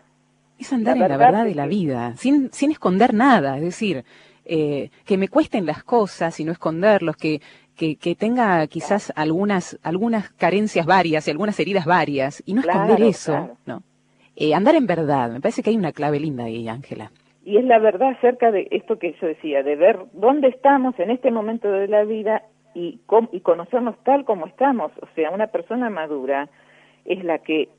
Es 0.58 0.74
andar 0.74 0.98
en 0.98 1.08
la 1.08 1.18
verdad 1.18 1.46
de 1.46 1.54
la 1.54 1.68
vida, 1.68 2.16
sin, 2.18 2.52
sin 2.52 2.72
esconder 2.72 3.14
nada. 3.14 3.58
Es 3.58 3.64
decir, 3.64 4.04
eh, 4.44 4.90
que 5.06 5.18
me 5.18 5.28
cuesten 5.28 5.66
las 5.66 5.84
cosas 5.84 6.40
y 6.40 6.44
no 6.44 6.52
esconderlos, 6.52 7.18
que, 7.18 7.42
que, 7.78 8.16
tenga 8.16 8.66
quizás 8.68 9.14
algunas, 9.16 9.80
algunas 9.84 10.30
carencias 10.32 10.86
varias 10.86 11.28
y 11.28 11.32
algunas 11.32 11.60
heridas 11.60 11.86
varias, 11.86 12.44
y 12.46 12.54
no 12.54 12.62
esconder 12.62 13.02
eso, 13.02 13.52
¿no? 13.66 13.84
Eh, 14.36 14.54
andar 14.54 14.76
en 14.76 14.86
verdad, 14.86 15.32
me 15.32 15.42
parece 15.42 15.64
que 15.64 15.70
hay 15.70 15.78
una 15.78 15.92
clave 15.92 16.20
linda 16.20 16.44
ahí, 16.44 16.68
Ángela. 16.68 17.12
Y 17.44 17.58
es 17.58 17.66
la 17.66 17.80
verdad 17.80 18.10
acerca 18.10 18.52
de 18.52 18.68
esto 18.72 19.00
que 19.00 19.16
yo 19.22 19.28
decía, 19.28 19.64
de 19.64 19.76
ver 19.76 20.00
dónde 20.14 20.50
estamos 20.50 21.00
en 21.00 21.12
este 21.12 21.32
momento 21.32 21.72
de 21.72 21.88
la 21.88 22.04
vida 22.04 22.44
y, 22.76 23.00
y 23.32 23.40
conocernos 23.40 23.96
tal 24.04 24.26
como 24.26 24.48
estamos. 24.48 24.92
O 25.02 25.08
sea, 25.16 25.32
una 25.32 25.48
persona 25.48 25.90
madura 25.90 26.50
es 27.06 27.24
la 27.24 27.40
que 27.40 27.70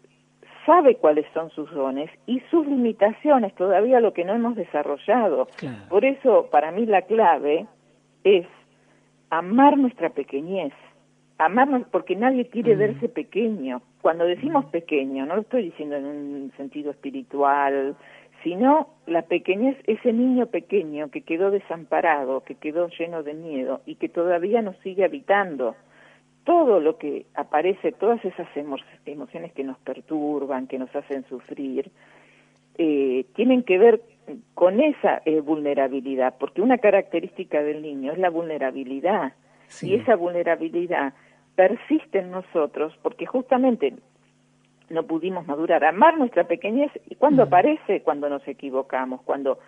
sabe 0.66 0.96
cuáles 0.96 1.26
son 1.32 1.50
sus 1.50 1.70
dones 1.70 2.10
y 2.26 2.40
sus 2.50 2.66
limitaciones, 2.66 3.54
todavía 3.54 4.00
lo 4.00 4.12
que 4.12 4.24
no 4.24 4.34
hemos 4.34 4.56
desarrollado. 4.56 5.48
Por 5.88 6.04
eso, 6.04 6.48
para 6.50 6.72
mí 6.72 6.84
la 6.84 7.02
clave 7.02 7.66
es 8.24 8.46
amar 9.30 9.76
nuestra 9.76 10.10
pequeñez, 10.10 10.72
amarnos 11.38 11.86
porque 11.90 12.16
nadie 12.16 12.48
quiere 12.48 12.76
verse 12.76 13.08
pequeño. 13.08 13.82
Cuando 14.02 14.24
decimos 14.24 14.64
pequeño, 14.66 15.26
no 15.26 15.36
lo 15.36 15.42
estoy 15.42 15.64
diciendo 15.64 15.96
en 15.96 16.04
un 16.06 16.52
sentido 16.56 16.90
espiritual, 16.90 17.96
sino 18.42 18.88
la 19.06 19.22
pequeñez, 19.22 19.76
ese 19.86 20.12
niño 20.12 20.46
pequeño 20.46 21.10
que 21.10 21.22
quedó 21.22 21.50
desamparado, 21.50 22.44
que 22.44 22.54
quedó 22.54 22.88
lleno 22.88 23.22
de 23.22 23.34
miedo 23.34 23.80
y 23.86 23.96
que 23.96 24.08
todavía 24.08 24.62
nos 24.62 24.76
sigue 24.78 25.04
habitando. 25.04 25.74
Todo 26.44 26.80
lo 26.80 26.96
que 26.96 27.26
aparece, 27.34 27.92
todas 27.92 28.24
esas 28.24 28.48
emociones 29.04 29.52
que 29.52 29.64
nos 29.64 29.76
perturban, 29.78 30.66
que 30.66 30.78
nos 30.78 30.94
hacen 30.94 31.24
sufrir, 31.28 31.90
eh, 32.78 33.26
tienen 33.34 33.64
que 33.64 33.76
ver 33.76 34.00
con 34.54 34.80
esa 34.80 35.22
eh, 35.24 35.40
vulnerabilidad, 35.40 36.34
porque 36.38 36.62
una 36.62 36.78
característica 36.78 37.62
del 37.62 37.82
niño 37.82 38.12
es 38.12 38.18
la 38.18 38.30
vulnerabilidad, 38.30 39.32
y 39.82 39.94
esa 39.94 40.16
vulnerabilidad 40.16 41.12
persiste 41.54 42.20
en 42.20 42.30
nosotros 42.30 42.96
porque 43.02 43.26
justamente 43.26 43.94
no 44.90 45.02
pudimos 45.02 45.46
madurar, 45.46 45.84
amar 45.84 46.16
nuestra 46.16 46.44
pequeñez 46.44 46.90
y 47.06 47.16
cuando 47.16 47.42
aparece, 47.42 48.02
cuando 48.02 48.28
nos 48.28 48.46
equivocamos, 48.48 49.20
cuando 49.22 49.58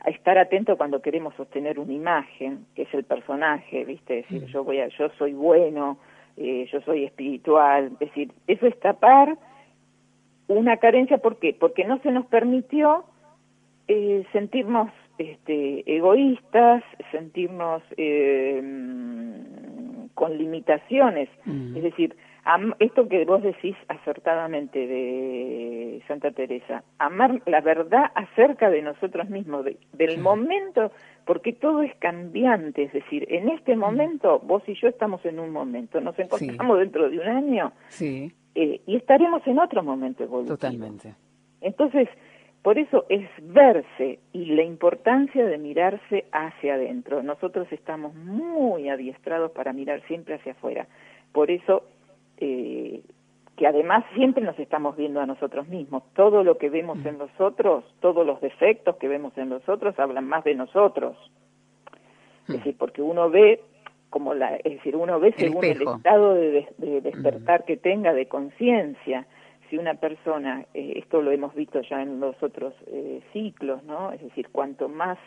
a 0.00 0.10
estar 0.10 0.38
atento 0.38 0.76
cuando 0.76 1.02
queremos 1.02 1.34
sostener 1.34 1.80
una 1.80 1.92
imagen, 1.92 2.66
que 2.76 2.82
es 2.82 2.94
el 2.94 3.02
personaje, 3.02 3.84
¿viste? 3.84 4.16
decir, 4.16 4.46
yo 4.46 4.62
voy 4.62 4.78
a, 4.78 4.88
yo 4.88 5.08
soy 5.18 5.32
bueno, 5.32 5.98
eh, 6.36 6.68
yo 6.70 6.80
soy 6.82 7.04
espiritual, 7.04 7.92
es 7.94 7.98
decir, 7.98 8.32
eso 8.46 8.66
es 8.66 8.78
tapar 8.78 9.36
una 10.46 10.76
carencia, 10.76 11.18
¿por 11.18 11.38
qué? 11.38 11.56
Porque 11.58 11.84
no 11.84 11.98
se 11.98 12.12
nos 12.12 12.26
permitió 12.26 13.04
eh, 13.88 14.24
sentirnos 14.32 14.90
este, 15.18 15.82
egoístas, 15.96 16.84
sentirnos 17.10 17.82
eh, 17.96 18.62
con 20.14 20.36
limitaciones, 20.36 21.28
es 21.46 21.82
decir, 21.82 22.16
esto 22.78 23.08
que 23.08 23.24
vos 23.24 23.42
decís 23.42 23.76
acertadamente 23.88 24.78
de 24.86 26.02
Santa 26.08 26.30
Teresa, 26.30 26.82
amar 26.98 27.42
la 27.46 27.60
verdad 27.60 28.10
acerca 28.14 28.70
de 28.70 28.82
nosotros 28.82 29.28
mismos, 29.28 29.66
del 29.92 30.18
momento, 30.18 30.90
porque 31.24 31.52
todo 31.52 31.82
es 31.82 31.94
cambiante, 31.96 32.84
es 32.84 32.92
decir, 32.92 33.26
en 33.28 33.48
este 33.50 33.76
momento 33.76 34.40
vos 34.40 34.62
y 34.66 34.74
yo 34.74 34.88
estamos 34.88 35.24
en 35.24 35.38
un 35.38 35.50
momento, 35.50 36.00
nos 36.00 36.18
encontramos 36.18 36.78
dentro 36.78 37.10
de 37.10 37.18
un 37.18 37.26
año 37.26 37.72
sí. 37.88 38.32
Eh, 38.54 38.80
y 38.86 38.96
estaremos 38.96 39.46
en 39.46 39.58
otro 39.58 39.82
momento 39.82 40.24
evolutivo. 40.24 40.56
Totalmente. 40.56 41.14
Entonces, 41.60 42.08
por 42.68 42.78
eso 42.78 43.06
es 43.08 43.26
verse 43.40 44.18
y 44.34 44.44
la 44.54 44.62
importancia 44.62 45.42
de 45.46 45.56
mirarse 45.56 46.26
hacia 46.32 46.74
adentro. 46.74 47.22
Nosotros 47.22 47.66
estamos 47.70 48.14
muy 48.14 48.90
adiestrados 48.90 49.52
para 49.52 49.72
mirar 49.72 50.02
siempre 50.06 50.34
hacia 50.34 50.52
afuera. 50.52 50.86
Por 51.32 51.50
eso 51.50 51.84
eh, 52.36 53.00
que 53.56 53.66
además 53.66 54.04
siempre 54.14 54.44
nos 54.44 54.58
estamos 54.58 54.98
viendo 54.98 55.18
a 55.18 55.24
nosotros 55.24 55.66
mismos. 55.66 56.02
Todo 56.12 56.44
lo 56.44 56.58
que 56.58 56.68
vemos 56.68 56.98
en 57.06 57.16
nosotros, 57.16 57.84
todos 58.00 58.26
los 58.26 58.38
defectos 58.42 58.96
que 58.96 59.08
vemos 59.08 59.32
en 59.38 59.48
nosotros 59.48 59.98
hablan 59.98 60.28
más 60.28 60.44
de 60.44 60.54
nosotros. 60.54 61.16
Es 62.48 62.56
decir, 62.56 62.76
porque 62.76 63.00
uno 63.00 63.30
ve 63.30 63.62
como 64.10 64.34
la, 64.34 64.56
es 64.56 64.74
decir, 64.74 64.94
uno 64.94 65.18
ve 65.20 65.32
según 65.38 65.64
el, 65.64 65.80
estado 65.80 66.34
de, 66.34 66.68
despertar 67.00 67.64
que 67.64 67.78
tenga 67.78 68.12
de 68.12 68.28
conciencia. 68.28 69.26
Si 69.68 69.76
una 69.76 69.94
persona, 69.94 70.66
eh, 70.74 70.94
esto 70.96 71.20
lo 71.20 71.30
hemos 71.30 71.54
visto 71.54 71.80
ya 71.82 72.02
en 72.02 72.20
los 72.20 72.40
otros 72.42 72.74
eh, 72.86 73.20
ciclos, 73.32 73.82
¿no? 73.84 74.12
Es 74.12 74.22
decir, 74.22 74.48
cuanto 74.50 74.88
más 74.88 75.18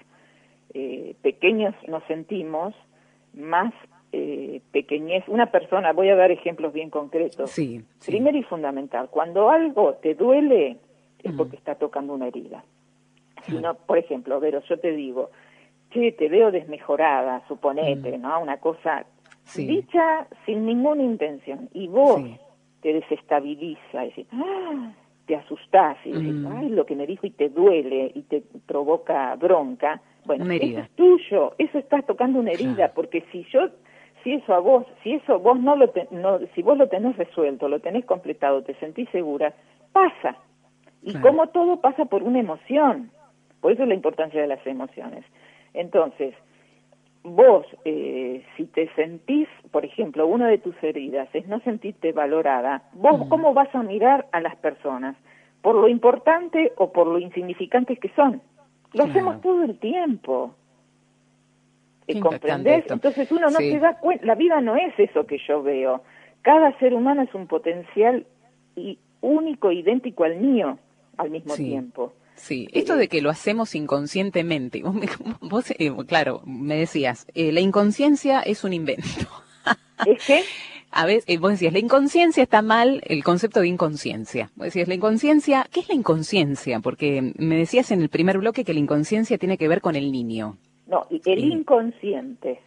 pequeños 1.21 1.75
nos 1.89 2.01
sentimos, 2.05 2.73
más 3.33 3.73
eh, 4.13 4.61
pequeñez, 4.71 5.23
una 5.27 5.51
persona, 5.51 5.93
voy 5.93 6.09
a 6.09 6.15
dar 6.15 6.31
ejemplos 6.31 6.73
bien 6.73 6.89
concretos. 6.89 7.49
Sí, 7.51 7.81
Primero 8.05 8.37
y 8.37 8.43
fundamental, 8.43 9.09
cuando 9.09 9.49
algo 9.49 9.93
te 9.95 10.15
duele 10.15 10.77
es 11.23 11.31
porque 11.33 11.55
está 11.55 11.75
tocando 11.75 12.13
una 12.13 12.27
herida. 12.27 12.63
Si 13.43 13.53
no, 13.53 13.73
por 13.75 13.97
ejemplo, 13.97 14.39
Vero, 14.39 14.61
yo 14.67 14.79
te 14.79 14.91
digo, 14.91 15.29
che, 15.91 16.11
te 16.11 16.27
veo 16.29 16.51
desmejorada, 16.51 17.43
suponete, 17.47 18.17
¿no? 18.17 18.41
Una 18.41 18.57
cosa 18.57 19.05
dicha 19.55 20.27
sin 20.45 20.65
ninguna 20.65 21.03
intención, 21.03 21.69
y 21.73 21.87
vos 21.87 22.21
te 22.81 22.93
desestabiliza, 22.93 24.05
y 24.05 24.27
¡ah! 24.31 24.93
te 25.25 25.35
asustás, 25.35 25.97
y 26.05 26.11
dices, 26.11 26.45
ay, 26.51 26.69
lo 26.69 26.85
que 26.85 26.95
me 26.95 27.05
dijo 27.05 27.27
y 27.27 27.31
te 27.31 27.49
duele, 27.49 28.11
y 28.13 28.21
te 28.23 28.43
provoca 28.65 29.35
bronca, 29.35 30.01
bueno, 30.25 30.51
eso 30.51 30.79
es 30.79 30.89
tuyo, 30.91 31.53
eso 31.57 31.77
estás 31.79 32.05
tocando 32.05 32.39
una 32.39 32.51
herida, 32.51 32.91
porque 32.93 33.23
si 33.31 33.45
yo 33.51 33.69
si 34.23 34.33
eso 34.33 34.53
a 34.53 34.59
vos, 34.59 34.85
si 35.03 35.13
eso 35.13 35.39
vos 35.39 35.59
no 35.59 35.75
lo 35.75 35.91
no, 36.11 36.39
si 36.53 36.61
vos 36.61 36.77
lo 36.77 36.87
tenés 36.87 37.17
resuelto, 37.17 37.67
lo 37.67 37.79
tenés 37.79 38.05
completado, 38.05 38.61
te 38.63 38.75
sentís 38.75 39.09
segura, 39.09 39.53
pasa. 39.91 40.37
Y 41.03 41.15
como 41.15 41.47
todo 41.47 41.81
pasa 41.81 42.05
por 42.05 42.21
una 42.21 42.39
emoción. 42.39 43.09
Por 43.59 43.71
eso 43.71 43.83
es 43.83 43.89
la 43.89 43.95
importancia 43.95 44.39
de 44.39 44.47
las 44.47 44.65
emociones. 44.67 45.25
Entonces, 45.73 46.35
vos, 47.23 47.65
eh, 47.85 48.43
si 48.57 48.65
te 48.65 48.89
sentís, 48.95 49.47
por 49.71 49.85
ejemplo, 49.85 50.27
una 50.27 50.47
de 50.47 50.57
tus 50.57 50.75
heridas 50.83 51.29
es 51.33 51.47
no 51.47 51.59
sentirte 51.61 52.11
valorada, 52.11 52.83
vos 52.93 53.27
cómo 53.29 53.53
vas 53.53 53.73
a 53.75 53.83
mirar 53.83 54.27
a 54.31 54.41
las 54.41 54.55
personas, 54.57 55.15
por 55.61 55.75
lo 55.75 55.87
importante 55.87 56.73
o 56.77 56.91
por 56.91 57.07
lo 57.07 57.19
insignificantes 57.19 57.99
que 57.99 58.09
son. 58.09 58.41
Lo 58.93 59.05
hacemos 59.05 59.41
todo 59.41 59.63
el 59.63 59.77
tiempo. 59.79 60.55
¿Comprendés? 62.21 62.83
Entonces 62.89 63.31
uno 63.31 63.49
no 63.49 63.57
se 63.57 63.79
da 63.79 63.97
cuenta, 63.99 64.25
la 64.25 64.35
vida 64.35 64.59
no 64.59 64.75
es 64.75 64.93
eso 64.97 65.25
que 65.25 65.37
yo 65.47 65.63
veo. 65.63 66.01
Cada 66.41 66.77
ser 66.79 66.93
humano 66.93 67.21
es 67.21 67.33
un 67.33 67.47
potencial 67.47 68.25
y 68.75 68.97
único, 69.21 69.71
idéntico 69.71 70.25
al 70.25 70.37
mío 70.37 70.77
al 71.17 71.29
mismo 71.29 71.55
tiempo. 71.55 72.13
Sí, 72.41 72.67
esto 72.73 72.95
de 72.95 73.07
que 73.07 73.21
lo 73.21 73.29
hacemos 73.29 73.75
inconscientemente, 73.75 74.81
vos, 75.41 75.69
eh, 75.77 75.91
claro, 76.07 76.41
me 76.43 76.75
decías, 76.75 77.27
eh, 77.35 77.51
la 77.51 77.59
inconsciencia 77.59 78.41
es 78.41 78.63
un 78.63 78.73
invento. 78.73 79.05
¿Es 80.07 80.25
que? 80.25 80.41
A 80.93 81.05
veces, 81.05 81.23
eh, 81.27 81.37
vos 81.37 81.51
decías, 81.51 81.71
la 81.71 81.79
inconsciencia 81.79 82.43
está 82.43 82.63
mal, 82.63 83.01
el 83.05 83.23
concepto 83.23 83.61
de 83.61 83.67
inconsciencia. 83.67 84.49
Vos 84.55 84.65
decías, 84.65 84.87
la 84.89 84.95
inconsciencia, 84.95 85.67
¿qué 85.71 85.81
es 85.81 85.87
la 85.87 85.95
inconsciencia? 85.95 86.79
Porque 86.81 87.31
me 87.37 87.55
decías 87.55 87.91
en 87.91 88.01
el 88.01 88.09
primer 88.09 88.39
bloque 88.39 88.65
que 88.65 88.73
la 88.73 88.81
inconsciencia 88.81 89.37
tiene 89.37 89.57
que 89.57 89.69
ver 89.69 89.79
con 89.79 89.95
el 89.95 90.11
niño. 90.11 90.57
No, 90.87 91.05
el 91.09 91.39
inconsciente. 91.39 92.59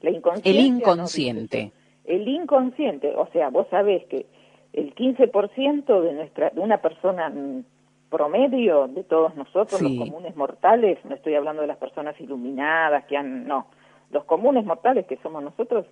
La 0.00 0.10
el 0.10 0.16
inconsciente. 0.16 1.72
el 2.04 2.28
inconsciente, 2.28 3.12
o 3.14 3.28
sea, 3.32 3.50
vos 3.50 3.66
sabés 3.70 4.06
que 4.06 4.24
el 4.72 4.94
15% 4.94 6.00
de 6.00 6.12
nuestra 6.12 6.50
de 6.50 6.60
una 6.60 6.80
persona 6.80 7.30
promedio 8.10 8.88
de 8.88 9.04
todos 9.04 9.34
nosotros, 9.36 9.80
los 9.80 9.96
comunes 9.98 10.36
mortales, 10.36 10.98
no 11.04 11.14
estoy 11.14 11.34
hablando 11.34 11.62
de 11.62 11.68
las 11.68 11.78
personas 11.78 12.18
iluminadas 12.20 13.04
que 13.06 13.16
han, 13.16 13.46
no, 13.46 13.66
los 14.10 14.24
comunes 14.24 14.64
mortales 14.64 15.06
que 15.06 15.16
somos 15.18 15.42
nosotros, 15.42 15.86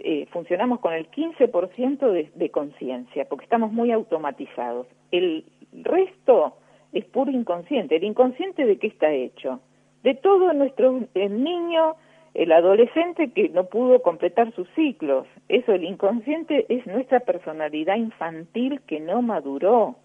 eh, 0.00 0.26
funcionamos 0.32 0.80
con 0.80 0.92
el 0.92 1.10
15% 1.10 2.10
de, 2.10 2.32
de 2.34 2.50
conciencia, 2.50 3.26
porque 3.28 3.44
estamos 3.44 3.72
muy 3.72 3.92
automatizados. 3.92 4.86
El 5.10 5.44
resto 5.72 6.54
es 6.92 7.04
puro 7.06 7.30
inconsciente. 7.30 7.96
¿El 7.96 8.04
inconsciente 8.04 8.64
de 8.64 8.78
qué 8.78 8.86
está 8.86 9.10
hecho? 9.10 9.60
de 10.02 10.14
todo 10.14 10.52
nuestro 10.52 11.00
el 11.14 11.44
niño, 11.44 11.96
el 12.34 12.52
adolescente 12.52 13.30
que 13.32 13.48
no 13.48 13.66
pudo 13.66 14.02
completar 14.02 14.52
sus 14.54 14.68
ciclos. 14.74 15.26
Eso, 15.48 15.72
el 15.72 15.84
inconsciente 15.84 16.66
es 16.68 16.86
nuestra 16.86 17.20
personalidad 17.20 17.96
infantil 17.96 18.80
que 18.86 19.00
no 19.00 19.22
maduró 19.22 19.96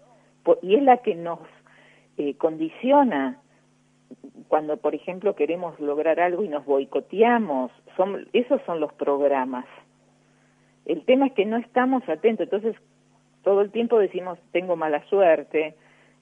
y 0.62 0.76
es 0.76 0.82
la 0.82 0.98
que 0.98 1.14
nos 1.14 1.40
eh, 2.16 2.34
condiciona 2.34 3.38
cuando, 4.48 4.78
por 4.78 4.94
ejemplo, 4.94 5.34
queremos 5.34 5.78
lograr 5.78 6.20
algo 6.20 6.42
y 6.42 6.48
nos 6.48 6.64
boicoteamos. 6.64 7.70
Son, 7.96 8.26
esos 8.32 8.60
son 8.62 8.80
los 8.80 8.92
programas. 8.94 9.66
El 10.86 11.04
tema 11.04 11.26
es 11.26 11.32
que 11.34 11.44
no 11.44 11.58
estamos 11.58 12.08
atentos, 12.08 12.44
entonces 12.44 12.74
todo 13.42 13.60
el 13.60 13.70
tiempo 13.70 13.98
decimos 13.98 14.38
tengo 14.52 14.74
mala 14.74 15.04
suerte, 15.08 15.74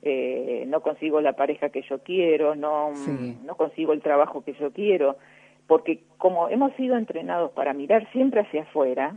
eh, 0.02 0.64
no 0.66 0.80
consigo 0.80 1.20
la 1.20 1.34
pareja 1.34 1.68
que 1.68 1.82
yo 1.82 2.00
quiero, 2.00 2.56
no, 2.56 2.90
no 3.44 3.54
consigo 3.54 3.92
el 3.92 4.02
trabajo 4.02 4.44
que 4.44 4.54
yo 4.54 4.72
quiero, 4.72 5.16
porque 5.66 6.00
como 6.18 6.48
hemos 6.48 6.72
sido 6.74 6.96
entrenados 6.96 7.52
para 7.52 7.72
mirar 7.74 8.10
siempre 8.12 8.40
hacia 8.40 8.62
afuera, 8.62 9.16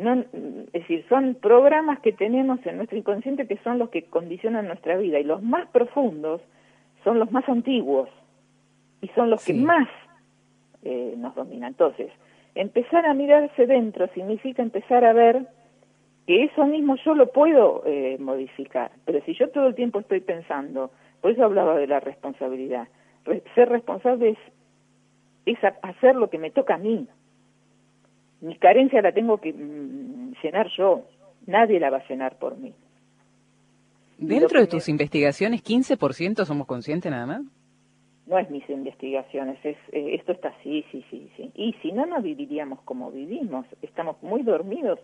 no, 0.00 0.24
es 0.72 0.72
decir, 0.72 1.04
son 1.08 1.34
programas 1.34 2.00
que 2.00 2.12
tenemos 2.12 2.64
en 2.66 2.76
nuestro 2.76 2.98
inconsciente 2.98 3.46
que 3.46 3.58
son 3.58 3.78
los 3.78 3.90
que 3.90 4.04
condicionan 4.04 4.66
nuestra 4.66 4.96
vida 4.96 5.18
y 5.18 5.24
los 5.24 5.42
más 5.42 5.68
profundos 5.68 6.40
son 7.04 7.18
los 7.18 7.30
más 7.30 7.48
antiguos 7.48 8.08
y 9.00 9.08
son 9.08 9.30
los 9.30 9.44
que 9.44 9.54
más 9.54 9.88
eh, 10.82 11.14
nos 11.16 11.34
dominan. 11.34 11.68
Entonces, 11.68 12.10
empezar 12.54 13.06
a 13.06 13.14
mirarse 13.14 13.66
dentro 13.66 14.08
significa 14.08 14.62
empezar 14.62 15.04
a 15.04 15.12
ver 15.12 15.46
que 16.26 16.44
eso 16.44 16.66
mismo 16.66 16.96
yo 17.04 17.14
lo 17.14 17.32
puedo 17.32 17.82
eh, 17.86 18.16
modificar, 18.18 18.90
pero 19.04 19.20
si 19.24 19.34
yo 19.34 19.48
todo 19.50 19.66
el 19.68 19.74
tiempo 19.74 20.00
estoy 20.00 20.20
pensando, 20.20 20.90
por 21.20 21.32
eso 21.32 21.44
hablaba 21.44 21.76
de 21.76 21.86
la 21.86 22.00
responsabilidad, 22.00 22.88
ser 23.54 23.68
responsable 23.68 24.36
es, 25.46 25.58
hacer 25.82 26.16
lo 26.16 26.30
que 26.30 26.38
me 26.38 26.50
toca 26.50 26.74
a 26.74 26.78
mí. 26.78 27.08
Mi 28.40 28.56
carencia 28.56 29.02
la 29.02 29.12
tengo 29.12 29.38
que 29.38 29.52
mm, 29.52 30.34
llenar 30.42 30.68
yo, 30.76 31.04
nadie 31.46 31.78
la 31.78 31.90
va 31.90 31.98
a 31.98 32.08
llenar 32.08 32.38
por 32.38 32.56
mí. 32.56 32.72
Dentro 34.18 34.60
de 34.60 34.66
tus 34.66 34.88
investigaciones, 34.88 35.64
¿15% 35.64 36.44
somos 36.44 36.66
conscientes 36.66 37.10
nada 37.10 37.26
más? 37.26 37.42
No 38.26 38.38
es 38.38 38.50
mis 38.50 38.68
investigaciones, 38.68 39.58
es, 39.64 39.76
eh, 39.92 40.14
esto 40.14 40.32
está 40.32 40.48
así, 40.48 40.84
sí, 40.92 41.04
sí, 41.10 41.30
sí. 41.36 41.50
Y 41.54 41.74
si 41.82 41.90
no, 41.92 42.06
no 42.06 42.20
viviríamos 42.20 42.80
como 42.82 43.10
vivimos. 43.10 43.66
Estamos 43.82 44.22
muy 44.22 44.42
dormidos 44.42 45.00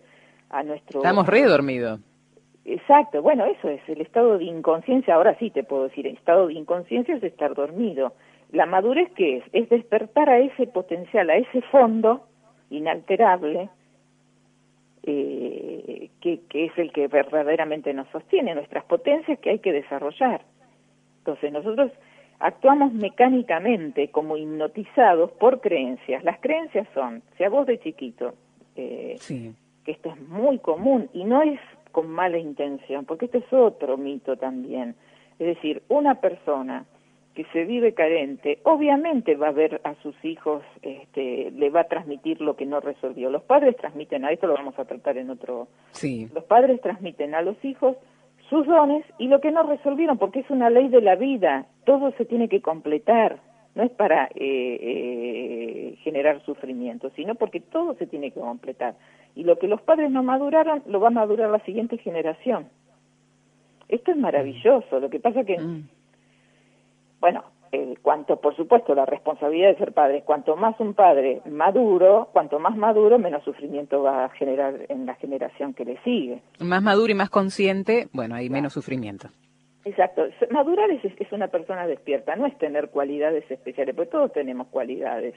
a 0.51 0.63
nuestro... 0.63 1.01
Estamos 1.01 1.27
redormidos. 1.27 2.01
Exacto, 2.65 3.23
bueno, 3.23 3.47
eso 3.47 3.69
es 3.69 3.81
el 3.89 4.01
estado 4.01 4.39
de 4.39 4.45
inconsciencia, 4.45 5.15
ahora 5.15 5.39
sí 5.39 5.51
te 5.51 5.63
puedo 5.63 5.85
decir, 5.85 6.07
el 6.07 6.17
estado 6.17 6.49
de 6.49 6.55
inconsciencia 6.55 7.15
es 7.15 7.23
estar 7.23 7.55
dormido. 7.55 8.13
La 8.53 8.67
madurez, 8.67 9.11
¿qué 9.17 9.39
es? 9.39 9.45
Es 9.53 9.69
despertar 9.69 10.29
a 10.29 10.39
ese 10.39 10.67
potencial, 10.67 11.31
a 11.31 11.37
ese 11.37 11.63
fondo 11.63 12.27
inalterable, 12.71 13.69
eh, 15.03 16.11
que, 16.21 16.41
que 16.49 16.67
es 16.67 16.79
el 16.79 16.93
que 16.93 17.09
verdaderamente 17.09 17.93
nos 17.95 18.09
sostiene, 18.09 18.55
nuestras 18.55 18.85
potencias 18.85 19.39
que 19.39 19.51
hay 19.51 19.59
que 19.61 19.73
desarrollar. 19.73 20.43
Entonces 21.19 21.53
nosotros 21.53 21.93
actuamos 22.39 22.93
mecánicamente 22.93 24.09
como 24.09 24.37
hipnotizados 24.37 25.31
por 25.33 25.61
creencias. 25.61 26.23
Las 26.25 26.39
creencias 26.41 26.87
son, 26.95 27.23
si 27.37 27.45
a 27.45 27.49
vos 27.49 27.67
de 27.67 27.79
chiquito, 27.79 28.35
eh, 28.77 29.17
que 29.85 29.93
esto 29.93 30.11
es 30.11 30.21
muy 30.29 30.59
común 30.59 31.09
y 31.13 31.25
no 31.25 31.43
es 31.43 31.61
con 31.93 32.11
mala 32.11 32.39
intención, 32.39 33.05
porque 33.05 33.27
este 33.27 33.39
es 33.39 33.53
otro 33.53 33.97
mito 33.97 34.37
también. 34.37 34.95
Es 35.39 35.47
decir, 35.47 35.83
una 35.89 36.17
persona 36.17 36.85
que 37.37 37.45
se 37.53 37.67
vive 37.67 37.93
carente, 37.93 38.61
obviamente 38.63 39.37
va 39.37 39.49
a 39.49 39.53
ver 39.53 39.83
a 39.85 39.95
sus 39.97 40.17
hijos, 40.25 40.63
este, 40.81 41.51
le 41.51 41.69
va 41.69 41.83
a 41.83 41.85
transmitir 41.85 42.41
lo 42.41 42.57
que 42.57 42.65
no 42.65 42.81
resolvió. 42.81 43.29
Los 43.29 43.43
padres 43.43 43.77
transmiten, 43.77 44.25
a 44.25 44.33
esto 44.33 44.47
lo 44.47 44.55
vamos 44.55 44.79
a 44.79 44.87
tratar 44.87 45.19
en 45.19 45.29
otro. 45.29 45.69
Sí. 45.91 46.29
Los 46.35 46.45
padres 46.45 46.81
transmiten 46.81 47.35
a 47.35 47.43
los 47.43 47.63
hijos 47.63 47.97
sus 48.49 48.67
dones 48.67 49.05
y 49.19 49.29
lo 49.29 49.43
que 49.43 49.51
no 49.51 49.65
resolvieron, 49.65 50.17
porque 50.17 50.41
es 50.41 50.51
una 50.51 50.71
ley 50.71 50.89
de 50.89 51.03
la 51.03 51.15
vida, 51.15 51.67
todo 51.85 52.11
se 52.13 52.25
tiene 52.25 52.49
que 52.49 52.63
completar, 52.63 53.39
no 53.75 53.83
es 53.83 53.91
para 53.91 54.29
eh, 54.29 54.31
eh, 54.37 55.97
generar 56.05 56.43
sufrimiento, 56.47 57.11
sino 57.17 57.35
porque 57.35 57.61
todo 57.61 57.95
se 57.97 58.07
tiene 58.07 58.31
que 58.31 58.41
completar. 58.41 58.95
Y 59.35 59.45
lo 59.45 59.59
que 59.59 59.69
los 59.69 59.83
padres 59.83 60.11
no 60.11 60.23
maduraron, 60.23 60.83
lo 60.87 61.01
va 61.01 61.09
a 61.09 61.11
madurar 61.11 61.51
la 61.51 61.63
siguiente 61.67 61.99
generación. 61.99 62.69
Esto 63.91 64.11
es 64.11 64.17
maravilloso, 64.17 65.01
lo 65.01 65.11
que 65.11 65.21
pasa 65.21 65.45
que, 65.45 65.59
mm. 65.59 65.89
Bueno, 67.21 67.45
eh, 67.73 67.97
cuanto, 68.01 68.41
por 68.41 68.55
supuesto, 68.57 68.95
la 68.95 69.07
responsabilidad 69.07 69.69
de 69.69 69.79
ser 69.79 69.93
padre, 69.93 70.23
cuanto 70.25 70.57
más 70.57 70.79
un 70.81 70.95
padre 70.95 71.43
maduro, 71.47 72.29
cuanto 72.33 72.59
más 72.59 72.77
maduro, 72.77 73.19
menos 73.19 73.43
sufrimiento 73.45 74.03
va 74.03 74.25
a 74.25 74.29
generar 74.31 74.87
en 74.89 75.07
la 75.07 75.15
generación 75.17 75.75
que 75.75 75.85
le 75.85 76.01
sigue. 76.03 76.41
Más 76.61 76.83
maduro 76.83 77.13
y 77.13 77.15
más 77.15 77.31
consciente, 77.31 78.09
bueno, 78.13 78.35
hay 78.35 78.49
menos 78.49 78.73
sufrimiento. 78.73 79.29
Exacto. 79.85 80.25
Madurar 80.51 80.91
es, 80.91 81.05
es, 81.05 81.33
una 81.33 81.49
persona 81.49 81.87
despierta, 81.87 82.35
no 82.35 82.47
es 82.47 82.57
tener 82.59 82.91
cualidades 82.91 83.49
especiales, 83.51 83.95
porque 83.95 84.11
todos 84.11 84.33
tenemos 84.33 84.67
cualidades. 84.69 85.35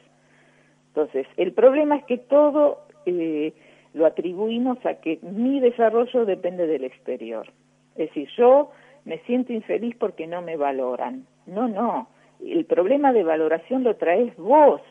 Entonces, 0.88 1.28
el 1.38 1.54
problema 1.54 1.98
es 1.98 2.06
que 2.06 2.18
todo 2.18 2.80
eh, 3.06 3.54
lo 3.94 4.06
atribuimos 4.06 4.84
a 4.86 4.96
que 4.96 5.20
mi 5.22 5.60
desarrollo 5.60 6.26
depende 6.26 6.68
del 6.68 6.84
exterior. 6.84 7.48
Es 7.96 8.10
decir, 8.10 8.28
yo 8.38 8.72
me 9.06 9.20
siento 9.20 9.54
infeliz 9.54 9.96
porque 9.98 10.26
no 10.26 10.42
me 10.42 10.58
valoran. 10.58 11.26
No, 11.50 11.68
no 11.68 12.08
el 12.40 12.66
problema 12.66 13.12
de 13.12 13.24
valoración 13.24 13.84
lo 13.84 13.96
traes 13.96 14.36
vos, 14.38 14.82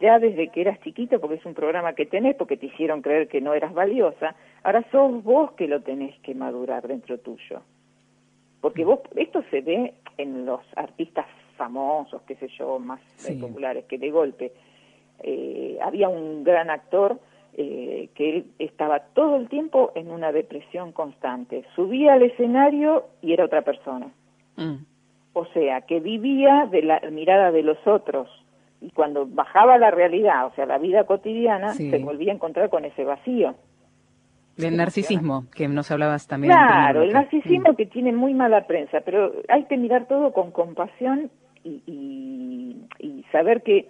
ya 0.00 0.18
desde 0.18 0.48
que 0.48 0.60
eras 0.60 0.80
chiquito, 0.80 1.20
porque 1.20 1.36
es 1.36 1.46
un 1.46 1.54
programa 1.54 1.94
que 1.94 2.06
tenés, 2.06 2.36
porque 2.36 2.56
te 2.56 2.66
hicieron 2.66 3.02
creer 3.02 3.28
que 3.28 3.40
no 3.40 3.54
eras 3.54 3.74
valiosa, 3.74 4.34
ahora 4.62 4.84
sos 4.90 5.22
vos 5.22 5.52
que 5.52 5.68
lo 5.68 5.80
tenés 5.82 6.18
que 6.20 6.34
madurar 6.34 6.86
dentro 6.86 7.18
tuyo. 7.18 7.62
Porque 8.60 8.84
vos, 8.84 9.00
esto 9.16 9.42
se 9.50 9.60
ve 9.60 9.94
en 10.18 10.46
los 10.46 10.60
artistas 10.76 11.26
famosos, 11.56 12.22
qué 12.22 12.36
sé 12.36 12.48
yo, 12.58 12.78
más 12.78 13.00
populares, 13.40 13.84
que 13.86 13.98
de 13.98 14.10
golpe 14.10 14.52
eh, 15.20 15.78
había 15.82 16.08
un 16.08 16.44
gran 16.44 16.70
actor 16.70 17.18
eh, 17.54 18.08
que 18.14 18.30
él 18.30 18.46
estaba 18.58 19.00
todo 19.00 19.36
el 19.36 19.48
tiempo 19.48 19.92
en 19.94 20.10
una 20.10 20.32
depresión 20.32 20.92
constante. 20.92 21.64
Subía 21.74 22.14
al 22.14 22.22
escenario 22.22 23.04
y 23.20 23.32
era 23.32 23.44
otra 23.44 23.62
persona. 23.62 24.10
Mm 24.56 24.91
o 25.32 25.46
sea, 25.46 25.82
que 25.82 26.00
vivía 26.00 26.66
de 26.70 26.82
la 26.82 27.00
mirada 27.10 27.50
de 27.50 27.62
los 27.62 27.78
otros 27.86 28.28
y 28.80 28.90
cuando 28.90 29.26
bajaba 29.26 29.78
la 29.78 29.90
realidad, 29.90 30.46
o 30.46 30.54
sea, 30.54 30.66
la 30.66 30.78
vida 30.78 31.04
cotidiana, 31.04 31.72
se 31.74 31.98
volvía 31.98 32.32
a 32.32 32.34
encontrar 32.34 32.68
con 32.68 32.84
ese 32.84 33.04
vacío. 33.04 33.54
Del 34.56 34.76
narcisismo, 34.76 35.44
que 35.54 35.68
nos 35.68 35.90
hablabas 35.90 36.26
también. 36.26 36.52
Claro, 36.52 37.02
el 37.02 37.12
narcisismo 37.12 37.74
que 37.76 37.86
tiene 37.86 38.12
muy 38.12 38.34
mala 38.34 38.66
prensa, 38.66 39.00
pero 39.00 39.32
hay 39.48 39.64
que 39.64 39.76
mirar 39.76 40.06
todo 40.08 40.32
con 40.32 40.50
compasión 40.50 41.30
y, 41.64 41.82
y, 41.86 42.86
y 42.98 43.24
saber 43.30 43.62
que 43.62 43.88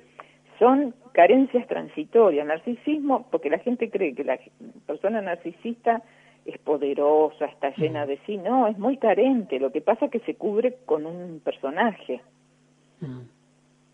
son 0.59 0.95
carencias 1.13 1.67
transitorias. 1.67 2.47
Narcisismo, 2.47 3.27
porque 3.31 3.51
la 3.51 3.59
gente 3.59 3.91
cree 3.91 4.15
que 4.15 4.25
la 4.25 4.39
persona 4.87 5.21
narcisista 5.23 6.03
es 6.45 6.59
poderosa, 6.59 7.47
está 7.47 7.71
llena 7.77 8.07
de 8.07 8.19
sí, 8.27 8.37
no, 8.37 8.67
es 8.67 8.79
muy 8.79 8.97
carente, 8.97 9.61
lo 9.61 9.71
que 9.71 9.81
pasa 9.81 10.07
es 10.07 10.11
que 10.11 10.21
se 10.21 10.35
cubre 10.35 10.79
con 10.85 11.07
un 11.07 11.41
personaje. 11.41 12.21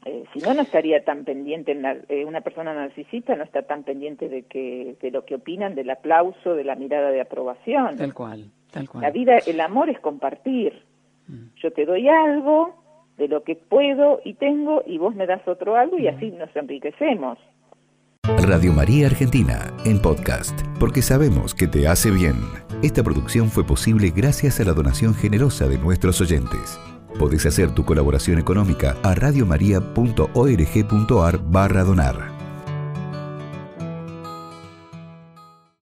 Eh, 0.05 0.25
si 0.33 0.39
no, 0.41 0.55
no 0.55 0.63
estaría 0.63 1.05
tan 1.05 1.25
pendiente, 1.25 1.73
en 1.73 1.85
eh, 2.09 2.25
una 2.25 2.41
persona 2.41 2.73
narcisista 2.73 3.35
no 3.37 3.45
está 3.45 3.63
tan 3.63 3.83
pendiente 3.83 4.29
de, 4.29 4.45
que, 4.45 4.97
de 5.01 5.11
lo 5.11 5.25
que 5.25 5.35
opinan, 5.35 5.75
del 5.75 5.91
aplauso, 5.91 6.55
de 6.55 6.65
la 6.65 6.77
mirada 6.77 7.11
de 7.11 7.21
aprobación. 7.21 7.97
Tal 7.97 8.15
cual, 8.15 8.51
tal 8.71 8.89
cual. 8.89 9.03
La 9.03 9.11
vida, 9.11 9.39
el 9.47 9.61
amor 9.61 9.91
es 9.91 10.01
compartir. 10.01 10.83
Yo 11.57 11.71
te 11.73 11.85
doy 11.85 12.09
algo 12.09 12.75
de 13.19 13.29
lo 13.29 13.43
que 13.43 13.55
puedo 13.55 14.21
y 14.25 14.35
tengo 14.35 14.83
y 14.87 14.97
vos 14.97 15.15
me 15.15 15.27
das 15.27 15.47
otro 15.47 15.77
algo 15.77 15.99
y 15.99 16.09
así 16.09 16.31
nos 16.31 16.55
enriquecemos. 16.57 17.39
Radio 18.37 18.73
María 18.73 19.07
Argentina 19.07 19.73
en 19.85 20.01
podcast, 20.01 20.61
porque 20.79 21.03
sabemos 21.03 21.55
que 21.55 21.67
te 21.67 21.89
hace 21.89 22.11
bien. 22.11 22.37
Esta 22.83 23.03
producción 23.03 23.51
fue 23.51 23.65
posible 23.65 24.11
gracias 24.11 24.61
a 24.61 24.65
la 24.65 24.75
donación 24.75 25.15
generosa 25.15 25.67
de 25.67 25.79
nuestros 25.79 26.21
oyentes. 26.21 26.79
Podés 27.19 27.47
hacer 27.47 27.71
tu 27.73 27.85
colaboración 27.85 28.39
económica 28.39 28.97
a 29.03 29.15
radiomaria.org.ar 29.15 31.41
barra 31.51 31.85
donar. 31.85 32.38